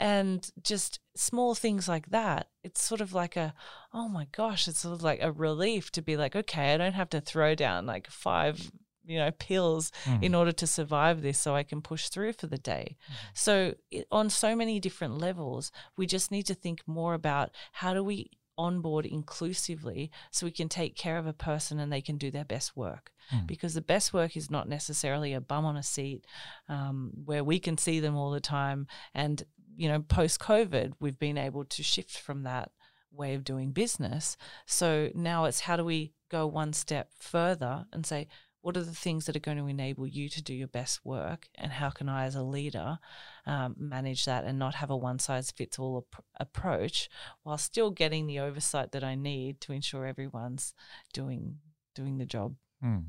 And 0.00 0.48
just 0.62 0.98
small 1.14 1.54
things 1.54 1.88
like 1.88 2.10
that, 2.10 2.48
it's 2.64 2.82
sort 2.82 3.00
of 3.00 3.12
like 3.12 3.36
a, 3.36 3.54
oh 3.92 4.08
my 4.08 4.26
gosh, 4.32 4.66
it's 4.68 4.80
sort 4.80 4.94
of 4.94 5.02
like 5.02 5.20
a 5.22 5.30
relief 5.32 5.92
to 5.92 6.02
be 6.02 6.16
like, 6.16 6.34
okay, 6.34 6.74
I 6.74 6.76
don't 6.76 6.94
have 6.94 7.10
to 7.10 7.20
throw 7.20 7.54
down 7.54 7.86
like 7.86 8.08
five, 8.10 8.70
you 9.04 9.18
know, 9.18 9.30
pills 9.30 9.92
Mhm. 10.04 10.22
in 10.22 10.34
order 10.34 10.52
to 10.52 10.66
survive 10.66 11.22
this 11.22 11.38
so 11.38 11.54
I 11.54 11.62
can 11.62 11.80
push 11.80 12.08
through 12.08 12.32
for 12.34 12.48
the 12.48 12.58
day. 12.58 12.96
So, 13.34 13.74
it, 13.90 14.06
on 14.10 14.30
so 14.30 14.56
many 14.56 14.80
different 14.80 15.18
levels, 15.18 15.70
we 15.96 16.06
just 16.06 16.30
need 16.30 16.46
to 16.46 16.54
think 16.54 16.80
more 16.86 17.14
about 17.14 17.50
how 17.72 17.94
do 17.94 18.02
we 18.04 18.30
onboard 18.60 19.06
inclusively 19.06 20.10
so 20.30 20.46
we 20.46 20.52
can 20.52 20.68
take 20.68 20.94
care 20.94 21.16
of 21.18 21.26
a 21.26 21.32
person 21.32 21.80
and 21.80 21.90
they 21.90 22.02
can 22.02 22.18
do 22.18 22.30
their 22.30 22.44
best 22.44 22.76
work. 22.76 23.10
Mm. 23.32 23.46
Because 23.46 23.74
the 23.74 23.80
best 23.80 24.12
work 24.12 24.36
is 24.36 24.50
not 24.50 24.68
necessarily 24.68 25.32
a 25.32 25.40
bum 25.40 25.64
on 25.64 25.76
a 25.76 25.82
seat 25.82 26.26
um, 26.68 27.12
where 27.24 27.42
we 27.42 27.58
can 27.58 27.78
see 27.78 28.00
them 28.00 28.16
all 28.16 28.30
the 28.30 28.40
time. 28.40 28.86
And, 29.14 29.42
you 29.76 29.88
know, 29.88 30.00
post 30.00 30.40
COVID, 30.40 30.92
we've 31.00 31.18
been 31.18 31.38
able 31.38 31.64
to 31.64 31.82
shift 31.82 32.18
from 32.18 32.42
that 32.42 32.70
way 33.10 33.34
of 33.34 33.44
doing 33.44 33.72
business. 33.72 34.36
So 34.66 35.10
now 35.14 35.46
it's 35.46 35.60
how 35.60 35.76
do 35.76 35.84
we 35.84 36.12
go 36.30 36.46
one 36.46 36.72
step 36.72 37.10
further 37.18 37.86
and 37.92 38.04
say, 38.04 38.28
what 38.62 38.76
are 38.76 38.84
the 38.84 38.94
things 38.94 39.26
that 39.26 39.36
are 39.36 39.40
going 39.40 39.58
to 39.58 39.66
enable 39.66 40.06
you 40.06 40.28
to 40.28 40.42
do 40.42 40.54
your 40.54 40.68
best 40.68 41.00
work 41.04 41.48
and 41.54 41.72
how 41.72 41.90
can 41.90 42.08
i 42.08 42.24
as 42.24 42.34
a 42.34 42.42
leader 42.42 42.98
um, 43.46 43.74
manage 43.78 44.24
that 44.24 44.44
and 44.44 44.58
not 44.58 44.76
have 44.76 44.90
a 44.90 44.96
one 44.96 45.18
size 45.18 45.50
fits 45.50 45.78
all 45.78 46.06
ap- 46.12 46.24
approach 46.38 47.08
while 47.42 47.58
still 47.58 47.90
getting 47.90 48.26
the 48.26 48.38
oversight 48.38 48.92
that 48.92 49.04
i 49.04 49.14
need 49.14 49.60
to 49.60 49.72
ensure 49.72 50.06
everyone's 50.06 50.74
doing 51.12 51.56
doing 51.94 52.18
the 52.18 52.26
job 52.26 52.54
Mm. 52.82 53.04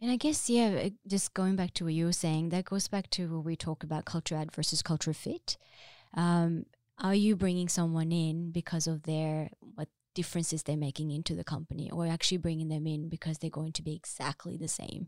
And 0.00 0.10
I 0.10 0.16
guess, 0.16 0.50
yeah, 0.50 0.82
uh, 0.84 0.90
just 1.06 1.32
going 1.32 1.56
back 1.56 1.72
to 1.74 1.84
what 1.84 1.94
you 1.94 2.04
were 2.04 2.12
saying, 2.12 2.50
that 2.50 2.66
goes 2.66 2.88
back 2.88 3.08
to 3.10 3.34
what 3.34 3.44
we 3.44 3.56
talk 3.56 3.82
about 3.82 4.04
culture 4.04 4.36
add 4.36 4.52
versus 4.52 4.82
culture 4.82 5.14
fit. 5.14 5.56
Um, 6.14 6.66
are 6.98 7.14
you 7.14 7.36
bringing 7.36 7.68
someone 7.68 8.12
in 8.12 8.50
because 8.50 8.86
of 8.86 9.04
their 9.04 9.50
what 9.60 9.88
differences 10.16 10.62
they're 10.62 10.76
making 10.88 11.12
into 11.12 11.34
the 11.36 11.44
company, 11.44 11.90
or 11.90 12.06
actually 12.08 12.38
bringing 12.38 12.68
them 12.68 12.86
in 12.86 13.08
because 13.08 13.38
they're 13.38 13.60
going 13.60 13.72
to 13.74 13.82
be 13.82 13.94
exactly 13.94 14.56
the 14.56 14.66
same? 14.80 15.06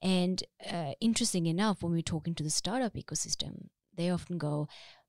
And 0.00 0.44
uh, 0.70 0.92
interesting 1.00 1.46
enough, 1.46 1.82
when 1.82 1.92
we're 1.92 2.02
talking 2.02 2.36
to 2.36 2.44
the 2.44 2.50
startup 2.60 2.94
ecosystem, 2.94 3.68
they 3.96 4.10
often 4.10 4.38
go, 4.38 4.68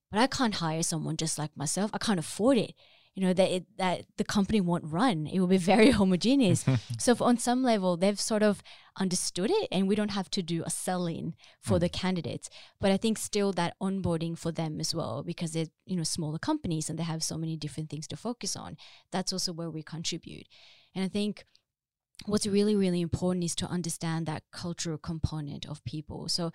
"But 0.09 0.19
I 0.19 0.27
can't 0.27 0.55
hire 0.55 0.83
someone 0.83 1.17
just 1.17 1.37
like 1.37 1.55
myself. 1.55 1.91
I 1.93 1.99
can't 1.99 2.25
afford 2.25 2.57
it." 2.57 2.73
You 3.15 3.27
know 3.27 3.33
that 3.33 3.51
it, 3.51 3.65
that 3.77 4.05
the 4.17 4.23
company 4.23 4.59
won't 4.59 4.85
run. 4.85 5.27
It 5.27 5.39
will 5.39 5.47
be 5.47 5.57
very 5.57 5.91
homogeneous. 5.99 6.65
So 6.99 7.15
on 7.21 7.37
some 7.37 7.63
level 7.63 7.97
they've 7.97 8.19
sort 8.19 8.43
of 8.43 8.63
understood 8.99 9.49
it 9.51 9.67
and 9.71 9.87
we 9.87 9.95
don't 9.95 10.11
have 10.11 10.29
to 10.31 10.41
do 10.41 10.63
a 10.65 10.69
sell-in 10.69 11.33
for 11.59 11.79
the 11.79 11.89
mm. 11.89 11.93
candidates. 11.93 12.49
But 12.79 12.91
I 12.91 12.97
think 12.97 13.17
still 13.17 13.51
that 13.53 13.75
onboarding 13.81 14.37
for 14.37 14.51
them 14.51 14.79
as 14.79 14.93
well, 14.93 15.23
because 15.23 15.53
they're, 15.53 15.67
you 15.85 15.95
know, 15.95 16.03
smaller 16.03 16.39
companies 16.39 16.89
and 16.89 16.97
they 16.97 17.03
have 17.03 17.23
so 17.23 17.37
many 17.37 17.57
different 17.57 17.89
things 17.89 18.07
to 18.07 18.17
focus 18.17 18.55
on. 18.55 18.77
That's 19.11 19.33
also 19.33 19.53
where 19.53 19.69
we 19.69 19.83
contribute. 19.83 20.47
And 20.95 21.03
I 21.03 21.07
think 21.07 21.45
what's 22.25 22.47
really, 22.47 22.75
really 22.75 23.01
important 23.01 23.43
is 23.43 23.55
to 23.55 23.65
understand 23.67 24.25
that 24.25 24.43
cultural 24.51 24.97
component 24.97 25.65
of 25.67 25.83
people. 25.83 26.27
So 26.29 26.51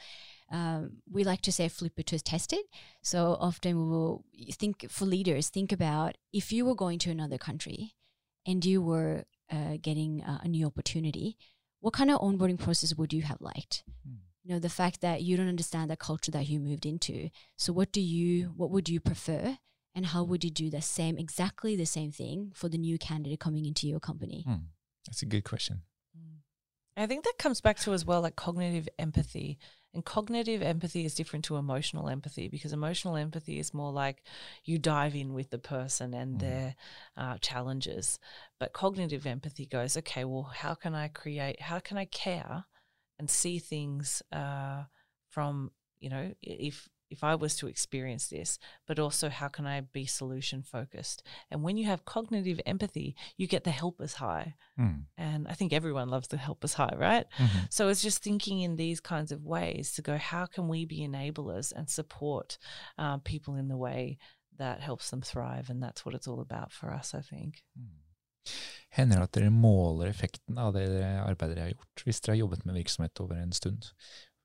um, 0.51 0.99
we 1.11 1.25
like 1.25 1.43
to 1.43 1.53
say 1.53 1.69
flip 1.69 1.93
it 1.99 2.07
to 2.07 2.19
test 2.19 2.53
it. 2.53 2.67
So 3.03 3.37
often 3.41 3.77
we 3.77 3.89
will 3.89 4.25
think 4.53 4.91
for 4.91 5.05
leaders, 5.05 5.49
think 5.49 5.73
about 5.73 6.17
if 6.33 6.53
you 6.53 6.65
were 6.65 6.75
going 6.75 6.99
to 7.01 7.11
another 7.11 7.39
country 7.39 7.95
and 8.47 8.65
you 8.65 8.81
were 8.81 9.25
uh, 9.51 9.77
getting 9.81 10.23
uh, 10.23 10.39
a 10.43 10.49
new 10.49 10.67
opportunity, 10.67 11.37
what 11.81 11.95
kind 11.95 12.11
of 12.11 12.21
onboarding 12.21 12.59
process 12.59 12.95
would 12.95 13.13
you 13.13 13.23
have 13.23 13.41
liked? 13.41 13.85
Hmm. 14.07 14.15
You 14.43 14.55
know, 14.55 14.61
the 14.61 14.71
fact 14.71 15.03
that 15.03 15.23
you 15.23 15.37
don't 15.37 15.49
understand 15.49 15.91
the 15.91 15.97
culture 15.97 16.31
that 16.31 16.49
you 16.49 16.59
moved 16.59 16.87
into. 16.87 17.29
So 17.57 17.73
what 17.73 17.93
do 17.93 18.01
you, 18.01 18.55
what 18.57 18.71
would 18.71 18.89
you 18.89 19.01
prefer? 19.01 19.59
And 19.95 20.07
how 20.07 20.23
would 20.23 20.45
you 20.45 20.51
do 20.51 20.71
the 20.71 20.81
same, 20.81 21.19
exactly 21.19 21.77
the 21.77 21.85
same 21.85 22.13
thing 22.13 22.53
for 22.55 22.69
the 22.69 22.79
new 22.79 22.99
candidate 22.99 23.41
coming 23.41 23.67
into 23.67 23.87
your 23.87 24.01
company? 24.01 24.45
Hmm. 24.47 24.55
That's 25.07 25.23
a 25.23 25.27
good 25.27 25.45
question. 25.45 25.83
I 26.97 27.07
think 27.07 27.25
that 27.25 27.39
comes 27.39 27.61
back 27.61 27.79
to 27.81 27.93
as 27.93 28.05
well 28.05 28.21
like 28.23 28.35
cognitive 28.35 28.89
empathy. 28.99 29.59
And 29.95 30.05
cognitive 30.05 30.63
empathy 30.63 31.05
is 31.05 31.15
different 31.15 31.45
to 31.47 31.57
emotional 31.57 32.09
empathy 32.09 32.49
because 32.49 32.73
emotional 32.73 33.17
empathy 33.17 33.59
is 33.59 33.73
more 33.73 33.93
like 33.93 34.23
you 34.65 34.79
dive 34.79 35.15
in 35.15 35.33
with 35.33 35.51
the 35.51 35.59
person 35.59 36.13
and 36.13 36.37
Mhm. 36.37 36.41
their 36.41 36.77
uh, 37.17 37.39
challenges. 37.39 38.19
But 38.59 38.73
cognitive 38.73 39.27
empathy 39.27 39.65
goes, 39.65 39.97
okay, 39.97 40.25
well, 40.25 40.43
how 40.43 40.75
can 40.75 40.95
I 40.95 41.09
create, 41.09 41.63
how 41.63 41.79
can 41.79 41.97
I 41.97 42.05
care 42.05 42.65
and 43.19 43.31
see 43.31 43.59
things 43.59 44.23
uh, 44.33 44.85
from, 45.29 45.73
you 46.01 46.11
know, 46.11 46.35
if 46.43 46.89
if 47.11 47.25
I 47.25 47.35
was 47.35 47.57
to 47.57 47.67
experience 47.67 48.29
this, 48.29 48.59
but 48.87 48.99
also 48.99 49.29
how 49.29 49.49
can 49.49 49.67
I 49.67 49.81
be 49.81 50.07
solution 50.07 50.63
focused? 50.63 51.23
And 51.51 51.63
when 51.63 51.77
you 51.77 51.87
have 51.87 52.05
cognitive 52.05 52.61
empathy, 52.67 53.17
you 53.37 53.47
get 53.47 53.65
the 53.65 53.71
helpers 53.71 54.15
high. 54.15 54.55
Hmm. 54.77 55.03
And 55.17 55.49
I 55.49 55.55
think 55.55 55.73
everyone 55.73 56.09
loves 56.09 56.29
the 56.29 56.37
helpers 56.37 56.75
high, 56.75 56.95
right? 56.97 57.27
Mhm. 57.39 57.73
So 57.73 57.89
it's 57.89 58.03
just 58.03 58.23
thinking 58.23 58.61
in 58.61 58.77
these 58.77 59.01
kinds 59.01 59.33
of 59.33 59.45
ways 59.45 59.93
to 59.93 60.03
go, 60.03 60.17
how 60.19 60.47
can 60.47 60.69
we 60.69 60.85
be 60.85 61.01
enablers 61.01 61.73
and 61.73 61.89
support 61.89 62.59
uh, 62.99 63.19
people 63.19 63.55
in 63.57 63.69
the 63.69 63.77
way 63.77 64.19
that 64.59 64.81
helps 64.81 65.11
them 65.11 65.23
thrive? 65.23 65.71
And 65.71 65.83
that's 65.83 66.05
what 66.05 66.15
it's 66.15 66.29
all 66.29 66.41
about 66.41 66.73
for 66.73 66.93
us, 66.93 67.15
I 67.15 67.21
think. 67.21 67.63
Hender 68.91 69.19
det 69.21 69.23
at 69.29 69.33
dere 69.37 69.51
måler 69.53 70.09
effekten 70.09 70.59
av 70.59 70.73
det 70.73 70.87
arbeidet 71.05 71.57
dere 71.57 71.67
har 71.67 71.75
gjort, 71.75 72.05
hvis 72.05 72.21
dere 72.25 72.33
har 72.33 72.39
jobbet 72.39 72.65
med 72.65 72.79
virksomhet 72.79 73.21
over 73.21 73.37
en 73.37 73.53
stund? 73.53 73.91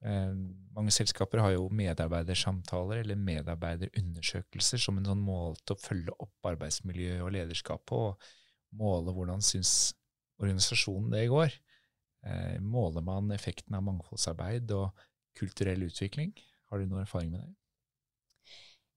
Eh, 0.04 0.32
mange 0.76 0.92
selskaper 0.92 1.40
har 1.40 1.54
jo 1.56 1.70
medarbeidersamtaler 1.72 3.04
eller 3.04 3.20
medarbeiderundersøkelser 3.20 4.82
som 4.82 5.00
en 5.00 5.08
sånn 5.08 5.24
måte 5.24 5.76
å 5.76 5.80
følge 5.80 6.16
opp 6.20 6.52
arbeidsmiljø 6.54 7.22
og 7.24 7.32
lederskap 7.38 7.86
på, 7.90 8.02
og 8.12 8.80
måle 8.80 9.14
hvordan 9.16 9.44
syns 9.46 9.94
organisasjonen 10.42 11.14
det 11.14 11.28
går. 11.32 11.56
Eh, 12.28 12.60
måler 12.60 13.06
man 13.06 13.32
effekten 13.36 13.76
av 13.78 13.86
mangfoldsarbeid 13.88 14.72
og 14.76 15.06
kulturell 15.40 15.88
utvikling? 15.88 16.34
Har 16.70 16.80
du 16.80 16.90
noe 16.90 17.04
erfaring 17.06 17.32
med 17.32 17.46
det? 17.46 17.54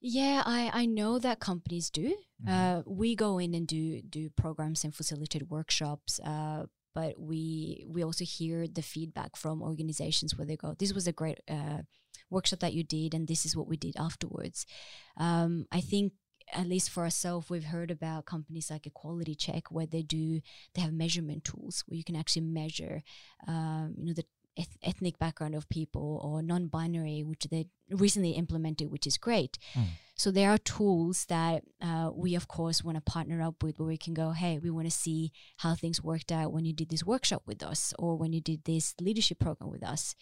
Yeah, 0.00 0.42
I, 0.46 0.82
I 0.82 0.86
know 0.86 1.18
that 1.18 1.40
companies 1.40 1.90
do. 1.90 2.14
Mhm. 2.38 2.48
Uh, 2.48 2.82
we 2.86 3.14
go 3.14 3.38
in 3.38 3.54
and 3.54 3.66
do 3.66 4.02
do 4.02 4.30
programs 4.36 4.84
and 4.84 4.94
facilitate 4.94 5.48
workshops. 5.50 6.20
Uh, 6.20 6.66
but 6.96 7.20
we 7.20 7.84
we 7.86 8.02
also 8.02 8.24
hear 8.24 8.66
the 8.66 8.80
feedback 8.94 9.36
from 9.36 9.62
organizations 9.62 10.34
where 10.34 10.46
they 10.46 10.56
go, 10.56 10.74
"This 10.78 10.94
was 10.94 11.06
a 11.06 11.12
great 11.20 11.40
uh, 11.46 11.82
workshop 12.30 12.60
that 12.60 12.72
you 12.72 12.84
did, 12.84 13.12
and 13.12 13.28
this 13.28 13.44
is 13.44 13.54
what 13.54 13.68
we 13.68 13.76
did 13.76 13.96
afterwards." 13.98 14.64
Um, 15.18 15.66
I 15.70 15.82
think 15.82 16.14
at 16.54 16.66
least 16.66 16.88
for 16.90 17.02
ourselves, 17.02 17.50
we've 17.50 17.64
heard 17.76 17.90
about 17.90 18.24
companies 18.24 18.70
like 18.70 18.86
Equality 18.86 19.34
Check 19.34 19.70
where 19.70 19.86
they 19.86 20.02
do 20.02 20.40
they 20.74 20.80
have 20.80 20.92
measurement 21.04 21.44
tools 21.44 21.84
where 21.86 21.98
you 21.98 22.04
can 22.04 22.16
actually 22.16 22.46
measure, 22.46 23.02
um, 23.46 23.94
you 23.98 24.06
know, 24.06 24.14
the 24.14 24.24
eth- 24.56 24.78
ethnic 24.82 25.18
background 25.18 25.54
of 25.54 25.68
people 25.68 26.20
or 26.22 26.42
non-binary, 26.42 27.22
which 27.22 27.46
they 27.50 27.66
recently 27.90 28.32
implemented, 28.32 28.90
which 28.90 29.06
is 29.06 29.18
great. 29.18 29.58
Mm. 29.74 29.86
So 30.14 30.30
there 30.30 30.50
are 30.50 30.58
tools 30.58 31.26
that 31.26 31.62
uh, 31.80 32.10
we, 32.14 32.34
of 32.34 32.48
course, 32.48 32.82
want 32.82 32.96
to 32.96 33.12
partner 33.12 33.42
up 33.42 33.62
with, 33.62 33.78
where 33.78 33.88
we 33.88 33.98
can 33.98 34.14
go, 34.14 34.30
hey, 34.30 34.58
we 34.58 34.70
want 34.70 34.86
to 34.86 34.90
see 34.90 35.30
how 35.58 35.74
things 35.74 36.02
worked 36.02 36.32
out 36.32 36.52
when 36.52 36.64
you 36.64 36.72
did 36.72 36.88
this 36.88 37.04
workshop 37.04 37.42
with 37.46 37.62
us, 37.62 37.92
or 37.98 38.16
when 38.16 38.32
you 38.32 38.40
did 38.40 38.64
this 38.64 38.94
leadership 39.00 39.38
program 39.38 39.70
with 39.70 39.84
us. 39.84 40.14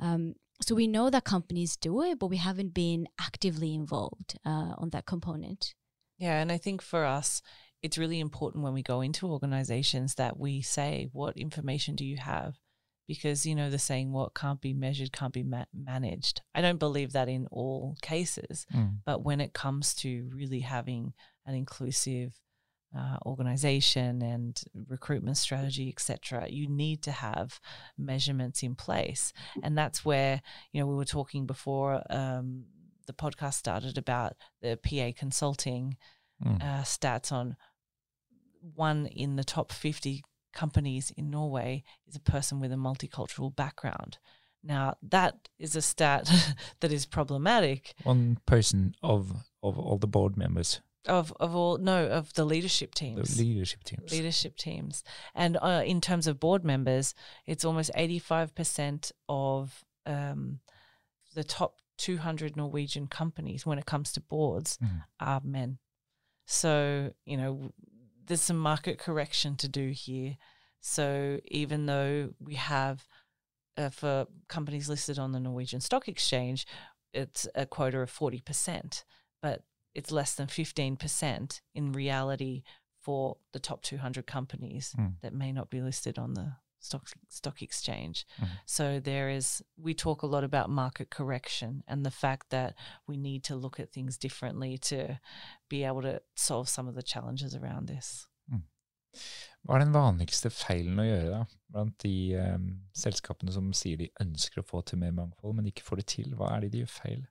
Um, 0.00 0.34
so 0.62 0.74
we 0.74 0.86
know 0.86 1.10
that 1.10 1.24
companies 1.24 1.76
do 1.76 2.02
it, 2.02 2.18
but 2.18 2.28
we 2.28 2.38
haven't 2.38 2.72
been 2.72 3.06
actively 3.20 3.74
involved 3.74 4.38
uh, 4.46 4.74
on 4.78 4.90
that 4.90 5.04
component. 5.04 5.74
Yeah, 6.16 6.40
and 6.40 6.50
I 6.50 6.58
think 6.58 6.80
for 6.80 7.04
us, 7.04 7.42
it's 7.82 7.98
really 7.98 8.20
important 8.20 8.64
when 8.64 8.72
we 8.72 8.82
go 8.82 9.02
into 9.02 9.26
organizations 9.26 10.14
that 10.14 10.38
we 10.38 10.62
say, 10.62 11.10
what 11.12 11.36
information 11.36 11.96
do 11.96 12.04
you 12.04 12.16
have? 12.16 12.54
Because, 13.06 13.44
you 13.44 13.54
know, 13.54 13.68
the 13.70 13.78
saying, 13.78 14.12
what 14.12 14.34
can't 14.34 14.60
be 14.60 14.72
measured 14.72 15.12
can't 15.12 15.32
be 15.32 15.42
ma- 15.42 15.64
managed. 15.74 16.40
I 16.54 16.60
don't 16.62 16.78
believe 16.78 17.12
that 17.12 17.28
in 17.28 17.46
all 17.50 17.96
cases, 18.00 18.66
Mm. 18.74 18.98
but 19.04 19.22
when 19.22 19.40
it 19.40 19.52
comes 19.52 19.94
to 19.96 20.30
really 20.32 20.60
having 20.60 21.12
an 21.46 21.54
inclusive 21.54 22.40
uh, 22.96 23.18
organization 23.26 24.22
and 24.22 24.62
recruitment 24.88 25.36
strategy, 25.36 25.88
etc., 25.88 26.46
you 26.48 26.68
need 26.68 27.02
to 27.02 27.10
have 27.10 27.58
measurements 27.98 28.62
in 28.62 28.74
place, 28.76 29.32
and 29.64 29.76
that's 29.76 30.04
where 30.04 30.40
you 30.72 30.80
know 30.80 30.86
we 30.86 30.94
were 30.94 31.04
talking 31.04 31.44
before 31.44 32.02
um, 32.08 32.64
the 33.06 33.12
podcast 33.12 33.54
started 33.54 33.98
about 33.98 34.34
the 34.62 34.78
PA 34.82 35.10
consulting 35.18 35.96
Mm. 36.44 36.62
uh, 36.62 36.82
stats 36.82 37.30
on 37.30 37.56
one 38.74 39.06
in 39.06 39.36
the 39.36 39.44
top 39.44 39.70
50 39.72 40.24
companies 40.54 41.10
in 41.16 41.30
Norway 41.30 41.82
is 42.06 42.16
a 42.16 42.20
person 42.20 42.60
with 42.60 42.72
a 42.72 42.76
multicultural 42.76 43.54
background. 43.54 44.18
Now, 44.62 44.96
that 45.02 45.48
is 45.58 45.76
a 45.76 45.82
stat 45.82 46.30
that 46.80 46.90
is 46.92 47.04
problematic 47.06 47.94
One 48.04 48.38
person 48.46 48.94
of 49.02 49.32
of 49.62 49.78
all 49.78 49.98
the 49.98 50.06
board 50.06 50.36
members, 50.36 50.80
of, 51.06 51.32
of 51.40 51.54
all, 51.54 51.76
no, 51.78 52.06
of 52.06 52.32
the 52.34 52.44
leadership 52.44 52.94
the 52.94 52.98
teams. 53.00 53.38
leadership 53.38 53.84
teams. 53.84 54.10
leadership 54.12 54.56
teams. 54.56 55.04
And 55.34 55.56
uh, 55.60 55.82
in 55.84 56.00
terms 56.00 56.26
of 56.26 56.40
board 56.40 56.64
members, 56.64 57.14
it's 57.46 57.64
almost 57.64 57.90
85% 57.94 59.12
of 59.28 59.84
um, 60.06 60.60
the 61.34 61.44
top 61.44 61.76
200 61.98 62.56
Norwegian 62.56 63.06
companies 63.06 63.64
when 63.66 63.78
it 63.78 63.86
comes 63.86 64.12
to 64.12 64.20
boards 64.20 64.78
Mhm. 64.82 65.02
are 65.20 65.40
men. 65.44 65.78
So, 66.46 67.12
you 67.24 67.36
know, 67.36 67.72
there's 68.26 68.40
some 68.42 68.58
market 68.58 68.98
correction 68.98 69.56
to 69.56 69.68
do 69.68 69.90
here. 69.90 70.36
So, 70.80 71.40
even 71.46 71.86
though 71.86 72.30
we 72.38 72.54
have 72.54 73.06
uh, 73.76 73.88
for 73.90 74.26
companies 74.48 74.88
listed 74.88 75.18
on 75.18 75.32
the 75.32 75.40
Norwegian 75.40 75.80
Stock 75.80 76.08
Exchange, 76.08 76.66
it's 77.12 77.46
a 77.54 77.64
quota 77.66 78.00
of 78.00 78.10
40%, 78.12 79.04
but 79.42 79.62
it's 79.94 80.10
less 80.10 80.34
than 80.34 80.46
15% 80.46 81.60
in 81.74 81.92
reality 81.92 82.62
for 83.00 83.36
the 83.52 83.60
top 83.60 83.82
200 83.82 84.26
companies 84.26 84.94
Mm. 84.98 85.14
that 85.22 85.32
may 85.34 85.52
not 85.52 85.70
be 85.70 85.80
listed 85.80 86.18
on 86.18 86.34
the 86.34 86.56
stock 86.84 87.08
stock 87.28 87.62
exchange. 87.62 88.26
Mhm. 88.38 88.58
So 88.66 89.00
there 89.00 89.30
is 89.30 89.62
we 89.76 89.94
talk 89.94 90.22
a 90.22 90.26
lot 90.26 90.44
about 90.44 90.70
market 90.70 91.10
correction 91.10 91.82
and 91.86 92.04
the 92.04 92.10
fact 92.10 92.50
that 92.50 92.74
we 93.06 93.16
need 93.16 93.42
to 93.44 93.56
look 93.56 93.80
at 93.80 93.92
things 93.92 94.18
differently 94.18 94.78
to 94.78 95.18
be 95.68 95.84
able 95.84 96.02
to 96.02 96.20
solve 96.36 96.68
some 96.68 96.88
of 96.88 96.94
the 96.94 97.02
challenges 97.02 97.54
around 97.54 97.88
this. 97.88 98.26
Hva 99.64 99.76
er 99.76 99.84
den 99.84 99.94
vanligste 99.94 100.50
feilen 100.52 100.98
å 101.00 101.06
gjøre 101.06 101.28
da, 101.30 101.40
blant 101.72 101.96
de 102.04 102.34
em, 102.36 102.66
selskapene 102.98 103.52
som 103.54 103.70
sier 103.76 104.00
de 104.00 104.10
ønsker 104.20 104.60
å 104.60 104.66
få 104.66 104.82
til 104.84 105.00
mer 105.00 105.14
mangfold, 105.16 105.56
men 105.56 105.70
ikke 105.70 105.86
får 105.86 106.02
det 106.02 106.06
til? 106.16 106.34
Hva 106.36 106.50
er 106.52 106.64
det 106.64 106.72
de 106.74 106.82
gjør 106.82 106.92
feil? 106.92 107.22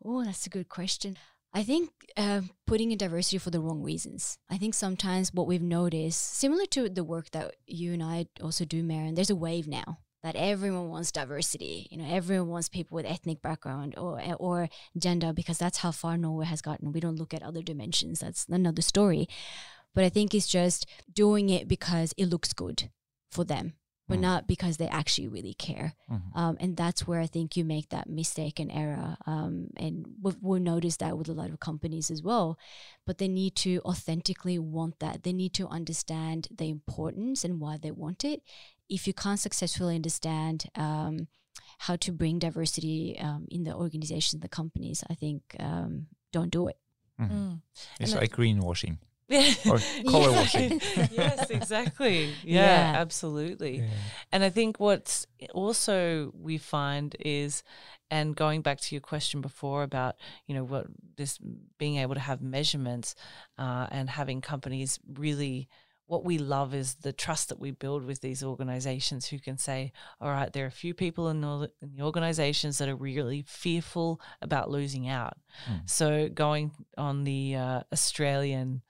Oh, 0.00 0.24
that's 0.24 0.46
a 0.46 0.50
good 0.50 0.68
question. 0.68 1.16
I 1.52 1.62
think 1.62 1.90
uh, 2.16 2.42
putting 2.66 2.90
in 2.90 2.98
diversity 2.98 3.38
for 3.38 3.50
the 3.50 3.60
wrong 3.60 3.82
reasons. 3.82 4.38
I 4.50 4.58
think 4.58 4.74
sometimes 4.74 5.32
what 5.32 5.46
we've 5.46 5.62
noticed, 5.62 6.34
similar 6.36 6.66
to 6.66 6.88
the 6.88 7.04
work 7.04 7.30
that 7.30 7.54
you 7.66 7.94
and 7.94 8.02
I 8.02 8.26
also 8.42 8.64
do, 8.64 8.82
Meryn, 8.82 9.14
there's 9.14 9.30
a 9.30 9.36
wave 9.36 9.66
now 9.66 9.98
that 10.22 10.36
everyone 10.36 10.88
wants 10.88 11.12
diversity. 11.12 11.86
You 11.90 11.98
know, 11.98 12.06
everyone 12.08 12.48
wants 12.48 12.68
people 12.68 12.96
with 12.96 13.06
ethnic 13.06 13.40
background 13.42 13.94
or 13.96 14.20
or 14.38 14.68
gender 14.98 15.32
because 15.32 15.58
that's 15.58 15.78
how 15.78 15.92
far 15.92 16.16
Norway 16.16 16.46
has 16.46 16.60
gotten. 16.60 16.92
We 16.92 17.00
don't 17.00 17.18
look 17.18 17.32
at 17.32 17.42
other 17.42 17.62
dimensions. 17.62 18.20
That's 18.20 18.46
another 18.48 18.82
story. 18.82 19.28
But 19.94 20.04
I 20.04 20.08
think 20.10 20.34
it's 20.34 20.48
just 20.48 20.84
doing 21.10 21.48
it 21.48 21.68
because 21.68 22.12
it 22.18 22.26
looks 22.26 22.52
good 22.52 22.90
for 23.30 23.44
them, 23.44 23.74
but 24.08 24.18
Mm. 24.18 24.22
not 24.22 24.46
because 24.46 24.76
they 24.76 24.88
actually 24.88 25.28
really 25.28 25.54
care. 25.54 25.94
Mhm. 26.08 26.36
Um, 26.36 26.56
and 26.60 26.76
that's 26.76 27.06
where 27.06 27.20
I 27.20 27.26
think 27.26 27.56
you 27.56 27.64
make 27.64 27.88
that 27.88 28.08
mistake 28.08 28.60
and 28.60 28.70
error. 28.70 29.16
Um, 29.26 29.70
and 29.76 30.06
we've, 30.22 30.36
we'll 30.40 30.60
notice 30.60 30.96
that 30.98 31.18
with 31.18 31.28
a 31.28 31.32
lot 31.32 31.50
of 31.50 31.58
companies 31.60 32.10
as 32.10 32.22
well. 32.22 32.56
But 33.04 33.18
they 33.18 33.28
need 33.28 33.56
to 33.56 33.80
authentically 33.84 34.58
want 34.58 35.00
that. 35.00 35.22
They 35.24 35.32
need 35.32 35.52
to 35.54 35.66
understand 35.68 36.48
the 36.56 36.68
importance 36.68 37.44
and 37.44 37.60
why 37.60 37.78
they 37.78 37.90
want 37.90 38.24
it. 38.24 38.42
If 38.88 39.06
you 39.06 39.14
can't 39.14 39.40
successfully 39.40 39.94
understand 39.96 40.66
um, 40.76 41.26
how 41.78 41.96
to 41.96 42.12
bring 42.12 42.38
diversity 42.38 43.18
um, 43.18 43.46
in 43.50 43.64
the 43.64 43.74
organization, 43.74 44.40
the 44.40 44.48
companies, 44.48 45.02
I 45.10 45.14
think 45.14 45.56
um, 45.58 46.06
don't 46.32 46.50
do 46.50 46.68
it. 46.68 46.78
Mhm. 47.18 47.60
It's 48.00 48.12
And 48.12 48.20
like 48.20 48.32
greenwashing. 48.36 48.98
Yeah. 49.28 49.52
Or 49.68 49.78
color 50.08 50.30
washing. 50.32 50.80
yes, 51.10 51.50
exactly. 51.50 52.32
Yeah, 52.44 52.92
Yeah. 52.92 53.00
absolutely. 53.00 53.78
Yeah. 53.78 53.88
And 54.32 54.44
I 54.44 54.50
think 54.50 54.78
what's 54.78 55.26
also 55.52 56.32
we 56.38 56.58
find 56.58 57.16
is, 57.18 57.62
and 58.10 58.36
going 58.36 58.62
back 58.62 58.80
to 58.80 58.94
your 58.94 59.00
question 59.02 59.40
before 59.40 59.82
about, 59.82 60.14
you 60.46 60.54
know, 60.54 60.62
what 60.64 60.86
this 61.16 61.38
being 61.78 61.96
able 61.96 62.14
to 62.14 62.20
have 62.20 62.40
measurements 62.40 63.14
uh, 63.58 63.88
and 63.90 64.08
having 64.10 64.40
companies 64.40 65.00
really, 65.12 65.68
what 66.06 66.24
we 66.24 66.38
love 66.38 66.72
is 66.72 66.94
the 66.96 67.12
trust 67.12 67.48
that 67.48 67.58
we 67.58 67.72
build 67.72 68.04
with 68.04 68.20
these 68.20 68.44
organizations 68.44 69.26
who 69.26 69.40
can 69.40 69.58
say, 69.58 69.90
all 70.20 70.30
right, 70.30 70.52
there 70.52 70.62
are 70.62 70.68
a 70.68 70.70
few 70.70 70.94
people 70.94 71.28
in 71.30 71.40
the, 71.40 71.68
in 71.82 71.96
the 71.96 72.02
organizations 72.04 72.78
that 72.78 72.88
are 72.88 72.94
really 72.94 73.42
fearful 73.48 74.20
about 74.40 74.70
losing 74.70 75.08
out. 75.08 75.36
Mm. 75.68 75.90
So 75.90 76.28
going 76.28 76.70
on 76.96 77.24
the 77.24 77.56
uh, 77.56 77.80
Australian 77.92 78.82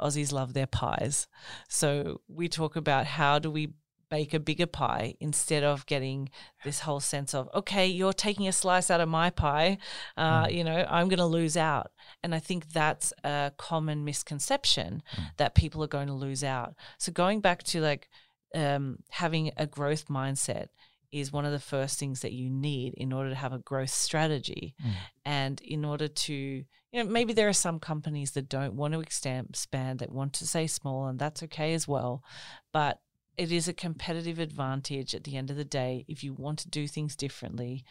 Aussies 0.00 0.32
love 0.32 0.52
their 0.54 0.66
pies. 0.66 1.26
So 1.68 2.20
we 2.28 2.48
talk 2.48 2.76
about 2.76 3.06
how 3.06 3.38
do 3.38 3.50
we 3.50 3.70
bake 4.08 4.32
a 4.34 4.38
bigger 4.38 4.66
pie 4.66 5.14
instead 5.18 5.64
of 5.64 5.84
getting 5.86 6.28
this 6.64 6.78
whole 6.78 7.00
sense 7.00 7.34
of 7.34 7.48
okay 7.52 7.88
you're 7.88 8.12
taking 8.12 8.46
a 8.46 8.52
slice 8.52 8.88
out 8.88 9.00
of 9.00 9.08
my 9.08 9.30
pie 9.30 9.76
uh, 10.16 10.44
Mm. 10.46 10.54
you 10.54 10.62
know 10.62 10.86
i'm 10.88 11.08
going 11.08 11.18
to 11.18 11.26
lose 11.26 11.56
out 11.56 11.90
and 12.22 12.32
i 12.32 12.38
think 12.38 12.68
that's 12.72 13.12
a 13.24 13.50
common 13.58 14.04
misconception 14.04 15.02
Mm. 15.16 15.36
that 15.38 15.56
people 15.56 15.82
are 15.82 15.88
going 15.88 16.06
to 16.06 16.12
lose 16.12 16.44
out 16.44 16.76
so 16.98 17.10
going 17.10 17.40
back 17.40 17.64
to 17.64 17.80
like 17.80 18.08
um, 18.54 19.00
having 19.10 19.50
a 19.56 19.66
growth 19.66 20.06
mindset 20.06 20.68
is 21.10 21.32
one 21.32 21.44
of 21.44 21.50
the 21.50 21.58
first 21.58 21.98
things 21.98 22.20
that 22.20 22.32
you 22.32 22.48
need 22.48 22.94
in 22.94 23.12
order 23.12 23.30
to 23.30 23.34
have 23.34 23.52
a 23.52 23.58
growth 23.58 23.90
strategy 23.90 24.76
Mm. 24.80 24.92
and 25.24 25.60
in 25.62 25.84
order 25.84 26.06
to 26.06 26.64
you 26.96 27.04
know 27.04 27.10
maybe 27.10 27.34
there 27.34 27.48
are 27.48 27.52
some 27.52 27.78
companies 27.78 28.30
that 28.30 28.48
don't 28.48 28.72
want 28.72 28.94
to 28.94 29.00
expand 29.00 29.98
that 29.98 30.10
want 30.10 30.32
to 30.32 30.46
stay 30.46 30.66
small 30.66 31.06
and 31.06 31.18
that's 31.18 31.42
okay 31.42 31.74
as 31.74 31.86
well. 31.86 32.24
But 32.72 33.00
it 33.36 33.52
is 33.52 33.68
a 33.68 33.74
competitive 33.74 34.38
advantage 34.38 35.14
at 35.14 35.24
the 35.24 35.36
end 35.36 35.50
of 35.50 35.58
the 35.58 35.64
day 35.64 36.06
if 36.08 36.24
you 36.24 36.32
want 36.32 36.58
to 36.60 36.70
do 36.70 36.88
things 36.88 37.14
differently 37.14 37.84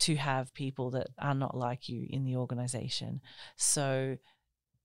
to 0.00 0.16
have 0.16 0.52
people 0.54 0.90
that 0.90 1.06
are 1.20 1.36
not 1.36 1.56
like 1.56 1.88
you 1.88 2.04
in 2.10 2.24
the 2.24 2.34
organization. 2.34 3.20
So 3.54 4.18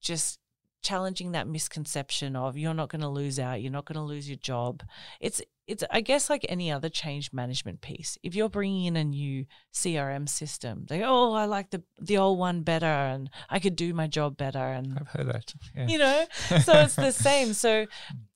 just 0.02 0.40
challenging 0.84 1.32
that 1.32 1.48
misconception 1.48 2.36
of 2.36 2.58
you're 2.58 2.74
not 2.74 2.90
going 2.90 3.02
to 3.02 3.08
lose 3.10 3.40
out 3.40 3.62
you're 3.62 3.72
not 3.72 3.86
going 3.86 3.96
to 3.96 4.02
lose 4.14 4.28
your 4.30 4.38
job 4.38 4.84
it's 5.20 5.42
it's 5.66 5.82
i 5.92 6.02
guess 6.02 6.30
like 6.30 6.46
any 6.50 6.70
other 6.70 6.90
change 6.90 7.32
management 7.32 7.80
piece 7.80 8.18
if 8.22 8.36
you're 8.36 8.50
bringing 8.50 8.84
in 8.86 8.98
a 8.98 9.04
new 9.04 9.46
crm 9.74 10.28
system 10.28 10.86
they 10.90 11.02
oh 11.04 11.32
i 11.32 11.46
like 11.46 11.70
the 11.72 11.82
the 12.02 12.18
old 12.18 12.38
one 12.38 12.64
better 12.64 12.86
and 12.86 13.30
i 13.50 13.60
could 13.60 13.76
do 13.78 13.94
my 13.94 14.06
job 14.06 14.36
better 14.36 14.60
and 14.60 14.98
I've 15.00 15.08
heard 15.08 15.28
that. 15.34 15.54
Yeah. 15.76 15.88
you 15.88 15.98
know 15.98 16.26
so 16.62 16.74
it's 16.82 16.96
the 16.98 17.12
same 17.30 17.54
so 17.54 17.86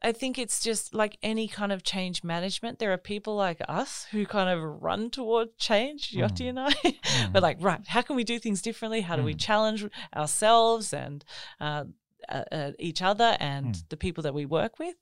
i 0.01 0.13
think 0.13 0.39
it's 0.39 0.61
just 0.61 0.93
like 0.95 1.17
any 1.21 1.49
kind 1.49 1.73
of 1.73 1.83
change 1.83 2.23
management 2.23 2.79
there 2.79 2.93
are 2.93 2.97
people 2.97 3.35
like 3.35 3.59
us 3.67 4.07
who 4.11 4.25
kind 4.25 4.49
of 4.49 4.63
run 4.81 5.09
toward 5.09 5.57
change 5.57 6.11
Mm. 6.11 6.29
Jyoti 6.29 6.47
and 6.49 6.59
i 6.61 6.71
Mm. 6.71 7.33
we're 7.33 7.41
like 7.41 7.57
right 7.59 7.81
how 7.87 8.01
can 8.01 8.15
we 8.15 8.23
do 8.23 8.39
things 8.39 8.61
differently 8.61 9.01
how 9.01 9.17
do 9.17 9.23
we 9.23 9.33
Mm. 9.33 9.39
challenge 9.39 9.85
ourselves 10.15 10.93
and 10.93 11.25
uh, 11.59 11.83
uh, 12.29 12.43
uh, 12.51 12.71
each 12.79 13.01
other 13.01 13.37
and 13.39 13.75
Mm. 13.75 13.89
the 13.89 13.97
people 13.97 14.23
that 14.23 14.33
we 14.33 14.45
work 14.45 14.79
with 14.79 14.95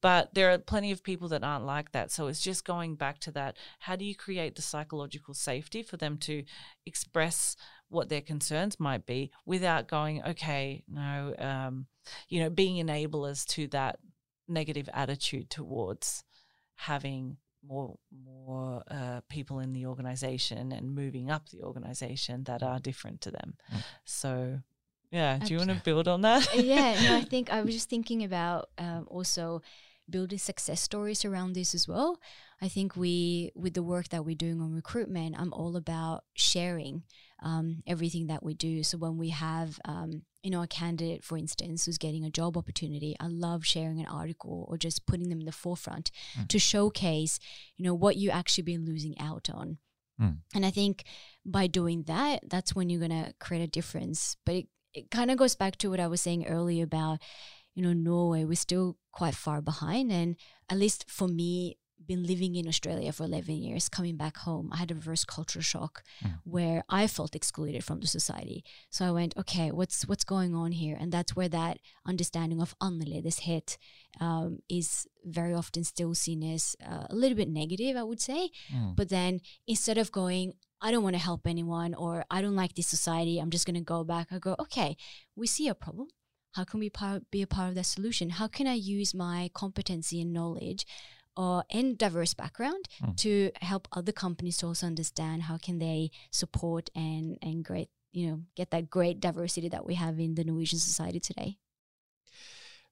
but 0.00 0.34
there 0.34 0.50
are 0.52 0.58
plenty 0.58 0.90
of 0.92 1.02
people 1.02 1.28
that 1.28 1.42
aren't 1.44 1.64
like 1.64 1.92
that 1.92 2.10
so 2.10 2.26
it's 2.26 2.40
just 2.40 2.64
going 2.64 2.96
back 2.96 3.18
to 3.20 3.30
that 3.32 3.56
how 3.80 3.96
do 3.96 4.04
you 4.04 4.14
create 4.14 4.54
the 4.56 4.62
psychological 4.62 5.34
safety 5.34 5.82
for 5.82 5.96
them 5.96 6.18
to 6.18 6.44
express 6.86 7.56
what 7.88 8.08
their 8.08 8.20
concerns 8.20 8.78
might 8.80 9.06
be 9.06 9.30
without 9.46 9.88
going 9.88 10.22
okay 10.24 10.82
no 10.88 11.34
um, 11.38 11.86
you 12.28 12.40
know 12.40 12.50
being 12.50 12.84
enablers 12.84 13.46
to 13.46 13.66
that 13.68 13.98
negative 14.48 14.88
attitude 14.92 15.48
towards 15.50 16.24
having 16.76 17.36
more 17.66 17.96
more 18.10 18.82
uh, 18.90 19.20
people 19.30 19.58
in 19.58 19.72
the 19.72 19.86
organization 19.86 20.70
and 20.72 20.94
moving 20.94 21.30
up 21.30 21.48
the 21.48 21.62
organization 21.62 22.44
that 22.44 22.62
are 22.62 22.78
different 22.78 23.22
to 23.22 23.30
them. 23.30 23.54
Mm. 23.72 23.82
So, 24.04 24.60
yeah, 25.14 25.38
do 25.38 25.52
you 25.52 25.58
want 25.58 25.70
to 25.70 25.80
build 25.84 26.06
on 26.08 26.20
that? 26.22 26.42
yeah, 26.54 27.00
no, 27.04 27.16
I 27.16 27.24
think 27.32 27.50
I 27.52 27.62
was 27.62 27.74
just 27.74 27.88
thinking 27.88 28.24
about 28.24 28.68
um, 28.78 29.06
also 29.08 29.62
building 30.10 30.38
success 30.38 30.80
stories 30.82 31.24
around 31.24 31.54
this 31.54 31.74
as 31.74 31.88
well. 31.88 32.20
I 32.60 32.68
think 32.68 32.94
we, 32.96 33.50
with 33.54 33.74
the 33.74 33.82
work 33.82 34.08
that 34.10 34.24
we're 34.24 34.34
doing 34.34 34.60
on 34.60 34.72
recruitment, 34.74 35.34
I'm 35.38 35.52
all 35.52 35.76
about 35.76 36.24
sharing 36.34 37.02
um, 37.42 37.82
everything 37.86 38.26
that 38.28 38.42
we 38.42 38.54
do. 38.54 38.82
So 38.82 38.98
when 38.98 39.16
we 39.18 39.30
have, 39.30 39.78
um, 39.84 40.22
you 40.42 40.50
know, 40.50 40.62
a 40.62 40.66
candidate, 40.66 41.24
for 41.24 41.36
instance, 41.38 41.84
who's 41.84 41.98
getting 41.98 42.24
a 42.24 42.30
job 42.30 42.56
opportunity, 42.56 43.16
I 43.18 43.26
love 43.28 43.64
sharing 43.64 43.98
an 44.00 44.06
article 44.06 44.66
or 44.68 44.76
just 44.76 45.06
putting 45.06 45.28
them 45.30 45.40
in 45.40 45.46
the 45.46 45.52
forefront 45.52 46.10
Mm. 46.38 46.48
to 46.48 46.58
showcase, 46.58 47.38
you 47.76 47.84
know, 47.84 47.94
what 47.94 48.16
you 48.16 48.30
actually 48.30 48.64
been 48.64 48.84
losing 48.84 49.18
out 49.18 49.48
on. 49.50 49.78
Mm. 50.20 50.38
And 50.54 50.64
I 50.66 50.70
think 50.70 51.04
by 51.44 51.66
doing 51.66 52.04
that, 52.04 52.40
that's 52.48 52.74
when 52.74 52.88
you're 52.90 53.00
gonna 53.00 53.32
create 53.40 53.62
a 53.62 53.66
difference. 53.78 54.36
But 54.46 54.54
it, 54.56 54.66
it 54.94 55.10
kind 55.10 55.30
of 55.30 55.36
goes 55.36 55.56
back 55.56 55.76
to 55.78 55.90
what 55.90 56.00
I 56.00 56.06
was 56.06 56.20
saying 56.20 56.46
earlier 56.46 56.84
about, 56.84 57.20
you 57.74 57.82
know, 57.82 57.92
Norway, 57.92 58.44
we're 58.44 58.54
still 58.54 58.96
quite 59.12 59.34
far 59.34 59.60
behind. 59.60 60.12
And 60.12 60.36
at 60.70 60.78
least 60.78 61.10
for 61.10 61.28
me, 61.28 61.76
been 62.06 62.22
living 62.26 62.54
in 62.56 62.66
Australia 62.68 63.12
for 63.12 63.24
11 63.24 63.54
years, 63.56 63.88
coming 63.88 64.16
back 64.16 64.36
home, 64.38 64.70
I 64.72 64.76
had 64.78 64.90
a 64.90 64.94
reverse 64.94 65.24
culture 65.24 65.62
shock 65.62 66.02
Mm. 66.22 66.40
where 66.44 66.84
I 66.88 67.06
felt 67.06 67.34
excluded 67.34 67.82
from 67.84 68.00
the 68.00 68.06
society. 68.06 68.64
So 68.90 69.04
I 69.06 69.10
went, 69.10 69.36
okay, 69.36 69.70
what's 69.70 70.06
what's 70.08 70.24
going 70.24 70.54
on 70.54 70.72
here? 70.72 70.96
And 71.00 71.10
that's 71.12 71.34
where 71.36 71.48
that 71.48 71.78
understanding 72.06 72.60
of 72.60 72.74
annerledeshet 72.80 73.76
um, 74.20 74.58
is 74.68 75.06
very 75.24 75.54
often 75.54 75.84
still 75.84 76.14
seen 76.14 76.42
as 76.54 76.76
uh, 76.86 77.06
a 77.10 77.14
little 77.14 77.36
bit 77.36 77.48
negative, 77.48 77.96
I 77.96 78.02
would 78.02 78.20
say. 78.20 78.50
Mm. 78.72 78.94
But 78.96 79.08
then 79.08 79.40
instead 79.66 79.98
of 79.98 80.12
going, 80.12 80.54
I 80.80 80.90
don't 80.90 81.02
want 81.02 81.16
to 81.16 81.22
help 81.30 81.46
anyone 81.46 81.94
or 81.94 82.24
I 82.30 82.42
don't 82.42 82.56
like 82.56 82.74
this 82.74 82.86
society, 82.88 83.38
I'm 83.38 83.50
just 83.50 83.66
going 83.66 83.76
to 83.76 83.80
go 83.96 84.04
back, 84.04 84.28
I 84.30 84.38
go, 84.38 84.54
okay, 84.60 84.96
we 85.34 85.46
see 85.46 85.68
a 85.68 85.74
problem. 85.74 86.08
How 86.52 86.64
can 86.64 86.78
we 86.78 86.88
par- 86.90 87.22
be 87.32 87.42
a 87.42 87.46
part 87.48 87.70
of 87.70 87.74
that 87.74 87.86
solution? 87.86 88.30
How 88.30 88.46
can 88.48 88.66
I 88.66 88.74
use 88.74 89.12
my 89.14 89.50
competency 89.54 90.20
and 90.20 90.32
knowledge 90.32 90.86
or 91.36 91.64
and 91.70 91.98
diverse 91.98 92.34
background 92.36 92.84
Mm. 93.02 93.16
to 93.16 93.50
help 93.60 93.88
other 93.96 94.12
companies 94.12 94.56
to 94.58 94.66
also 94.66 94.86
understand 94.86 95.42
how 95.42 95.56
can 95.58 95.78
they 95.80 96.10
support 96.32 96.90
and 96.94 97.36
and 97.42 97.64
great 97.64 97.88
you 98.12 98.26
know 98.28 98.40
get 98.56 98.70
that 98.70 98.84
great 98.90 99.20
diversity 99.22 99.68
that 99.68 99.86
we 99.86 99.94
have 99.94 100.22
in 100.24 100.34
the 100.34 100.44
Norwegian 100.44 100.80
society 100.80 101.20
today. 101.20 101.58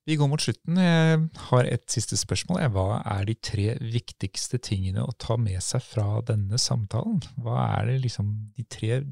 Vi 0.07 0.17
går 0.17 0.27
mot 0.27 0.41
slutten. 0.43 0.77
Jeg 0.77 1.29
har 1.37 1.63
et 1.63 1.91
siste 1.91 2.17
spørsmål. 2.17 2.61
Hva 2.75 3.03
er 3.21 3.25
de 3.25 3.35
tre 3.35 3.77
viktigste 3.81 4.59
tingene 4.59 5.03
å 5.07 5.13
ta 5.19 5.37
med 5.37 5.61
seg 5.63 5.83
fra 5.83 6.21
denne 6.27 6.59
samtalen? 6.59 7.23
Hva 7.39 7.79
er 7.79 7.85
det 7.87 8.01
liksom 8.03 8.33
de 8.57 8.63
tre 8.65 9.05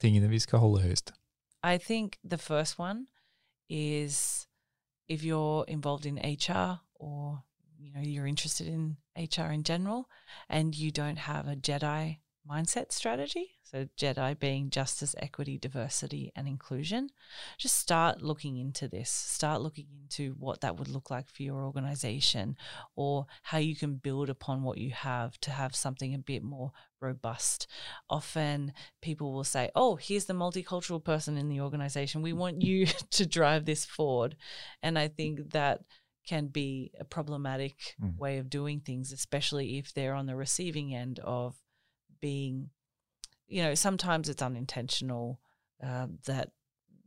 tingene 0.00 0.28
vi 0.30 0.38
skal 0.38 0.58
holde 0.58 0.82
høyest? 0.82 1.10
I 1.64 1.78
think 1.78 2.16
the 2.30 2.38
first 2.38 2.78
one 2.78 3.06
is 3.68 4.46
if 5.08 5.24
you're 5.24 5.64
involved 5.68 6.06
in 6.06 6.16
HR 6.18 6.78
or 7.00 7.42
you 7.80 7.92
know 7.92 8.00
you're 8.00 8.26
interested 8.26 8.68
in 8.68 8.96
HR 9.16 9.50
in 9.52 9.62
general 9.62 10.08
and 10.48 10.74
you 10.74 10.90
don't 10.90 11.18
have 11.18 11.48
a 11.48 11.56
Jedi 11.56 12.18
mindset 12.48 12.92
strategy, 12.92 13.52
so 13.62 13.86
Jedi 13.96 14.38
being 14.38 14.70
justice, 14.70 15.14
equity, 15.18 15.58
diversity 15.58 16.32
and 16.34 16.48
inclusion, 16.48 17.10
just 17.58 17.76
start 17.76 18.22
looking 18.22 18.56
into 18.56 18.88
this. 18.88 19.10
Start 19.10 19.60
looking 19.60 19.86
into 20.02 20.34
what 20.38 20.60
that 20.62 20.76
would 20.76 20.88
look 20.88 21.10
like 21.10 21.28
for 21.28 21.42
your 21.42 21.64
organization 21.64 22.56
or 22.96 23.26
how 23.42 23.58
you 23.58 23.76
can 23.76 23.94
build 23.94 24.30
upon 24.30 24.62
what 24.62 24.78
you 24.78 24.90
have 24.90 25.38
to 25.42 25.50
have 25.50 25.76
something 25.76 26.14
a 26.14 26.18
bit 26.18 26.42
more 26.42 26.72
robust. 27.00 27.66
Often 28.08 28.72
people 29.00 29.32
will 29.32 29.44
say, 29.44 29.70
Oh, 29.74 29.96
here's 29.96 30.24
the 30.24 30.34
multicultural 30.34 31.02
person 31.02 31.36
in 31.36 31.48
the 31.48 31.60
organization. 31.60 32.22
We 32.22 32.32
want 32.32 32.62
you 32.62 32.86
to 33.10 33.26
drive 33.26 33.64
this 33.64 33.84
forward. 33.84 34.36
And 34.82 34.98
I 34.98 35.08
think 35.08 35.50
that 35.52 35.82
can 36.26 36.48
be 36.48 36.92
a 36.98 37.04
problematic 37.04 37.96
Mm. 38.00 38.16
way 38.18 38.38
of 38.38 38.50
doing 38.50 38.80
things, 38.80 39.12
especially 39.12 39.78
if 39.78 39.92
they're 39.94 40.14
on 40.14 40.26
the 40.26 40.36
receiving 40.36 40.94
end 40.94 41.18
of 41.20 41.56
being, 42.20 42.70
you 43.46 43.62
know, 43.62 43.74
sometimes 43.74 44.28
it's 44.28 44.42
unintentional 44.42 45.40
uh, 45.82 46.06
that 46.26 46.52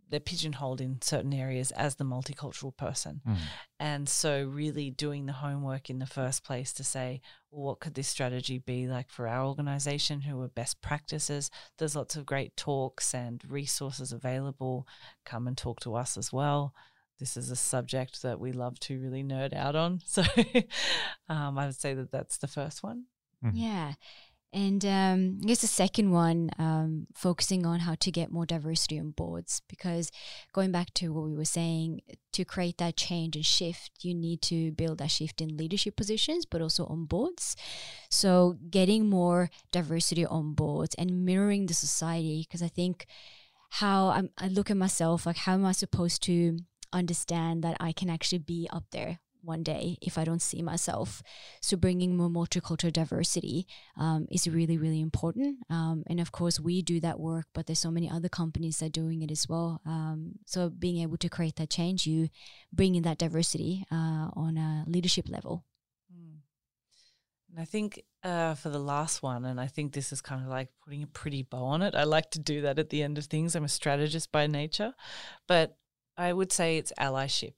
they're 0.09 0.20
pigeonholed 0.20 0.80
in 0.82 1.01
certain 1.01 1.34
areas 1.34 1.72
as 1.72 1.95
the 1.95 2.03
multicultural 2.03 2.76
person. 2.76 3.22
Mm. 3.26 3.38
And 3.80 4.09
so, 4.09 4.43
really 4.45 4.91
doing 4.91 5.26
the 5.26 5.34
homework 5.34 5.89
in 5.89 5.97
the 5.99 6.05
first 6.05 6.43
place 6.43 6.72
to 6.74 6.84
say, 6.84 7.22
well, 7.49 7.66
what 7.66 7.80
could 7.80 7.95
this 7.95 8.07
strategy 8.07 8.59
be 8.59 8.88
like 8.88 9.09
for 9.09 9.28
our 9.28 9.45
organization? 9.45 10.22
Who 10.22 10.41
are 10.41 10.47
best 10.49 10.82
practices? 10.82 11.49
There's 11.78 11.95
lots 11.95 12.16
of 12.16 12.26
great 12.28 12.55
talks 12.55 13.14
and 13.16 13.43
resources 13.49 14.11
available. 14.11 14.88
Come 15.26 15.47
and 15.47 15.57
talk 15.57 15.80
to 15.82 15.95
us 15.95 16.16
as 16.18 16.32
well. 16.32 16.76
This 17.20 17.38
is 17.38 17.51
a 17.51 17.55
subject 17.55 18.22
that 18.24 18.39
we 18.39 18.51
love 18.51 18.80
to 18.82 18.99
really 18.99 19.24
nerd 19.24 19.53
out 19.53 19.76
on. 19.76 20.01
So, 20.05 20.24
um, 21.30 21.57
I 21.57 21.68
would 21.68 21.76
say 21.76 21.93
that 21.93 22.11
that's 22.11 22.38
the 22.38 22.47
first 22.47 22.84
one. 22.84 23.05
Mhm. 23.43 23.51
Yeah. 23.53 23.93
And 24.53 24.86
um, 24.86 25.39
I 25.41 25.47
guess 25.47 25.61
the 25.61 25.68
second 25.68 26.11
one, 26.11 26.51
um, 26.59 27.07
focusing 27.16 27.66
on 27.66 27.80
how 27.80 27.95
to 27.95 28.11
get 28.11 28.32
more 28.32 28.45
diversity 28.45 28.99
on 28.99 29.09
boards, 29.09 29.64
because 29.68 30.11
going 30.53 30.72
back 30.72 30.93
to 30.95 31.11
what 31.11 31.26
we 31.26 31.36
were 31.36 31.43
saying, 31.43 32.01
to 32.34 32.45
create 32.45 32.78
that 32.78 32.95
change 32.95 33.36
and 33.36 33.43
shift, 33.43 33.91
you 34.01 34.14
need 34.14 34.43
to 34.43 34.72
build 34.74 34.99
that 34.99 35.09
shift 35.09 35.41
in 35.41 35.57
leadership 35.57 35.95
positions, 35.95 36.45
but 36.45 36.61
also 36.61 36.86
on 36.86 37.05
boards. 37.05 37.55
So 38.11 38.57
getting 38.70 39.09
more 39.09 39.49
diversity 39.72 40.24
on 40.24 40.53
boards 40.53 40.93
and 40.99 41.26
mirroring 41.26 41.66
the 41.66 41.74
society, 41.74 42.45
because 42.47 42.61
I 42.61 42.68
think 42.68 43.07
how 43.72 44.09
I'm, 44.09 44.30
I 44.38 44.49
look 44.49 44.70
at 44.70 44.78
myself, 44.78 45.26
like 45.26 45.38
how 45.38 45.55
am 45.55 45.66
I 45.66 45.72
supposed 45.72 46.22
to 46.24 46.59
understand 46.94 47.64
that 47.64 47.78
I 47.80 47.91
can 47.91 48.10
actually 48.10 48.39
be 48.39 48.70
up 48.72 48.86
there 48.91 49.20
one 49.41 49.62
day 49.62 49.98
if 50.02 50.18
I 50.18 50.24
don't 50.24 50.41
see 50.41 50.62
myself? 50.62 51.22
So 51.62 51.76
bringing 51.76 52.16
more 52.16 52.30
multicultural 52.30 52.94
diversity 52.94 53.68
um, 53.98 54.28
is 54.32 54.48
really, 54.48 54.78
really 54.78 55.02
important. 55.02 55.58
Um, 55.70 56.04
and 56.08 56.20
of 56.20 56.32
course, 56.32 56.60
we 56.60 56.82
do 56.82 57.00
that 57.02 57.20
work, 57.20 57.48
but 57.54 57.66
there's 57.66 57.80
so 57.80 57.91
many 57.91 58.10
other 58.10 58.30
companies 58.30 58.78
that 58.78 58.86
are 58.86 58.89
doing 58.89 59.22
it 59.22 59.32
as 59.32 59.50
well. 59.50 59.82
Um, 59.86 60.39
so 60.46 60.70
being 60.70 61.02
able 61.02 61.18
to 61.18 61.30
create 61.30 61.58
that 61.58 61.70
change, 61.70 62.08
you 62.08 62.30
bring 62.72 62.96
in 62.96 63.04
that 63.04 63.18
diversity 63.18 63.86
uh, 63.91 64.30
on 64.34 64.58
a 64.58 64.86
leadership 64.88 65.28
level. 65.28 65.66
Mm. 66.14 66.38
And 67.50 67.62
I 67.62 67.66
think 67.66 68.02
uh, 68.24 68.56
for 68.56 68.70
the 68.70 68.80
last 68.80 69.22
one, 69.22 69.46
and 69.46 69.60
I 69.60 69.68
think 69.68 69.94
this 69.94 70.12
is 70.12 70.22
kind 70.22 70.41
of 70.41 70.48
like 70.48 70.70
putting 70.84 71.04
a 71.04 71.08
pretty 71.08 71.44
bow 71.44 71.66
on 71.66 71.82
it. 71.82 71.94
I 71.94 72.04
like 72.04 72.32
to 72.32 72.39
do 72.39 72.62
that 72.62 72.80
at 72.80 72.89
the 72.89 73.04
end 73.04 73.18
of 73.18 73.26
things. 73.26 73.56
I'm 73.56 73.66
a 73.66 73.70
strategist 73.70 74.32
by 74.32 74.48
nature, 74.48 74.94
but 75.48 75.78
I 76.18 76.34
would 76.34 76.51
say 76.51 76.78
it's 76.78 76.93
allyship. 76.99 77.53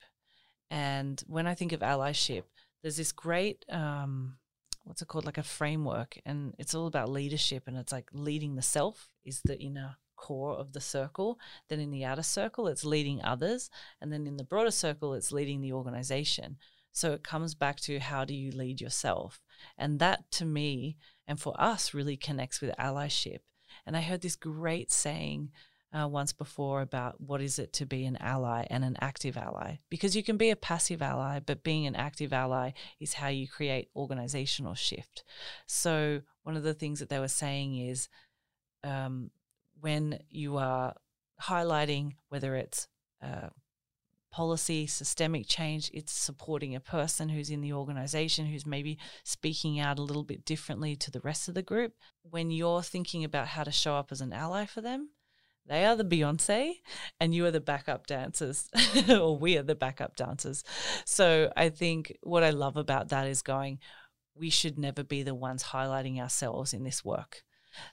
And 0.70 1.22
when 1.28 1.48
I 1.48 1.54
think 1.54 1.72
of 1.72 1.82
allyship, 1.82 2.44
there's 2.82 2.98
this 2.98 3.12
great, 3.12 3.66
um, 3.70 4.38
what's 4.84 5.02
it 5.02 5.08
called, 5.08 5.26
like 5.26 5.38
a 5.38 5.44
framework, 5.44 6.18
and 6.26 6.54
it's 6.58 6.76
all 6.76 6.88
about 6.88 7.10
leadership. 7.10 7.64
And 7.68 7.78
it's 7.78 7.92
like 7.92 8.10
leading 8.14 8.56
the 8.56 8.62
self 8.62 9.10
is 9.24 9.42
the 9.44 9.60
inner 9.60 9.98
core 10.16 10.56
of 10.56 10.74
the 10.74 10.82
circle. 10.82 11.40
Then 11.70 11.80
in 11.80 11.92
the 11.92 12.06
outer 12.06 12.24
circle, 12.24 12.68
it's 12.68 12.86
leading 12.86 13.24
others. 13.24 13.70
And 14.02 14.12
then 14.12 14.28
in 14.28 14.38
the 14.38 14.44
broader 14.44 14.72
circle, 14.72 15.14
it's 15.14 15.32
leading 15.32 15.62
the 15.62 15.74
organization. 15.74 16.58
So 16.92 17.12
it 17.12 17.24
comes 17.24 17.56
back 17.56 17.80
to 17.82 18.00
how 18.00 18.24
do 18.24 18.34
you 18.34 18.52
lead 18.52 18.80
yourself? 18.80 19.42
And 19.78 20.00
that 20.00 20.32
to 20.32 20.46
me 20.46 20.98
and 21.28 21.40
for 21.40 21.54
us 21.60 21.94
really 21.94 22.16
connects 22.16 22.62
with 22.62 22.74
allyship. 22.80 23.40
And 23.86 23.98
I 23.98 24.02
heard 24.02 24.22
this 24.22 24.38
great 24.38 24.92
saying 24.92 25.52
uh, 25.96 26.08
once 26.08 26.34
before 26.34 26.82
about 26.82 27.22
what 27.22 27.42
is 27.42 27.58
it 27.58 27.72
to 27.74 27.86
be 27.86 28.06
an 28.06 28.18
ally 28.20 28.66
and 28.70 28.84
an 28.84 28.98
active 29.00 29.38
ally? 29.38 29.78
Because 29.90 30.16
you 30.16 30.24
can 30.24 30.38
be 30.38 30.50
a 30.50 30.56
passive 30.56 31.02
ally, 31.02 31.40
but 31.40 31.64
being 31.64 31.88
an 31.88 31.96
active 31.96 32.34
ally 32.34 32.72
is 33.00 33.14
how 33.14 33.30
you 33.30 33.48
create 33.48 33.90
organizational 33.96 34.76
shift. 34.76 35.24
So 35.66 36.22
one 36.44 36.58
of 36.58 36.64
the 36.64 36.74
things 36.74 37.00
that 37.00 37.10
they 37.10 37.20
were 37.20 37.28
saying 37.28 37.78
is 37.78 38.10
um, 38.84 39.32
when 39.80 40.20
you 40.30 40.58
are 40.58 40.96
highlighting 41.42 42.14
whether 42.30 42.56
it's 42.56 42.88
uh, 43.24 43.50
policy, 44.32 44.86
systemic 44.86 45.48
change, 45.48 45.90
it's 45.94 46.12
supporting 46.12 46.76
a 46.76 46.80
person 46.82 47.30
who's 47.30 47.50
in 47.50 47.62
the 47.62 47.72
organization 47.72 48.46
who's 48.46 48.66
maybe 48.66 48.98
speaking 49.24 49.80
out 49.80 49.98
a 49.98 50.02
little 50.02 50.26
bit 50.26 50.44
differently 50.44 50.94
to 50.98 51.10
the 51.10 51.22
rest 51.22 51.48
of 51.48 51.56
the 51.56 51.62
group. 51.62 51.94
When 52.22 52.52
you're 52.52 52.82
thinking 52.82 53.24
about 53.24 53.48
how 53.48 53.64
to 53.64 53.72
show 53.72 53.96
up 53.96 54.12
as 54.12 54.20
an 54.20 54.34
ally 54.34 54.66
for 54.66 54.82
them, 54.82 55.12
they 55.68 55.86
are 55.86 55.96
the 55.96 56.04
Beyonce 56.06 56.74
and 57.20 57.34
you 57.34 57.46
are 57.46 57.52
the 57.52 57.60
backup 57.60 58.08
dancers, 58.08 58.70
or 59.10 59.38
we 59.38 59.58
are 59.58 59.64
the 59.64 59.76
backup 59.76 60.16
dancers. 60.16 60.64
So 61.06 61.52
I 61.56 61.70
think 61.70 62.16
what 62.22 62.44
I 62.44 62.52
love 62.52 62.78
about 62.78 63.10
that 63.10 63.28
is 63.28 63.42
going, 63.42 63.80
we 64.36 64.50
should 64.50 64.78
never 64.78 65.04
be 65.04 65.24
the 65.24 65.34
ones 65.36 65.64
highlighting 65.64 66.20
ourselves 66.20 66.74
in 66.74 66.84
this 66.84 67.04
work. 67.04 67.44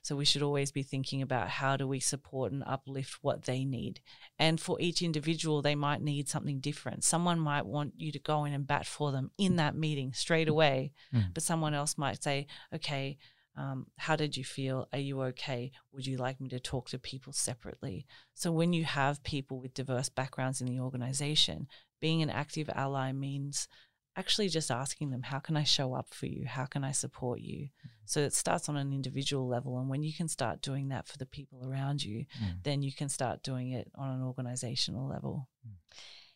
So 0.03 0.15
we 0.15 0.25
should 0.25 0.43
always 0.43 0.71
be 0.71 0.85
thinking 0.85 1.23
about 1.23 1.49
how 1.49 1.77
do 1.77 1.89
we 1.89 1.99
support 1.99 2.53
and 2.53 2.63
uplift 2.65 3.19
what 3.21 3.45
they 3.47 3.65
need. 3.65 4.01
And 4.39 4.61
for 4.61 4.81
each 4.81 5.03
individual, 5.03 5.61
they 5.61 5.75
might 5.75 6.01
need 6.01 6.29
something 6.29 6.61
different. 6.61 7.03
Someone 7.03 7.41
might 7.41 7.67
want 7.67 7.95
you 7.97 8.13
to 8.13 8.21
go 8.21 8.45
in 8.45 8.53
and 8.53 8.65
bat 8.65 8.87
for 8.87 9.11
them 9.11 9.33
in 9.39 9.57
that 9.57 9.75
meeting 9.75 10.13
straight 10.13 10.49
away, 10.49 10.93
Mm. 11.13 11.35
but 11.35 11.43
someone 11.43 11.75
else 11.75 11.99
might 11.99 12.23
say, 12.23 12.47
okay, 12.73 13.19
um, 13.57 13.87
how 13.99 14.17
did 14.17 14.37
you 14.37 14.45
feel? 14.45 14.89
Are 14.93 14.99
you 14.99 15.21
okay? 15.23 15.73
Would 15.93 16.07
you 16.07 16.17
like 16.17 16.41
me 16.41 16.49
to 16.51 16.59
talk 16.61 16.89
to 16.91 16.99
people 16.99 17.33
separately? 17.33 18.07
So, 18.35 18.51
when 18.51 18.73
you 18.73 18.85
have 18.85 19.23
people 19.23 19.61
with 19.61 19.75
diverse 19.75 20.09
backgrounds 20.09 20.61
in 20.61 20.67
the 20.67 20.81
organization, 20.81 21.69
being 22.01 22.23
an 22.23 22.31
active 22.31 22.71
ally 22.75 23.13
means 23.13 23.69
actually 24.17 24.49
just 24.49 24.71
asking 24.71 25.11
them, 25.11 25.23
How 25.23 25.39
can 25.39 25.57
I 25.57 25.65
show 25.65 25.95
up 25.95 26.15
for 26.15 26.27
you? 26.27 26.47
How 26.47 26.65
can 26.67 26.83
I 26.85 26.93
support 26.93 27.41
you? 27.41 27.69
So, 28.07 28.21
it 28.21 28.33
starts 28.35 28.69
on 28.69 28.77
an 28.77 28.93
individual 28.93 29.47
level. 29.47 29.79
And 29.79 29.89
when 29.91 30.03
you 30.03 30.13
can 30.15 30.29
start 30.29 30.63
doing 30.63 30.89
that 30.89 31.07
for 31.07 31.19
the 31.19 31.27
people 31.27 31.67
around 31.67 32.03
you, 32.03 32.25
Mm. 32.43 32.63
then 32.63 32.83
you 32.83 32.93
can 32.93 33.09
start 33.09 33.43
doing 33.43 33.73
it 33.73 33.91
on 33.95 34.09
an 34.17 34.23
organizational 34.23 35.07
level. 35.07 35.49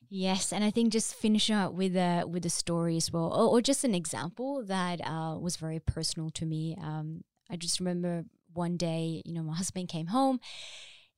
Yes, 0.09 0.53
and 0.53 0.63
I 0.63 0.71
think 0.71 0.93
just 0.93 1.15
finishing 1.15 1.57
up 1.57 1.73
with 1.73 1.97
a 1.97 2.25
with 2.27 2.47
a 2.47 2.51
story 2.51 2.97
as 2.97 3.13
well, 3.13 3.33
or, 3.33 3.59
or 3.59 3.61
just 3.61 3.85
an 3.85 3.95
example 3.95 4.65
that 4.67 5.01
uh, 5.01 5.37
was 5.39 5.57
very 5.57 5.81
personal 5.81 6.31
to 6.31 6.47
me. 6.47 6.77
Um, 6.81 7.25
I 7.51 7.57
just 7.57 7.81
remember 7.81 8.25
one 8.53 8.77
day, 8.77 9.23
you 9.25 9.33
know, 9.35 9.43
my 9.43 9.55
husband 9.55 9.89
came 9.89 10.07
home, 10.09 10.41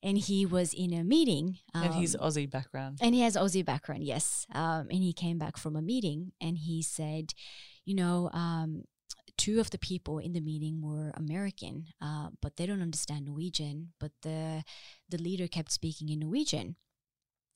and 0.01 0.17
he 0.17 0.45
was 0.45 0.73
in 0.73 0.93
a 0.93 1.03
meeting, 1.03 1.57
um, 1.73 1.83
and 1.83 1.93
his 1.95 2.15
Aussie 2.15 2.49
background. 2.49 2.99
and 3.01 3.13
he 3.13 3.21
has 3.21 3.35
Aussie 3.35 3.65
background, 3.65 4.03
yes. 4.03 4.47
Um, 4.53 4.87
and 4.89 5.03
he 5.03 5.13
came 5.13 5.37
back 5.37 5.57
from 5.57 5.75
a 5.75 5.81
meeting, 5.81 6.31
and 6.41 6.57
he 6.57 6.81
said, 6.81 7.33
you 7.85 7.95
know, 7.95 8.29
um, 8.33 8.83
two 9.37 9.59
of 9.59 9.69
the 9.69 9.77
people 9.77 10.19
in 10.19 10.33
the 10.33 10.41
meeting 10.41 10.81
were 10.81 11.11
American, 11.15 11.85
uh, 12.01 12.29
but 12.41 12.57
they 12.57 12.65
don't 12.65 12.81
understand 12.81 13.25
Norwegian. 13.25 13.93
But 13.99 14.11
the 14.21 14.63
the 15.09 15.17
leader 15.17 15.47
kept 15.47 15.71
speaking 15.71 16.09
in 16.09 16.19
Norwegian, 16.19 16.75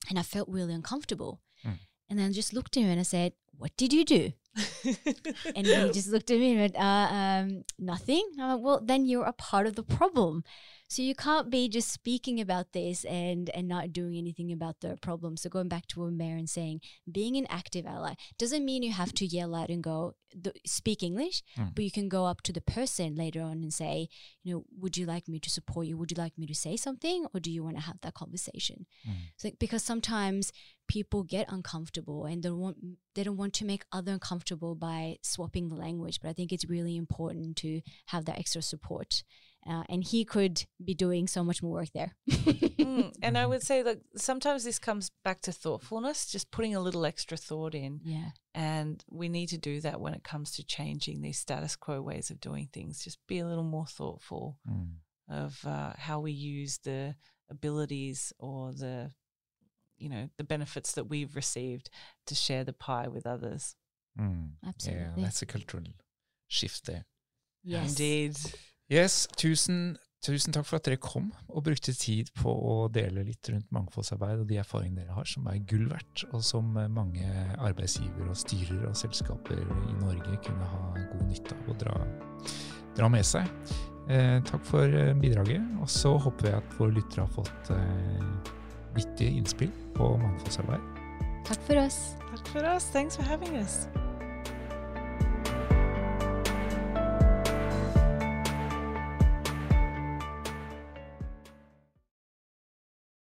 and 0.08 0.18
I 0.18 0.22
felt 0.22 0.48
really 0.48 0.74
uncomfortable. 0.74 1.40
Mm. 1.64 1.78
And 2.08 2.18
then 2.18 2.30
I 2.30 2.32
just 2.32 2.52
looked 2.52 2.76
at 2.76 2.82
him 2.82 2.90
and 2.90 3.00
I 3.00 3.04
said, 3.04 3.32
"What 3.58 3.76
did 3.76 3.92
you 3.92 4.04
do?" 4.04 4.32
And 5.56 5.66
he 5.66 5.90
just 5.90 6.08
looked 6.08 6.30
at 6.30 6.38
me 6.38 6.52
and 6.52 6.60
went, 6.60 6.76
uh, 6.76 7.08
um, 7.20 7.64
"Nothing." 7.78 8.24
I'm 8.38 8.48
like, 8.56 8.60
"Well, 8.64 8.80
then 8.84 9.04
you're 9.06 9.24
a 9.24 9.32
part 9.32 9.66
of 9.66 9.74
the 9.76 9.82
problem." 9.82 10.44
So 10.88 11.02
you 11.02 11.14
can't 11.14 11.50
be 11.50 11.68
just 11.68 11.90
speaking 11.90 12.40
about 12.40 12.72
this 12.72 13.04
and 13.04 13.50
and 13.50 13.66
not 13.66 13.92
doing 13.92 14.16
anything 14.16 14.52
about 14.52 14.80
the 14.80 14.96
problem. 15.00 15.36
So 15.36 15.48
going 15.48 15.68
back 15.68 15.86
to 15.88 16.00
what 16.00 16.12
and 16.20 16.48
saying, 16.48 16.82
being 17.10 17.36
an 17.36 17.46
active 17.48 17.86
ally 17.86 18.14
doesn't 18.38 18.64
mean 18.64 18.82
you 18.82 18.92
have 18.92 19.12
to 19.14 19.26
yell 19.26 19.54
out 19.54 19.70
and 19.70 19.82
go 19.82 20.14
speak 20.66 21.02
English, 21.02 21.42
Mm. 21.56 21.74
but 21.74 21.84
you 21.84 21.90
can 21.90 22.08
go 22.08 22.26
up 22.26 22.42
to 22.42 22.52
the 22.52 22.60
person 22.60 23.14
later 23.14 23.40
on 23.40 23.62
and 23.62 23.72
say, 23.72 24.08
you 24.42 24.54
know, 24.54 24.64
would 24.80 24.96
you 24.96 25.06
like 25.06 25.26
me 25.28 25.38
to 25.40 25.50
support 25.50 25.86
you? 25.86 25.96
Would 25.96 26.10
you 26.12 26.16
like 26.22 26.36
me 26.36 26.46
to 26.46 26.54
say 26.54 26.76
something, 26.76 27.26
or 27.32 27.40
do 27.40 27.50
you 27.50 27.62
want 27.64 27.76
to 27.76 27.82
have 27.82 28.00
that 28.02 28.14
conversation? 28.14 28.86
Mm. 29.08 29.14
So, 29.36 29.50
because 29.58 29.82
sometimes 29.82 30.52
people 30.86 31.22
get 31.22 31.46
uncomfortable 31.50 32.24
and 32.26 32.42
they 32.42 32.50
want 32.50 32.76
they 33.14 33.22
don't 33.22 33.36
want 33.36 33.54
to 33.54 33.64
make 33.64 33.84
other 33.92 34.12
uncomfortable 34.12 34.74
by 34.74 35.16
swapping 35.22 35.68
the 35.68 35.76
language. 35.76 36.18
But 36.20 36.28
I 36.30 36.32
think 36.32 36.52
it's 36.52 36.68
really 36.68 36.96
important 36.96 37.56
to 37.58 37.80
have 38.06 38.24
that 38.26 38.38
extra 38.38 38.62
support. 38.62 39.22
Uh, 39.66 39.82
and 39.88 40.04
he 40.04 40.26
could 40.26 40.66
be 40.84 40.92
doing 40.94 41.26
so 41.26 41.42
much 41.42 41.62
more 41.62 41.72
work 41.72 41.88
there. 41.94 42.14
Mm, 42.28 43.14
and 43.22 43.38
I 43.38 43.46
would 43.46 43.62
say 43.62 43.80
that 43.80 43.98
sometimes 44.14 44.62
this 44.62 44.78
comes 44.78 45.10
back 45.24 45.40
to 45.42 45.52
thoughtfulness, 45.52 46.26
just 46.30 46.50
putting 46.50 46.74
a 46.74 46.80
little 46.80 47.06
extra 47.06 47.38
thought 47.38 47.74
in. 47.74 48.00
yeah. 48.04 48.30
And 48.54 49.02
we 49.10 49.28
need 49.30 49.48
to 49.48 49.58
do 49.58 49.80
that 49.80 50.00
when 50.02 50.12
it 50.12 50.22
comes 50.22 50.50
to 50.56 50.64
changing 50.64 51.22
these 51.22 51.38
status 51.38 51.76
quo 51.76 52.02
ways 52.02 52.30
of 52.30 52.40
doing 52.40 52.68
things. 52.74 53.02
Just 53.02 53.18
be 53.26 53.38
a 53.38 53.46
little 53.46 53.64
more 53.64 53.86
thoughtful 53.86 54.58
Mm. 54.70 54.96
of 55.30 55.58
uh, 55.66 55.94
how 55.96 56.20
we 56.20 56.32
use 56.32 56.78
the 56.84 57.14
abilities 57.50 58.32
or 58.38 58.72
the, 58.72 59.12
you 59.98 60.08
know, 60.08 60.28
the 60.36 60.44
benefits 60.44 60.92
that 60.92 61.08
we've 61.08 61.34
received 61.36 61.90
to 62.26 62.34
share 62.34 62.64
the 62.64 62.72
pie 62.72 63.08
with 63.08 63.26
others. 63.26 63.76
Mm. 64.18 64.52
Yeah, 64.62 64.68
Absolutely. 64.68 65.22
that's 65.22 65.42
a 65.42 65.46
cultural 65.46 65.84
shift 66.48 66.86
there. 66.86 67.04
Yes. 67.62 67.90
Indeed. 67.90 68.36
Yes, 68.88 69.26
tusen, 69.36 69.96
tusen 70.24 70.52
takk 70.52 70.66
for 70.68 70.76
at 70.76 70.84
dere 70.84 71.00
kom 71.00 71.30
og 71.48 71.64
brukte 71.64 71.94
tid 71.96 72.28
på 72.36 72.52
å 72.52 72.74
dele 72.92 73.24
litt 73.24 73.48
rundt 73.48 73.70
mangfoldsarbeid 73.72 74.42
og 74.42 74.50
de 74.50 74.58
erfaringene 74.60 75.02
dere 75.02 75.16
har, 75.16 75.28
som 75.28 75.48
er 75.48 75.62
gull 75.70 75.86
verdt, 75.88 76.26
og 76.32 76.44
som 76.44 76.68
mange 76.92 77.24
arbeidsgivere 77.56 78.28
og 78.28 78.38
styrer 78.38 78.84
og 78.90 78.98
selskaper 79.00 79.56
i 79.64 79.96
Norge 80.02 80.36
kunne 80.44 80.68
ha 80.74 80.84
god 80.98 81.26
nytte 81.30 81.56
av 81.56 81.72
å 81.72 81.78
dra, 81.80 81.96
dra 82.98 83.10
med 83.10 83.24
seg. 83.26 83.48
Eh, 84.12 84.36
takk 84.44 84.66
for 84.68 84.84
eh, 84.84 85.14
bidraget, 85.16 85.64
og 85.80 85.88
så 85.88 86.12
håper 86.20 86.50
jeg 86.50 86.60
at 86.60 86.76
våre 86.76 86.92
lyttere 86.98 87.24
har 87.24 87.32
fått 87.32 87.72
eh, 87.72 88.52
nyttige 88.96 89.30
innspill 89.30 89.72
på 89.94 90.16
mangfoldsarbeid. 90.22 90.80
Takk 91.44 91.60
for 91.66 91.84
oss. 91.84 92.00
Takk 92.30 92.48
for 92.48 92.74
oss. 92.74 92.90
Thanks 92.94 93.16
for 93.16 93.26
having 93.28 93.56
us. 93.60 93.86